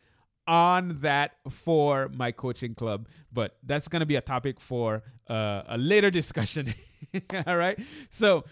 on 0.48 1.00
that 1.02 1.38
for 1.50 2.10
my 2.14 2.32
coaching 2.32 2.76
club. 2.76 3.08
But 3.32 3.58
that's 3.64 3.88
going 3.88 4.02
to 4.02 4.06
be 4.06 4.16
a 4.16 4.22
topic 4.22 4.60
for 4.60 5.04
uh, 5.30 5.64
a 5.68 5.78
later 5.78 6.10
discussion. 6.10 6.74
All 7.48 7.58
right. 7.58 7.80
So 8.10 8.46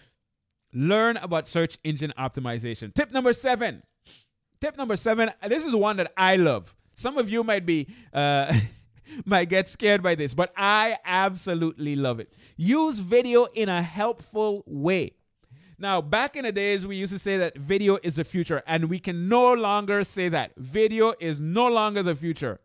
learn 0.72 1.16
about 1.18 1.48
search 1.48 1.78
engine 1.84 2.12
optimization. 2.18 2.94
Tip 2.94 3.12
number 3.12 3.32
seven. 3.32 3.82
Tip 4.60 4.76
number 4.76 4.96
seven. 4.96 5.30
This 5.46 5.64
is 5.64 5.74
one 5.74 5.96
that 5.96 6.12
I 6.16 6.36
love. 6.36 6.74
Some 6.94 7.18
of 7.18 7.30
you 7.30 7.44
might 7.44 7.66
be. 7.66 7.88
Uh, 8.12 8.52
might 9.24 9.48
get 9.48 9.68
scared 9.68 10.02
by 10.02 10.14
this, 10.14 10.34
but 10.34 10.52
I 10.56 10.98
absolutely 11.04 11.96
love 11.96 12.20
it. 12.20 12.32
Use 12.56 13.00
video 13.00 13.46
in 13.54 13.68
a 13.68 13.82
helpful 13.82 14.62
way. 14.66 15.14
Now, 15.80 16.02
back 16.02 16.36
in 16.36 16.44
the 16.44 16.52
days, 16.52 16.86
we 16.86 16.96
used 16.96 17.12
to 17.14 17.18
say 17.18 17.38
that 17.38 17.56
video 17.56 17.98
is 18.02 18.16
the 18.16 18.24
future, 18.24 18.62
and 18.66 18.90
we 18.90 18.98
can 18.98 19.28
no 19.30 19.54
longer 19.54 20.04
say 20.04 20.28
that. 20.28 20.52
Video 20.58 21.14
is 21.18 21.40
no 21.40 21.68
longer 21.68 22.02
the 22.02 22.14
future. 22.14 22.60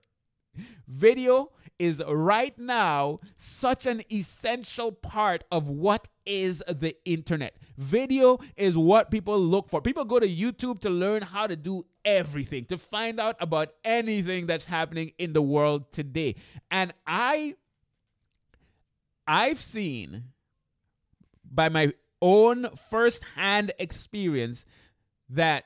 Video 0.85 1.51
is 1.79 2.03
right 2.05 2.57
now 2.59 3.21
such 3.37 3.85
an 3.85 4.01
essential 4.11 4.91
part 4.91 5.45
of 5.49 5.69
what 5.69 6.09
is 6.25 6.61
the 6.67 6.93
internet. 7.05 7.55
Video 7.77 8.37
is 8.57 8.77
what 8.77 9.09
people 9.11 9.39
look 9.39 9.69
for. 9.69 9.81
People 9.81 10.03
go 10.03 10.19
to 10.19 10.27
YouTube 10.27 10.81
to 10.81 10.89
learn 10.89 11.21
how 11.21 11.47
to 11.47 11.55
do 11.55 11.85
everything, 12.03 12.65
to 12.65 12.77
find 12.77 13.17
out 13.17 13.37
about 13.39 13.69
anything 13.85 14.45
that's 14.45 14.65
happening 14.65 15.13
in 15.17 15.31
the 15.31 15.41
world 15.41 15.89
today. 15.93 16.35
And 16.69 16.93
I 17.07 17.55
I've 19.25 19.61
seen 19.61 20.25
by 21.49 21.69
my 21.69 21.93
own 22.25 22.67
first-hand 22.89 23.71
experience 23.77 24.65
that 25.29 25.65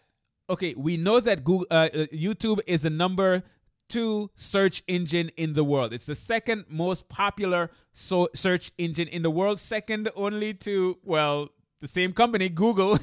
okay, 0.50 0.74
we 0.76 0.98
know 0.98 1.20
that 1.20 1.44
Google, 1.44 1.68
uh, 1.72 1.90
uh, 1.94 2.06
YouTube 2.08 2.60
is 2.68 2.82
the 2.82 2.90
number 2.90 3.44
two 3.88 4.30
search 4.36 4.84
engine 4.88 5.32
in 5.38 5.54
the 5.54 5.64
world. 5.64 5.94
It's 5.94 6.06
the 6.06 6.16
second 6.16 6.66
most 6.68 7.08
popular 7.08 7.72
so 7.94 8.30
search 8.36 8.72
engine 8.78 9.08
in 9.08 9.22
the 9.22 9.32
world, 9.32 9.60
second 9.60 10.10
only 10.16 10.54
to 10.56 10.98
well, 11.04 11.50
the 11.82 11.88
same 11.88 12.12
company, 12.14 12.50
Google. 12.50 13.00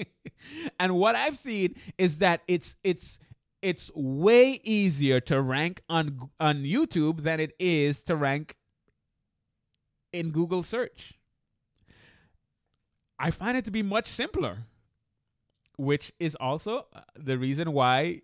and 0.78 0.96
what 0.96 1.14
I've 1.14 1.38
seen 1.38 1.76
is 1.96 2.18
that 2.18 2.42
it's 2.46 2.76
it's 2.84 3.18
it's 3.62 3.90
way 3.94 4.60
easier 4.62 5.20
to 5.20 5.40
rank 5.40 5.80
on 5.88 6.18
on 6.38 6.64
YouTube 6.64 7.22
than 7.22 7.40
it 7.40 7.52
is 7.58 8.02
to 8.04 8.14
rank 8.14 8.56
in 10.12 10.30
Google 10.30 10.62
search. 10.62 11.14
I 13.24 13.30
find 13.30 13.56
it 13.56 13.64
to 13.64 13.70
be 13.70 13.82
much 13.82 14.06
simpler, 14.06 14.66
which 15.78 16.12
is 16.20 16.34
also 16.34 16.86
uh, 16.92 17.00
the 17.16 17.38
reason 17.38 17.72
why 17.72 18.20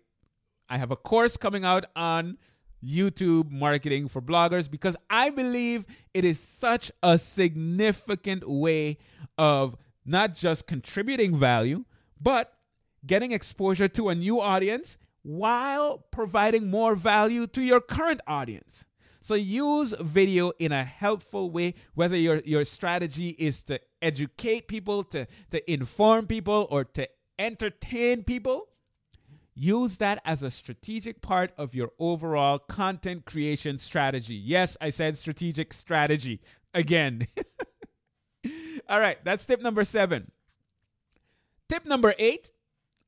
I 0.69 0.77
have 0.77 0.91
a 0.91 0.95
course 0.95 1.37
coming 1.37 1.65
out 1.65 1.85
on 1.95 2.37
YouTube 2.85 3.49
marketing 3.49 4.09
for 4.09 4.21
bloggers 4.21 4.69
because 4.69 4.95
I 5.09 5.31
believe 5.31 5.87
it 6.13 6.23
is 6.23 6.39
such 6.39 6.91
a 7.01 7.17
significant 7.17 8.47
way 8.47 8.99
of 9.39 9.75
not 10.05 10.35
just 10.35 10.67
contributing 10.67 11.35
value, 11.35 11.83
but 12.21 12.53
getting 13.03 13.31
exposure 13.31 13.87
to 13.87 14.09
a 14.09 14.13
new 14.13 14.39
audience 14.39 14.99
while 15.23 16.05
providing 16.11 16.69
more 16.69 16.93
value 16.93 17.47
to 17.47 17.63
your 17.63 17.81
current 17.81 18.21
audience. 18.27 18.85
So 19.21 19.35
use 19.35 19.93
video 19.99 20.51
in 20.57 20.71
a 20.71 20.83
helpful 20.83 21.51
way, 21.51 21.75
whether 21.93 22.17
your, 22.17 22.39
your 22.39 22.65
strategy 22.65 23.29
is 23.29 23.61
to 23.63 23.79
educate 24.01 24.67
people, 24.67 25.03
to, 25.05 25.27
to 25.51 25.71
inform 25.71 26.25
people, 26.25 26.67
or 26.71 26.83
to 26.85 27.07
entertain 27.37 28.23
people. 28.23 28.67
Use 29.53 29.97
that 29.97 30.21
as 30.25 30.41
a 30.41 30.49
strategic 30.49 31.21
part 31.21 31.51
of 31.55 31.75
your 31.75 31.91
overall 31.99 32.57
content 32.57 33.25
creation 33.25 33.77
strategy. 33.77 34.35
Yes, 34.35 34.75
I 34.81 34.89
said 34.89 35.15
strategic 35.15 35.71
strategy 35.71 36.41
again. 36.73 37.27
All 38.89 38.99
right, 38.99 39.23
that's 39.23 39.45
tip 39.45 39.61
number 39.61 39.83
seven. 39.83 40.31
Tip 41.69 41.85
number 41.85 42.15
eight. 42.17 42.51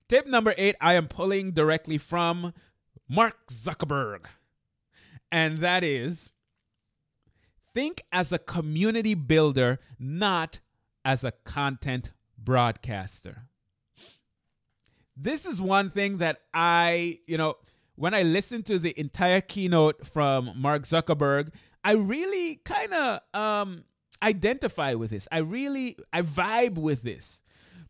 Tip 0.09 0.27
number 0.27 0.53
eight, 0.57 0.75
I 0.79 0.93
am 0.93 1.07
pulling 1.07 1.53
directly 1.53 1.97
from 1.97 2.53
Mark 3.09 3.47
Zuckerberg 3.47 4.25
and 5.33 5.57
that 5.57 5.83
is 5.83 6.31
think 7.73 8.03
as 8.11 8.31
a 8.31 8.37
community 8.37 9.15
builder, 9.15 9.79
not 9.99 10.59
as 11.03 11.23
a 11.23 11.31
content 11.31 12.13
broadcaster. 12.37 13.47
This 15.17 15.45
is 15.47 15.59
one 15.59 15.89
thing 15.89 16.19
that 16.19 16.41
I, 16.53 17.19
you 17.25 17.37
know, 17.37 17.55
when 17.95 18.13
I 18.13 18.21
listened 18.21 18.67
to 18.67 18.77
the 18.77 18.97
entire 18.97 19.41
keynote 19.41 20.05
from 20.05 20.51
Mark 20.55 20.83
Zuckerberg, 20.83 21.49
I 21.83 21.93
really 21.93 22.57
kind 22.57 22.93
of 22.93 23.19
um, 23.33 23.85
identify 24.21 24.93
with 24.93 25.09
this. 25.09 25.27
I 25.31 25.39
really, 25.39 25.97
I 26.11 26.21
vibe 26.21 26.75
with 26.75 27.01
this 27.01 27.41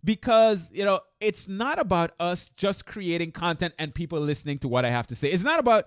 because 0.03 0.69
you 0.73 0.83
know 0.83 0.99
it's 1.21 1.47
not 1.47 1.79
about 1.79 2.11
us 2.19 2.49
just 2.57 2.85
creating 2.85 3.31
content 3.31 3.73
and 3.79 3.95
people 3.95 4.19
listening 4.19 4.59
to 4.59 4.67
what 4.67 4.83
i 4.83 4.89
have 4.89 5.07
to 5.07 5.15
say 5.15 5.29
it's 5.29 5.45
not 5.45 5.59
about 5.59 5.85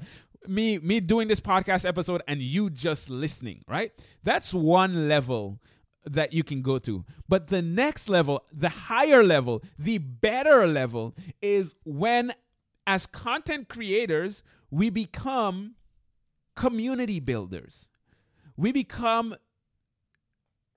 me 0.49 0.78
me 0.78 1.01
doing 1.01 1.28
this 1.28 1.40
podcast 1.40 1.86
episode 1.86 2.22
and 2.28 2.40
you 2.40 2.70
just 2.70 3.11
listening, 3.11 3.64
right? 3.68 3.92
That's 4.22 4.53
one 4.53 5.09
level 5.09 5.61
that 6.05 6.32
you 6.32 6.44
can 6.44 6.62
go 6.62 6.78
to. 6.78 7.05
But 7.28 7.49
the 7.49 7.62
next 7.62 8.09
level, 8.09 8.44
the 8.53 8.68
higher 8.68 9.22
level, 9.24 9.62
the 9.78 9.99
better 9.99 10.66
level 10.66 11.14
is 11.42 11.74
when 11.84 12.32
as 12.86 13.07
content 13.07 13.68
creators, 13.68 14.42
we 14.70 14.90
become 14.90 15.74
community 16.55 17.20
builders. 17.20 17.88
We 18.57 18.72
become 18.72 19.34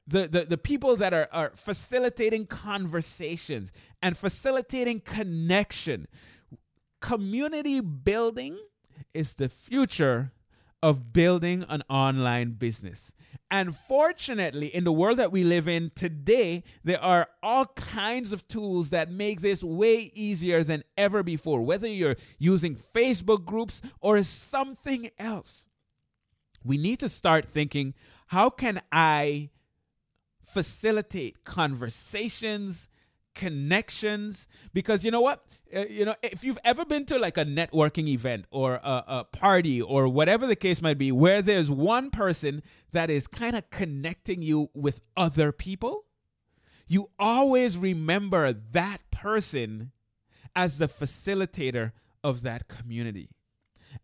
the, 0.07 0.27
the, 0.27 0.45
the 0.45 0.57
people 0.57 0.95
that 0.95 1.13
are, 1.13 1.29
are 1.31 1.51
facilitating 1.55 2.47
conversations 2.47 3.71
and 4.01 4.17
facilitating 4.17 5.01
connection. 5.01 6.07
Community 6.99 7.79
building 7.79 8.57
is 9.13 9.33
the 9.33 9.49
future 9.49 10.31
of 10.81 11.11
building 11.11 11.65
an 11.67 11.83
online 11.89 12.51
business. 12.51 13.11
And 13.51 13.75
fortunately, 13.75 14.67
in 14.67 14.83
the 14.83 14.91
world 14.91 15.17
that 15.17 15.31
we 15.31 15.43
live 15.43 15.67
in 15.67 15.91
today, 15.95 16.63
there 16.83 17.01
are 17.01 17.27
all 17.41 17.65
kinds 17.65 18.31
of 18.31 18.47
tools 18.47 18.91
that 18.91 19.11
make 19.11 19.41
this 19.41 19.63
way 19.63 20.11
easier 20.13 20.63
than 20.63 20.83
ever 20.95 21.23
before, 21.23 21.61
whether 21.61 21.87
you're 21.87 22.15
using 22.37 22.75
Facebook 22.75 23.45
groups 23.45 23.81
or 24.01 24.21
something 24.21 25.09
else. 25.17 25.65
We 26.63 26.77
need 26.77 26.99
to 26.99 27.09
start 27.09 27.45
thinking 27.45 27.95
how 28.27 28.51
can 28.51 28.81
I 28.91 29.49
facilitate 30.43 31.43
conversations 31.43 32.87
connections 33.39 34.47
because 34.73 35.05
you 35.05 35.11
know 35.11 35.21
what 35.21 35.45
uh, 35.75 35.85
you 35.89 36.03
know 36.03 36.15
if 36.21 36.43
you've 36.43 36.59
ever 36.65 36.83
been 36.83 37.05
to 37.05 37.17
like 37.17 37.37
a 37.37 37.45
networking 37.45 38.07
event 38.07 38.43
or 38.51 38.75
a, 38.83 39.03
a 39.07 39.23
party 39.31 39.81
or 39.81 40.09
whatever 40.09 40.45
the 40.45 40.55
case 40.55 40.81
might 40.81 40.97
be 40.97 41.09
where 41.11 41.41
there's 41.41 41.71
one 41.71 42.09
person 42.09 42.61
that 42.91 43.09
is 43.09 43.27
kind 43.27 43.55
of 43.55 43.69
connecting 43.69 44.41
you 44.41 44.69
with 44.75 44.99
other 45.15 45.53
people 45.53 46.05
you 46.89 47.11
always 47.19 47.77
remember 47.77 48.51
that 48.51 48.99
person 49.11 49.91
as 50.55 50.79
the 50.79 50.87
facilitator 50.87 51.91
of 52.23 52.41
that 52.41 52.67
community. 52.67 53.29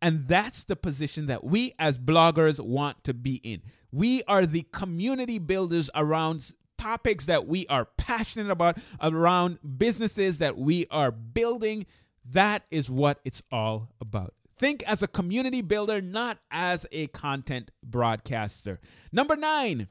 And 0.02 0.28
that's 0.28 0.64
the 0.64 0.76
position 0.76 1.26
that 1.26 1.44
we 1.44 1.74
as 1.80 1.98
bloggers 1.98 2.60
want 2.60 3.04
to 3.06 3.14
be 3.14 3.36
in. 3.36 3.62
We 3.92 4.24
are 4.24 4.46
the 4.46 4.68
community 4.72 5.40
builders 5.40 5.90
around 5.96 6.52
topics 6.86 7.26
that 7.26 7.48
we 7.48 7.66
are 7.66 7.86
passionate 7.98 8.52
about, 8.52 8.78
around 9.02 9.58
businesses 9.78 10.38
that 10.38 10.56
we 10.56 10.86
are 10.92 11.10
building. 11.10 11.88
That 12.32 12.64
is 12.70 12.92
what 12.92 13.20
it's 13.26 13.42
all 13.52 13.90
about. 14.00 14.36
Think 14.60 14.84
as 14.84 15.02
a 15.02 15.08
community 15.08 15.62
builder, 15.62 16.00
not 16.00 16.38
as 16.52 16.86
a 16.92 17.08
content 17.08 17.72
broadcaster. 17.84 18.80
Number 19.12 19.36
nine. 19.36 19.88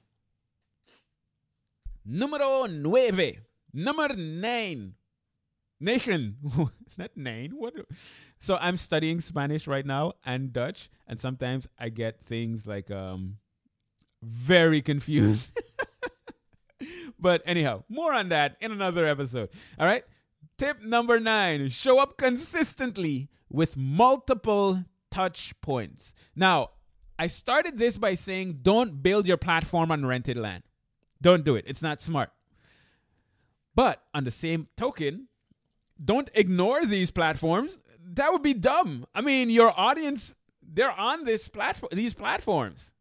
Numero 2.05 2.67
nueve. 2.67 3.41
Number 3.73 4.09
nine. 4.15 4.95
Nation. 5.81 6.37
not 6.97 7.11
nine. 7.17 7.55
What? 7.57 7.75
So 8.39 8.57
I'm 8.61 8.77
studying 8.77 9.21
Spanish 9.21 9.67
right 9.67 9.85
now 9.85 10.13
and 10.25 10.53
Dutch, 10.53 10.89
and 11.09 11.19
sometimes 11.19 11.67
I 11.77 11.89
get 11.89 12.23
things 12.23 12.69
like 12.69 12.91
um 12.93 13.39
very 14.23 14.81
confused. 14.81 15.61
but 17.19 17.43
anyhow, 17.47 17.85
more 17.89 18.13
on 18.13 18.29
that 18.31 18.57
in 18.61 18.73
another 18.73 19.07
episode. 19.07 19.51
All 19.79 19.87
right. 19.87 20.05
Tip 20.57 20.83
number 20.83 21.19
nine 21.19 21.69
show 21.69 21.99
up 21.99 22.17
consistently 22.17 23.29
with 23.51 23.77
multiple 23.77 24.85
touch 25.11 25.55
points. 25.61 26.13
Now, 26.37 26.71
I 27.19 27.27
started 27.27 27.79
this 27.79 27.97
by 27.97 28.15
saying 28.15 28.61
don't 28.63 29.03
build 29.03 29.27
your 29.27 29.37
platform 29.37 29.91
on 29.91 30.07
rented 30.07 30.37
land. 30.37 30.63
Don't 31.21 31.45
do 31.45 31.57
it, 31.57 31.65
it's 31.67 31.83
not 31.83 32.03
smart. 32.03 32.31
But 33.75 34.03
on 34.13 34.25
the 34.25 34.31
same 34.31 34.69
token, 34.77 35.29
don't 36.05 36.31
ignore 36.35 36.85
these 36.85 37.11
platforms 37.11 37.79
that 38.13 38.33
would 38.33 38.43
be 38.43 38.55
dumb. 38.55 39.07
I 39.15 39.21
mean, 39.21 39.51
your 39.51 39.73
audience 39.79 40.35
they're 40.63 40.91
on 40.91 41.25
this 41.25 41.49
platform 41.49 41.91
these 41.93 42.15
platforms. 42.15 42.93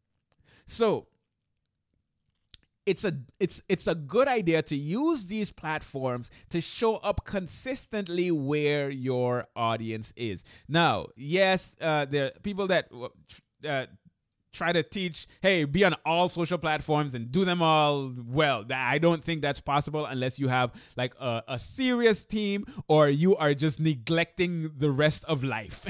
So, 0.66 1.08
it's 2.86 3.06
a 3.06 3.14
it's 3.40 3.62
it's 3.70 3.88
a 3.88 3.96
good 3.96 4.28
idea 4.28 4.62
to 4.64 4.76
use 4.76 5.28
these 5.28 5.52
platforms 5.52 6.30
to 6.50 6.62
show 6.62 6.98
up 6.98 7.26
consistently 7.26 8.32
where 8.32 8.90
your 8.90 9.46
audience 9.56 10.14
is. 10.16 10.44
Now, 10.68 11.08
yes, 11.16 11.76
uh, 11.80 12.06
there 12.06 12.26
are 12.26 12.32
people 12.42 12.68
that 12.68 12.90
uh, 13.68 13.86
try 14.54 14.72
to 14.72 14.84
teach, 14.84 15.28
hey, 15.42 15.66
be 15.66 15.84
on 15.84 15.96
all 16.06 16.30
social 16.30 16.58
platforms 16.58 17.14
and 17.14 17.32
do 17.32 17.44
them 17.44 17.62
all 17.62 18.14
well. 18.26 18.64
I 18.74 19.00
don't 19.00 19.24
think 19.24 19.42
that's 19.42 19.60
possible 19.60 20.06
unless 20.06 20.40
you 20.40 20.48
have 20.48 20.72
like 20.96 21.14
a, 21.20 21.44
a 21.48 21.60
serious 21.60 22.24
team 22.24 22.66
or 22.88 23.10
you 23.10 23.36
are 23.36 23.54
just 23.54 23.80
neglecting 23.80 24.72
the 24.78 24.92
rest 24.92 25.26
of 25.26 25.44
life. 25.44 25.86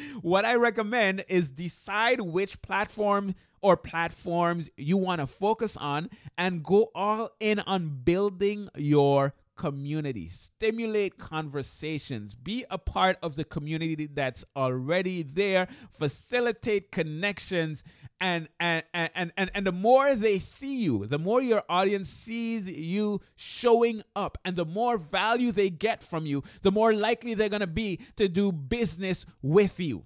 what 0.20 0.44
I 0.44 0.54
recommend 0.56 1.24
is 1.28 1.50
decide 1.50 2.20
which 2.20 2.60
platform 2.62 3.34
or 3.60 3.76
platforms 3.76 4.70
you 4.76 4.96
want 4.96 5.20
to 5.20 5.26
focus 5.26 5.76
on 5.76 6.10
and 6.36 6.62
go 6.62 6.90
all 6.94 7.30
in 7.40 7.60
on 7.60 8.00
building 8.04 8.68
your 8.76 9.34
community, 9.56 10.28
stimulate 10.28 11.18
conversations, 11.18 12.34
be 12.34 12.64
a 12.70 12.78
part 12.78 13.16
of 13.22 13.36
the 13.36 13.44
community 13.44 14.06
that's 14.06 14.44
already 14.54 15.22
there, 15.22 15.66
facilitate 15.90 16.92
connections, 16.92 17.82
and 18.20 18.48
and 18.60 18.84
and 18.94 19.32
and, 19.36 19.50
and 19.54 19.66
the 19.66 19.72
more 19.72 20.14
they 20.14 20.38
see 20.38 20.76
you, 20.76 21.06
the 21.06 21.18
more 21.18 21.42
your 21.42 21.62
audience 21.68 22.08
sees 22.08 22.68
you 22.68 23.20
showing 23.34 24.02
up, 24.14 24.38
and 24.44 24.56
the 24.56 24.64
more 24.64 24.98
value 24.98 25.52
they 25.52 25.70
get 25.70 26.02
from 26.02 26.26
you, 26.26 26.42
the 26.62 26.72
more 26.72 26.94
likely 26.94 27.34
they're 27.34 27.48
gonna 27.48 27.66
be 27.66 28.00
to 28.16 28.28
do 28.28 28.52
business 28.52 29.26
with 29.42 29.80
you. 29.80 30.04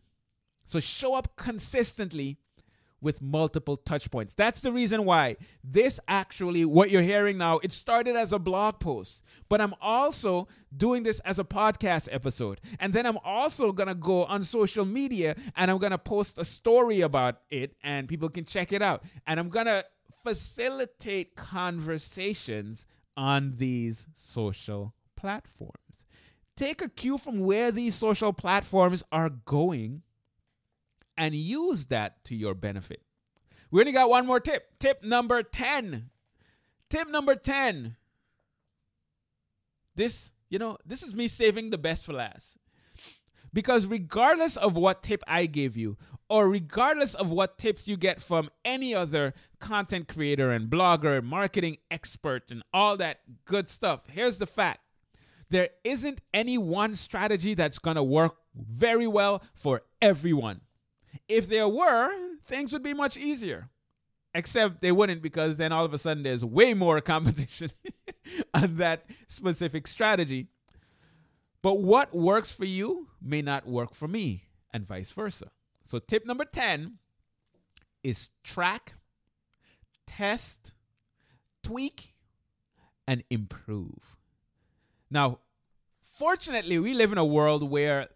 So 0.64 0.78
show 0.78 1.14
up 1.14 1.36
consistently 1.36 2.38
with 3.00 3.22
multiple 3.22 3.76
touch 3.76 4.10
points. 4.10 4.34
That's 4.34 4.60
the 4.60 4.72
reason 4.72 5.04
why 5.04 5.36
this 5.64 6.00
actually, 6.08 6.64
what 6.64 6.90
you're 6.90 7.02
hearing 7.02 7.38
now, 7.38 7.58
it 7.58 7.72
started 7.72 8.16
as 8.16 8.32
a 8.32 8.38
blog 8.38 8.78
post, 8.78 9.22
but 9.48 9.60
I'm 9.60 9.74
also 9.80 10.48
doing 10.76 11.02
this 11.02 11.20
as 11.20 11.38
a 11.38 11.44
podcast 11.44 12.08
episode. 12.12 12.60
And 12.78 12.92
then 12.92 13.06
I'm 13.06 13.18
also 13.24 13.72
to 13.88 13.94
go 13.94 14.24
on 14.24 14.44
social 14.44 14.84
media 14.84 15.36
and 15.56 15.70
I'm 15.70 15.78
to 15.92 15.98
post 15.98 16.38
a 16.38 16.44
story 16.44 17.00
about 17.00 17.40
it 17.50 17.76
and 17.82 18.08
people 18.08 18.28
can 18.28 18.44
check 18.44 18.72
it 18.72 18.82
out. 18.82 19.02
And 19.26 19.40
I'm 19.40 19.48
to 19.66 19.84
facilitate 20.22 21.36
conversations 21.36 22.86
on 23.16 23.54
these 23.56 24.06
social 24.14 24.94
platforms. 25.16 25.74
Take 26.56 26.82
a 26.82 26.88
cue 26.88 27.16
from 27.16 27.40
where 27.40 27.70
these 27.70 27.94
social 27.94 28.32
platforms 28.32 29.02
are 29.10 29.30
going 29.30 30.02
and 31.20 31.34
use 31.34 31.84
that 31.86 32.24
to 32.24 32.34
your 32.34 32.54
benefit. 32.54 33.02
We 33.70 33.80
only 33.80 33.92
got 33.92 34.08
one 34.08 34.26
more 34.26 34.40
tip. 34.40 34.78
Tip 34.80 35.04
number 35.04 35.42
10. 35.42 36.08
Tip 36.88 37.10
number 37.10 37.34
10. 37.36 37.96
This, 39.94 40.32
you 40.48 40.58
know, 40.58 40.78
this 40.84 41.02
is 41.02 41.14
me 41.14 41.28
saving 41.28 41.68
the 41.68 41.78
best 41.78 42.06
for 42.06 42.14
last. 42.14 42.56
Because 43.52 43.84
regardless 43.84 44.56
of 44.56 44.78
what 44.78 45.02
tip 45.02 45.22
I 45.28 45.44
give 45.44 45.76
you, 45.76 45.98
or 46.30 46.48
regardless 46.48 47.14
of 47.14 47.30
what 47.30 47.58
tips 47.58 47.86
you 47.86 47.98
get 47.98 48.22
from 48.22 48.48
any 48.64 48.94
other 48.94 49.34
content 49.58 50.08
creator 50.08 50.50
and 50.50 50.70
blogger, 50.70 51.22
marketing 51.22 51.76
expert, 51.90 52.50
and 52.50 52.62
all 52.72 52.96
that 52.96 53.20
good 53.44 53.68
stuff, 53.68 54.06
here's 54.10 54.38
the 54.38 54.46
fact 54.46 54.80
there 55.50 55.68
isn't 55.84 56.22
any 56.32 56.56
one 56.56 56.94
strategy 56.94 57.52
that's 57.52 57.78
gonna 57.78 58.04
work 58.04 58.36
very 58.54 59.06
well 59.06 59.42
for 59.52 59.82
everyone. 60.00 60.62
If 61.28 61.48
there 61.48 61.68
were, 61.68 62.10
things 62.44 62.72
would 62.72 62.82
be 62.82 62.94
much 62.94 63.16
easier. 63.16 63.68
Except 64.32 64.80
they 64.80 64.92
wouldn't 64.92 65.22
because 65.22 65.56
then 65.56 65.72
all 65.72 65.84
of 65.84 65.92
a 65.92 65.98
sudden 65.98 66.22
there's 66.22 66.44
way 66.44 66.72
more 66.74 67.00
competition 67.00 67.70
on 68.54 68.76
that 68.76 69.04
specific 69.28 69.88
strategy. 69.88 70.48
But 71.62 71.80
what 71.80 72.14
works 72.14 72.52
for 72.52 72.64
you 72.64 73.08
may 73.20 73.42
not 73.42 73.66
work 73.66 73.94
for 73.94 74.08
me, 74.08 74.44
and 74.72 74.86
vice 74.86 75.10
versa. 75.10 75.50
So, 75.84 75.98
tip 75.98 76.24
number 76.24 76.44
10 76.44 76.98
is 78.02 78.30
track, 78.44 78.94
test, 80.06 80.72
tweak, 81.62 82.14
and 83.06 83.24
improve. 83.28 84.16
Now, 85.10 85.40
fortunately, 86.02 86.78
we 86.78 86.94
live 86.94 87.12
in 87.12 87.18
a 87.18 87.24
world 87.24 87.68
where 87.68 88.08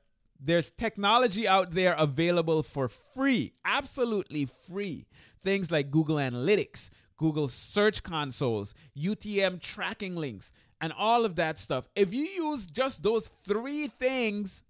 there's 0.45 0.71
technology 0.71 1.49
out 1.49 1.73
there 1.73 1.95
available 1.95 2.63
for 2.63 2.87
free, 2.87 3.55
absolutely 3.65 4.45
free. 4.45 5.07
Things 5.43 5.71
like 5.71 5.91
Google 5.91 6.17
Analytics, 6.17 6.91
Google 7.17 7.49
Search 7.49 8.03
Consoles, 8.03 8.75
UTM 8.97 9.61
tracking 9.61 10.17
links, 10.17 10.53
and 10.81 10.93
all 10.93 11.25
of 11.25 11.37
that 11.37 11.59
stuff. 11.59 11.89
If 11.97 12.13
you 12.13 12.25
use 12.25 12.67
just 12.67 13.03
those 13.03 13.27
three 13.29 13.87
things 13.87 14.63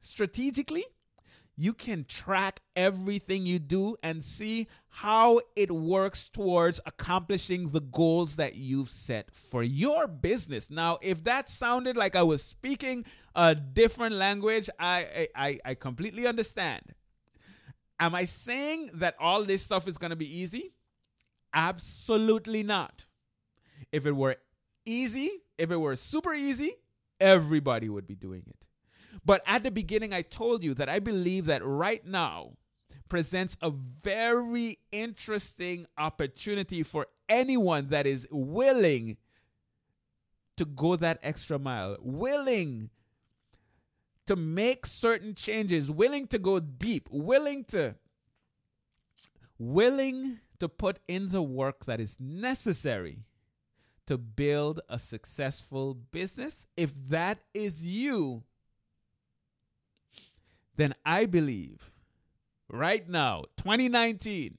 strategically, 0.00 0.84
you 1.56 1.72
can 1.72 2.04
track 2.04 2.60
everything 2.74 3.46
you 3.46 3.58
do 3.58 3.96
and 4.02 4.24
see 4.24 4.66
how 4.88 5.40
it 5.54 5.70
works 5.70 6.28
towards 6.28 6.80
accomplishing 6.86 7.68
the 7.68 7.80
goals 7.80 8.36
that 8.36 8.54
you've 8.54 8.88
set 8.88 9.34
for 9.34 9.62
your 9.62 10.06
business. 10.06 10.70
Now, 10.70 10.98
if 11.02 11.24
that 11.24 11.50
sounded 11.50 11.96
like 11.96 12.16
I 12.16 12.22
was 12.22 12.42
speaking 12.42 13.04
a 13.34 13.54
different 13.54 14.14
language, 14.14 14.68
I 14.78 15.28
I, 15.34 15.58
I 15.64 15.74
completely 15.74 16.26
understand. 16.26 16.94
Am 18.00 18.14
I 18.14 18.24
saying 18.24 18.90
that 18.94 19.14
all 19.20 19.44
this 19.44 19.62
stuff 19.62 19.86
is 19.86 19.98
going 19.98 20.10
to 20.10 20.16
be 20.16 20.38
easy? 20.40 20.74
Absolutely 21.54 22.62
not. 22.62 23.04
If 23.92 24.06
it 24.06 24.12
were 24.12 24.36
easy, 24.84 25.30
if 25.58 25.70
it 25.70 25.76
were 25.76 25.96
super 25.96 26.34
easy, 26.34 26.72
everybody 27.20 27.88
would 27.88 28.06
be 28.06 28.16
doing 28.16 28.42
it. 28.48 28.66
But 29.24 29.42
at 29.46 29.62
the 29.62 29.70
beginning, 29.70 30.12
I 30.12 30.22
told 30.22 30.64
you 30.64 30.74
that 30.74 30.88
I 30.88 30.98
believe 30.98 31.46
that 31.46 31.64
right 31.64 32.04
now 32.04 32.52
presents 33.08 33.56
a 33.60 33.70
very 33.70 34.78
interesting 34.90 35.86
opportunity 35.98 36.82
for 36.82 37.06
anyone 37.28 37.88
that 37.88 38.06
is 38.06 38.26
willing 38.30 39.16
to 40.56 40.64
go 40.64 40.96
that 40.96 41.18
extra 41.22 41.58
mile, 41.58 41.96
willing 42.00 42.90
to 44.26 44.36
make 44.36 44.86
certain 44.86 45.34
changes, 45.34 45.90
willing 45.90 46.26
to 46.28 46.38
go 46.38 46.60
deep, 46.60 47.08
willing 47.10 47.64
to 47.64 47.96
willing 49.58 50.40
to 50.58 50.68
put 50.68 50.98
in 51.06 51.28
the 51.28 51.42
work 51.42 51.84
that 51.84 52.00
is 52.00 52.16
necessary 52.18 53.18
to 54.06 54.18
build 54.18 54.80
a 54.88 54.98
successful 54.98 55.94
business. 55.94 56.66
If 56.76 56.92
that 57.08 57.38
is 57.54 57.86
you, 57.86 58.42
then 60.76 60.94
I 61.04 61.26
believe 61.26 61.90
right 62.68 63.08
now, 63.08 63.44
2019, 63.58 64.56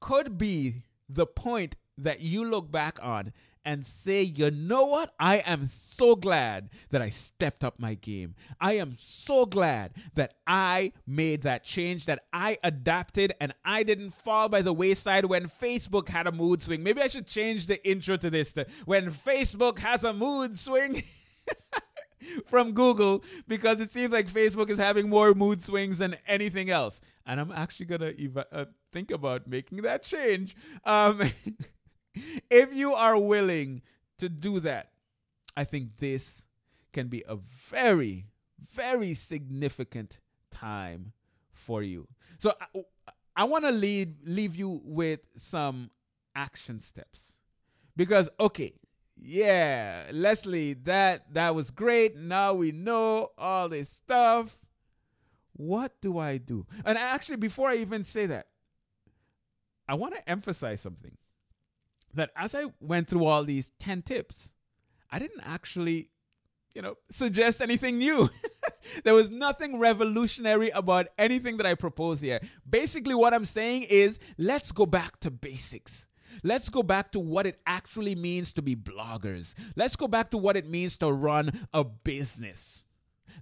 could 0.00 0.38
be 0.38 0.82
the 1.08 1.26
point 1.26 1.76
that 1.98 2.20
you 2.20 2.44
look 2.44 2.70
back 2.70 2.98
on 3.02 3.32
and 3.64 3.84
say, 3.84 4.22
you 4.22 4.50
know 4.50 4.84
what? 4.84 5.14
I 5.18 5.36
am 5.38 5.66
so 5.66 6.16
glad 6.16 6.68
that 6.90 7.00
I 7.00 7.08
stepped 7.08 7.64
up 7.64 7.78
my 7.78 7.94
game. 7.94 8.34
I 8.60 8.74
am 8.74 8.94
so 8.94 9.46
glad 9.46 9.92
that 10.14 10.34
I 10.46 10.92
made 11.06 11.42
that 11.42 11.64
change, 11.64 12.04
that 12.04 12.24
I 12.32 12.58
adapted, 12.62 13.32
and 13.40 13.54
I 13.64 13.82
didn't 13.82 14.10
fall 14.10 14.50
by 14.50 14.60
the 14.60 14.72
wayside 14.74 15.24
when 15.24 15.48
Facebook 15.48 16.10
had 16.10 16.26
a 16.26 16.32
mood 16.32 16.62
swing. 16.62 16.82
Maybe 16.82 17.00
I 17.00 17.08
should 17.08 17.26
change 17.26 17.66
the 17.66 17.82
intro 17.88 18.18
to 18.18 18.28
this 18.28 18.52
to 18.52 18.66
when 18.84 19.10
Facebook 19.10 19.78
has 19.78 20.04
a 20.04 20.12
mood 20.12 20.58
swing. 20.58 21.02
from 22.46 22.72
Google 22.72 23.24
because 23.48 23.80
it 23.80 23.90
seems 23.90 24.12
like 24.12 24.26
Facebook 24.26 24.70
is 24.70 24.78
having 24.78 25.08
more 25.08 25.34
mood 25.34 25.62
swings 25.62 25.98
than 25.98 26.16
anything 26.26 26.70
else. 26.70 27.00
And 27.26 27.40
I'm 27.40 27.52
actually 27.52 27.86
going 27.86 28.00
to 28.00 28.46
uh, 28.52 28.64
think 28.92 29.10
about 29.10 29.46
making 29.46 29.82
that 29.82 30.02
change. 30.02 30.56
Um, 30.84 31.22
if 32.50 32.72
you 32.72 32.94
are 32.94 33.18
willing 33.18 33.82
to 34.18 34.28
do 34.28 34.60
that, 34.60 34.90
I 35.56 35.64
think 35.64 35.98
this 35.98 36.44
can 36.92 37.08
be 37.08 37.24
a 37.28 37.36
very, 37.36 38.26
very 38.58 39.14
significant 39.14 40.20
time 40.50 41.12
for 41.52 41.82
you. 41.82 42.08
So 42.38 42.54
I, 42.60 42.80
I 43.36 43.44
want 43.44 43.64
to 43.64 43.72
leave 43.72 44.14
leave 44.24 44.54
you 44.56 44.80
with 44.84 45.20
some 45.36 45.90
action 46.34 46.80
steps 46.80 47.34
because 47.96 48.28
okay, 48.38 48.74
yeah, 49.26 50.04
Leslie, 50.12 50.74
that 50.84 51.32
that 51.32 51.54
was 51.54 51.70
great. 51.70 52.16
Now 52.16 52.52
we 52.52 52.72
know 52.72 53.30
all 53.38 53.68
this 53.70 53.88
stuff. 53.88 54.54
What 55.54 55.92
do 56.02 56.18
I 56.18 56.36
do? 56.36 56.66
And 56.84 56.98
actually, 56.98 57.36
before 57.36 57.70
I 57.70 57.76
even 57.76 58.04
say 58.04 58.26
that, 58.26 58.48
I 59.88 59.94
want 59.94 60.14
to 60.14 60.28
emphasize 60.28 60.80
something 60.80 61.16
that 62.12 62.30
as 62.36 62.54
I 62.54 62.66
went 62.80 63.08
through 63.08 63.24
all 63.24 63.44
these 63.44 63.70
10 63.78 64.02
tips, 64.02 64.52
I 65.10 65.18
didn't 65.18 65.42
actually, 65.44 66.10
you 66.74 66.82
know, 66.82 66.96
suggest 67.10 67.62
anything 67.62 67.98
new. 67.98 68.28
there 69.04 69.14
was 69.14 69.30
nothing 69.30 69.78
revolutionary 69.78 70.70
about 70.70 71.06
anything 71.18 71.56
that 71.58 71.66
I 71.66 71.74
proposed 71.74 72.20
here. 72.22 72.40
Basically, 72.68 73.14
what 73.14 73.32
I'm 73.32 73.44
saying 73.44 73.84
is 73.84 74.18
let's 74.36 74.72
go 74.72 74.86
back 74.86 75.20
to 75.20 75.30
basics. 75.30 76.08
Let's 76.42 76.68
go 76.68 76.82
back 76.82 77.12
to 77.12 77.20
what 77.20 77.46
it 77.46 77.60
actually 77.66 78.14
means 78.14 78.52
to 78.54 78.62
be 78.62 78.76
bloggers. 78.76 79.54
Let's 79.76 79.96
go 79.96 80.08
back 80.08 80.30
to 80.30 80.38
what 80.38 80.56
it 80.56 80.66
means 80.66 80.98
to 80.98 81.12
run 81.12 81.66
a 81.72 81.84
business. 81.84 82.82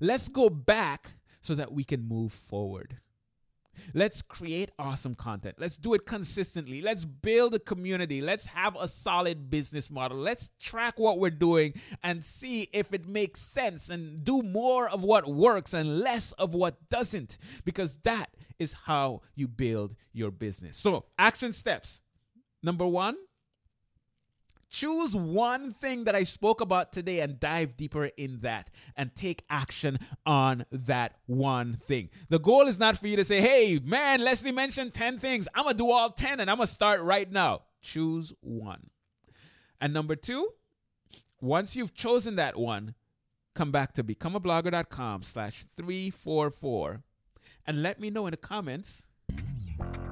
Let's 0.01 0.29
go 0.29 0.51
back 0.51 1.15
so 1.41 1.55
that 1.55 1.73
we 1.73 1.85
can 1.85 2.07
move 2.07 2.33
forward. 2.33 2.99
Let's 3.95 4.23
create 4.23 4.71
awesome 4.79 5.15
content. 5.15 5.57
Let's 5.59 5.77
do 5.77 5.95
it 5.95 6.05
consistently. 6.05 6.83
Let's 6.83 7.05
build 7.05 7.55
a 7.55 7.59
community. 7.59 8.21
Let's 8.21 8.47
have 8.47 8.77
a 8.79 8.87
solid 8.87 9.49
business 9.51 9.91
model. 9.91 10.19
Let's 10.19 10.51
track 10.61 10.99
what 10.99 11.19
we're 11.19 11.31
doing 11.31 11.75
and 12.03 12.23
see 12.23 12.69
if 12.73 12.93
it 12.93 13.09
makes 13.09 13.41
sense 13.41 13.89
and 13.89 14.23
do 14.23 14.43
more 14.43 14.89
of 14.89 15.03
what 15.03 15.27
works 15.27 15.73
and 15.73 16.01
less 16.01 16.33
of 16.33 16.55
what 16.55 16.89
doesn't, 16.91 17.39
because 17.65 17.97
that 18.05 18.31
is 18.59 18.75
how 18.85 19.23
you 19.35 19.49
build 19.49 19.95
your 20.13 20.31
business. 20.31 20.77
So, 20.77 21.07
action 21.19 21.53
steps. 21.53 22.03
Number 22.63 22.87
one, 22.87 23.17
Choose 24.73 25.15
one 25.15 25.71
thing 25.71 26.05
that 26.05 26.15
I 26.15 26.23
spoke 26.23 26.63
about 26.63 26.93
today 26.93 27.21
and 27.21 27.39
dive 27.39 27.77
deeper 27.77 28.07
in 28.17 28.39
that 28.41 28.71
and 28.97 29.15
take 29.15 29.45
action 29.51 29.99
on 30.25 30.65
that 30.73 31.17
one 31.27 31.75
thing. 31.75 32.09
The 32.31 32.39
goal 32.39 32.67
is 32.67 32.79
not 32.79 32.97
for 32.97 33.07
you 33.07 33.17
to 33.17 33.25
say, 33.25 33.43
hey, 33.43 33.79
man, 33.85 34.25
Leslie 34.25 34.51
mentioned 34.51 34.95
10 34.95 35.19
things. 35.19 35.47
I'm 35.55 35.65
going 35.65 35.75
to 35.75 35.79
do 35.79 35.91
all 35.91 36.09
10 36.09 36.41
and 36.41 36.51
I'm 36.51 36.57
going 36.57 36.67
to 36.67 36.73
start 36.73 37.03
right 37.03 37.31
now. 37.31 37.65
Choose 37.83 38.33
one. 38.41 38.89
And 39.79 39.93
number 39.93 40.17
two, 40.17 40.49
once 41.39 41.77
you've 41.77 41.93
chosen 41.93 42.37
that 42.37 42.57
one, 42.57 42.95
come 43.55 43.73
back 43.73 43.93
to 43.95 44.03
becomeablogger.com 44.03 45.23
slash 45.23 45.67
344 45.77 47.03
and 47.67 47.83
let 47.83 48.01
me 48.01 48.09
know 48.09 48.27
in 48.27 48.31
the 48.31 48.39
comments 48.39 49.03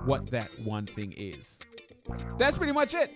what 0.04 0.30
that 0.32 0.50
one 0.62 0.84
thing 0.84 1.14
is. 1.16 1.56
That's 2.38 2.58
pretty 2.58 2.72
much 2.72 2.94
it. 2.94 3.12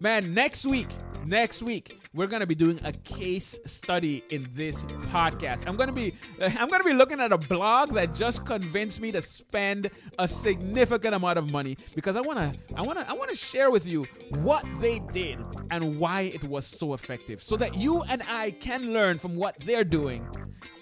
Man, 0.00 0.34
next 0.34 0.66
week, 0.66 0.88
next 1.24 1.62
week, 1.62 2.00
we're 2.14 2.26
gonna 2.26 2.46
be 2.46 2.54
doing 2.54 2.80
a 2.84 2.92
case 2.92 3.58
study 3.66 4.24
in 4.30 4.48
this 4.54 4.82
podcast. 5.12 5.62
I'm 5.66 5.76
gonna 5.76 5.92
be 5.92 6.14
I'm 6.40 6.68
gonna 6.68 6.84
be 6.84 6.92
looking 6.92 7.20
at 7.20 7.32
a 7.32 7.38
blog 7.38 7.92
that 7.92 8.14
just 8.14 8.44
convinced 8.44 9.00
me 9.00 9.12
to 9.12 9.22
spend 9.22 9.90
a 10.18 10.26
significant 10.26 11.14
amount 11.14 11.38
of 11.38 11.50
money 11.50 11.76
because 11.94 12.16
I 12.16 12.20
wanna 12.20 12.52
I 12.74 12.82
wanna 12.82 13.04
I 13.08 13.12
wanna 13.12 13.34
share 13.36 13.70
with 13.70 13.86
you 13.86 14.06
what 14.40 14.64
they 14.80 14.98
did 15.12 15.38
and 15.70 15.98
why 15.98 16.22
it 16.22 16.44
was 16.44 16.66
so 16.66 16.94
effective 16.94 17.42
so 17.42 17.56
that 17.56 17.76
you 17.76 18.02
and 18.02 18.22
I 18.28 18.50
can 18.52 18.92
learn 18.92 19.18
from 19.18 19.36
what 19.36 19.58
they're 19.60 19.84
doing 19.84 20.26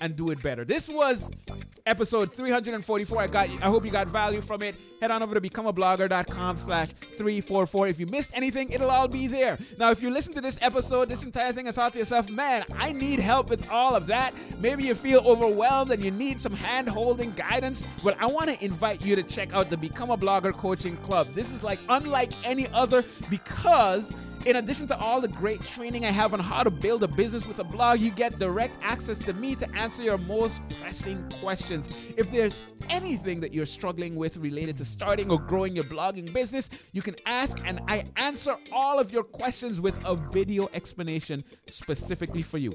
and 0.01 0.17
do 0.17 0.31
it 0.31 0.43
better. 0.43 0.65
This 0.65 0.89
was 0.89 1.31
episode 1.87 2.33
344. 2.33 3.23
I 3.23 3.27
got 3.27 3.49
I 3.49 3.67
hope 3.67 3.85
you 3.85 3.91
got 3.91 4.09
value 4.09 4.41
from 4.41 4.63
it. 4.63 4.77
Head 5.01 5.11
on 5.11 5.23
over 5.23 5.35
to 5.35 5.41
becomeablogger.com 5.41 6.59
slash 6.59 6.89
344. 7.17 7.89
If 7.89 7.99
you 7.99 8.07
missed 8.07 8.33
anything, 8.35 8.71
it'll 8.71 8.91
all 8.91 9.09
be 9.09 9.27
there. 9.27 9.59
Now, 9.79 9.91
if 9.91 10.03
you 10.03 10.11
listen 10.11 10.35
to 10.35 10.43
this 10.43 10.59
episode, 10.61 11.09
this 11.09 11.23
entire 11.23 11.53
thing, 11.53 11.67
and 11.67 11.75
thought 11.75 11.95
to 11.95 11.99
yourself, 11.99 12.29
man, 12.29 12.65
I 12.77 12.93
need 12.93 13.19
help 13.19 13.49
with 13.49 13.67
all 13.71 13.95
of 13.95 14.07
that. 14.09 14.35
Maybe 14.59 14.85
you 14.85 14.95
feel 14.95 15.21
overwhelmed 15.21 15.91
and 15.91 16.05
you 16.05 16.11
need 16.11 16.39
some 16.39 16.53
hand 16.53 16.89
holding 16.89 17.33
guidance. 17.33 17.83
Well, 18.05 18.15
I 18.19 18.27
want 18.27 18.51
to 18.51 18.63
invite 18.63 19.01
you 19.01 19.17
to 19.17 19.23
check 19.23 19.55
out 19.55 19.71
the 19.71 19.77
Become 19.77 20.11
a 20.11 20.19
Blogger 20.19 20.53
Coaching 20.53 20.99
Club. 20.99 21.33
This 21.35 21.51
is 21.51 21.63
like 21.63 21.79
unlike 21.89 22.33
any 22.47 22.69
other 22.69 23.05
because 23.31 24.13
in 24.47 24.57
addition 24.57 24.87
to 24.89 24.99
all 24.99 25.21
the 25.21 25.29
great 25.29 25.63
training 25.63 26.05
I 26.05 26.11
have 26.11 26.33
on 26.33 26.41
how 26.41 26.63
to 26.63 26.71
build 26.71 27.03
a 27.03 27.09
business 27.09 27.47
with 27.47 27.59
a 27.59 27.65
blog, 27.65 28.01
you 28.01 28.11
get 28.11 28.39
direct 28.39 28.75
access 28.83 29.19
to 29.21 29.33
me 29.33 29.55
to 29.57 29.71
answer 29.77 30.03
your 30.03 30.19
most 30.19 30.63
pressing 30.81 31.29
questions. 31.41 31.89
If 32.17 32.31
there's 32.31 32.63
anything 32.89 33.41
that 33.41 33.53
you're 33.53 33.67
struggling 33.67 34.17
with 34.17 34.37
related 34.39 34.77
to 34.79 34.85
starting 34.85 35.31
or 35.31 35.39
growing 35.39 35.75
your 35.75 35.85
blogging 35.85 36.33
business, 36.33 36.71
you 36.93 37.03
can 37.03 37.17
ask 37.27 37.59
and 37.65 37.81
I 37.87 38.05
answer 38.17 38.57
all 38.73 38.99
of 38.99 39.13
your 39.13 39.25
questions 39.25 39.81
with 39.81 39.99
a 40.05 40.17
video 40.17 40.69
explanation 40.73 41.45
specifically 41.67 42.43
for 42.43 42.59
you. 42.59 42.75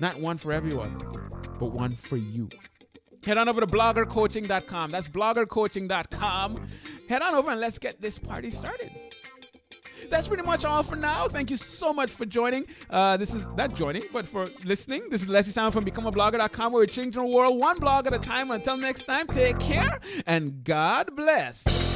Not 0.00 0.20
one 0.20 0.38
for 0.38 0.52
everyone, 0.52 0.98
but 1.58 1.66
one 1.66 1.96
for 1.96 2.16
you 2.16 2.48
head 3.24 3.38
on 3.38 3.48
over 3.48 3.62
to 3.62 3.66
bloggercoaching.com. 3.66 4.90
That's 4.90 5.08
bloggercoaching.com. 5.08 6.66
Head 7.08 7.22
on 7.22 7.34
over 7.34 7.52
and 7.52 7.60
let's 7.60 7.78
get 7.78 7.98
this 7.98 8.18
party 8.18 8.50
started 8.50 8.90
that's 10.10 10.28
pretty 10.28 10.42
much 10.42 10.64
all 10.64 10.82
for 10.82 10.96
now. 10.96 11.28
Thank 11.28 11.50
you 11.50 11.56
so 11.56 11.92
much 11.92 12.10
for 12.10 12.24
joining. 12.26 12.66
Uh, 12.90 13.16
this 13.16 13.34
is 13.34 13.46
not 13.56 13.74
joining, 13.74 14.04
but 14.12 14.26
for 14.26 14.48
listening. 14.64 15.02
This 15.10 15.22
is 15.22 15.28
Leslie 15.28 15.52
Samuel 15.52 15.72
from 15.72 15.84
BecomeAblogger.com, 15.84 16.72
where 16.72 16.82
we're 16.82 16.86
changing 16.86 17.22
the 17.22 17.28
world 17.28 17.58
one 17.58 17.78
blog 17.78 18.06
at 18.06 18.14
a 18.14 18.18
time. 18.18 18.50
Until 18.50 18.76
next 18.76 19.04
time, 19.04 19.26
take 19.28 19.58
care 19.60 20.00
and 20.26 20.64
God 20.64 21.14
bless. 21.14 21.93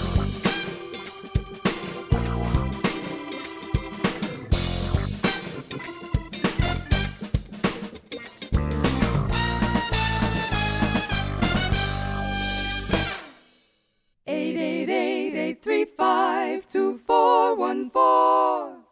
Eight 15.48 15.62
three 15.62 15.86
five 15.86 16.68
two 16.68 16.98
four 16.98 17.56
one 17.56 17.88
four. 17.88 18.87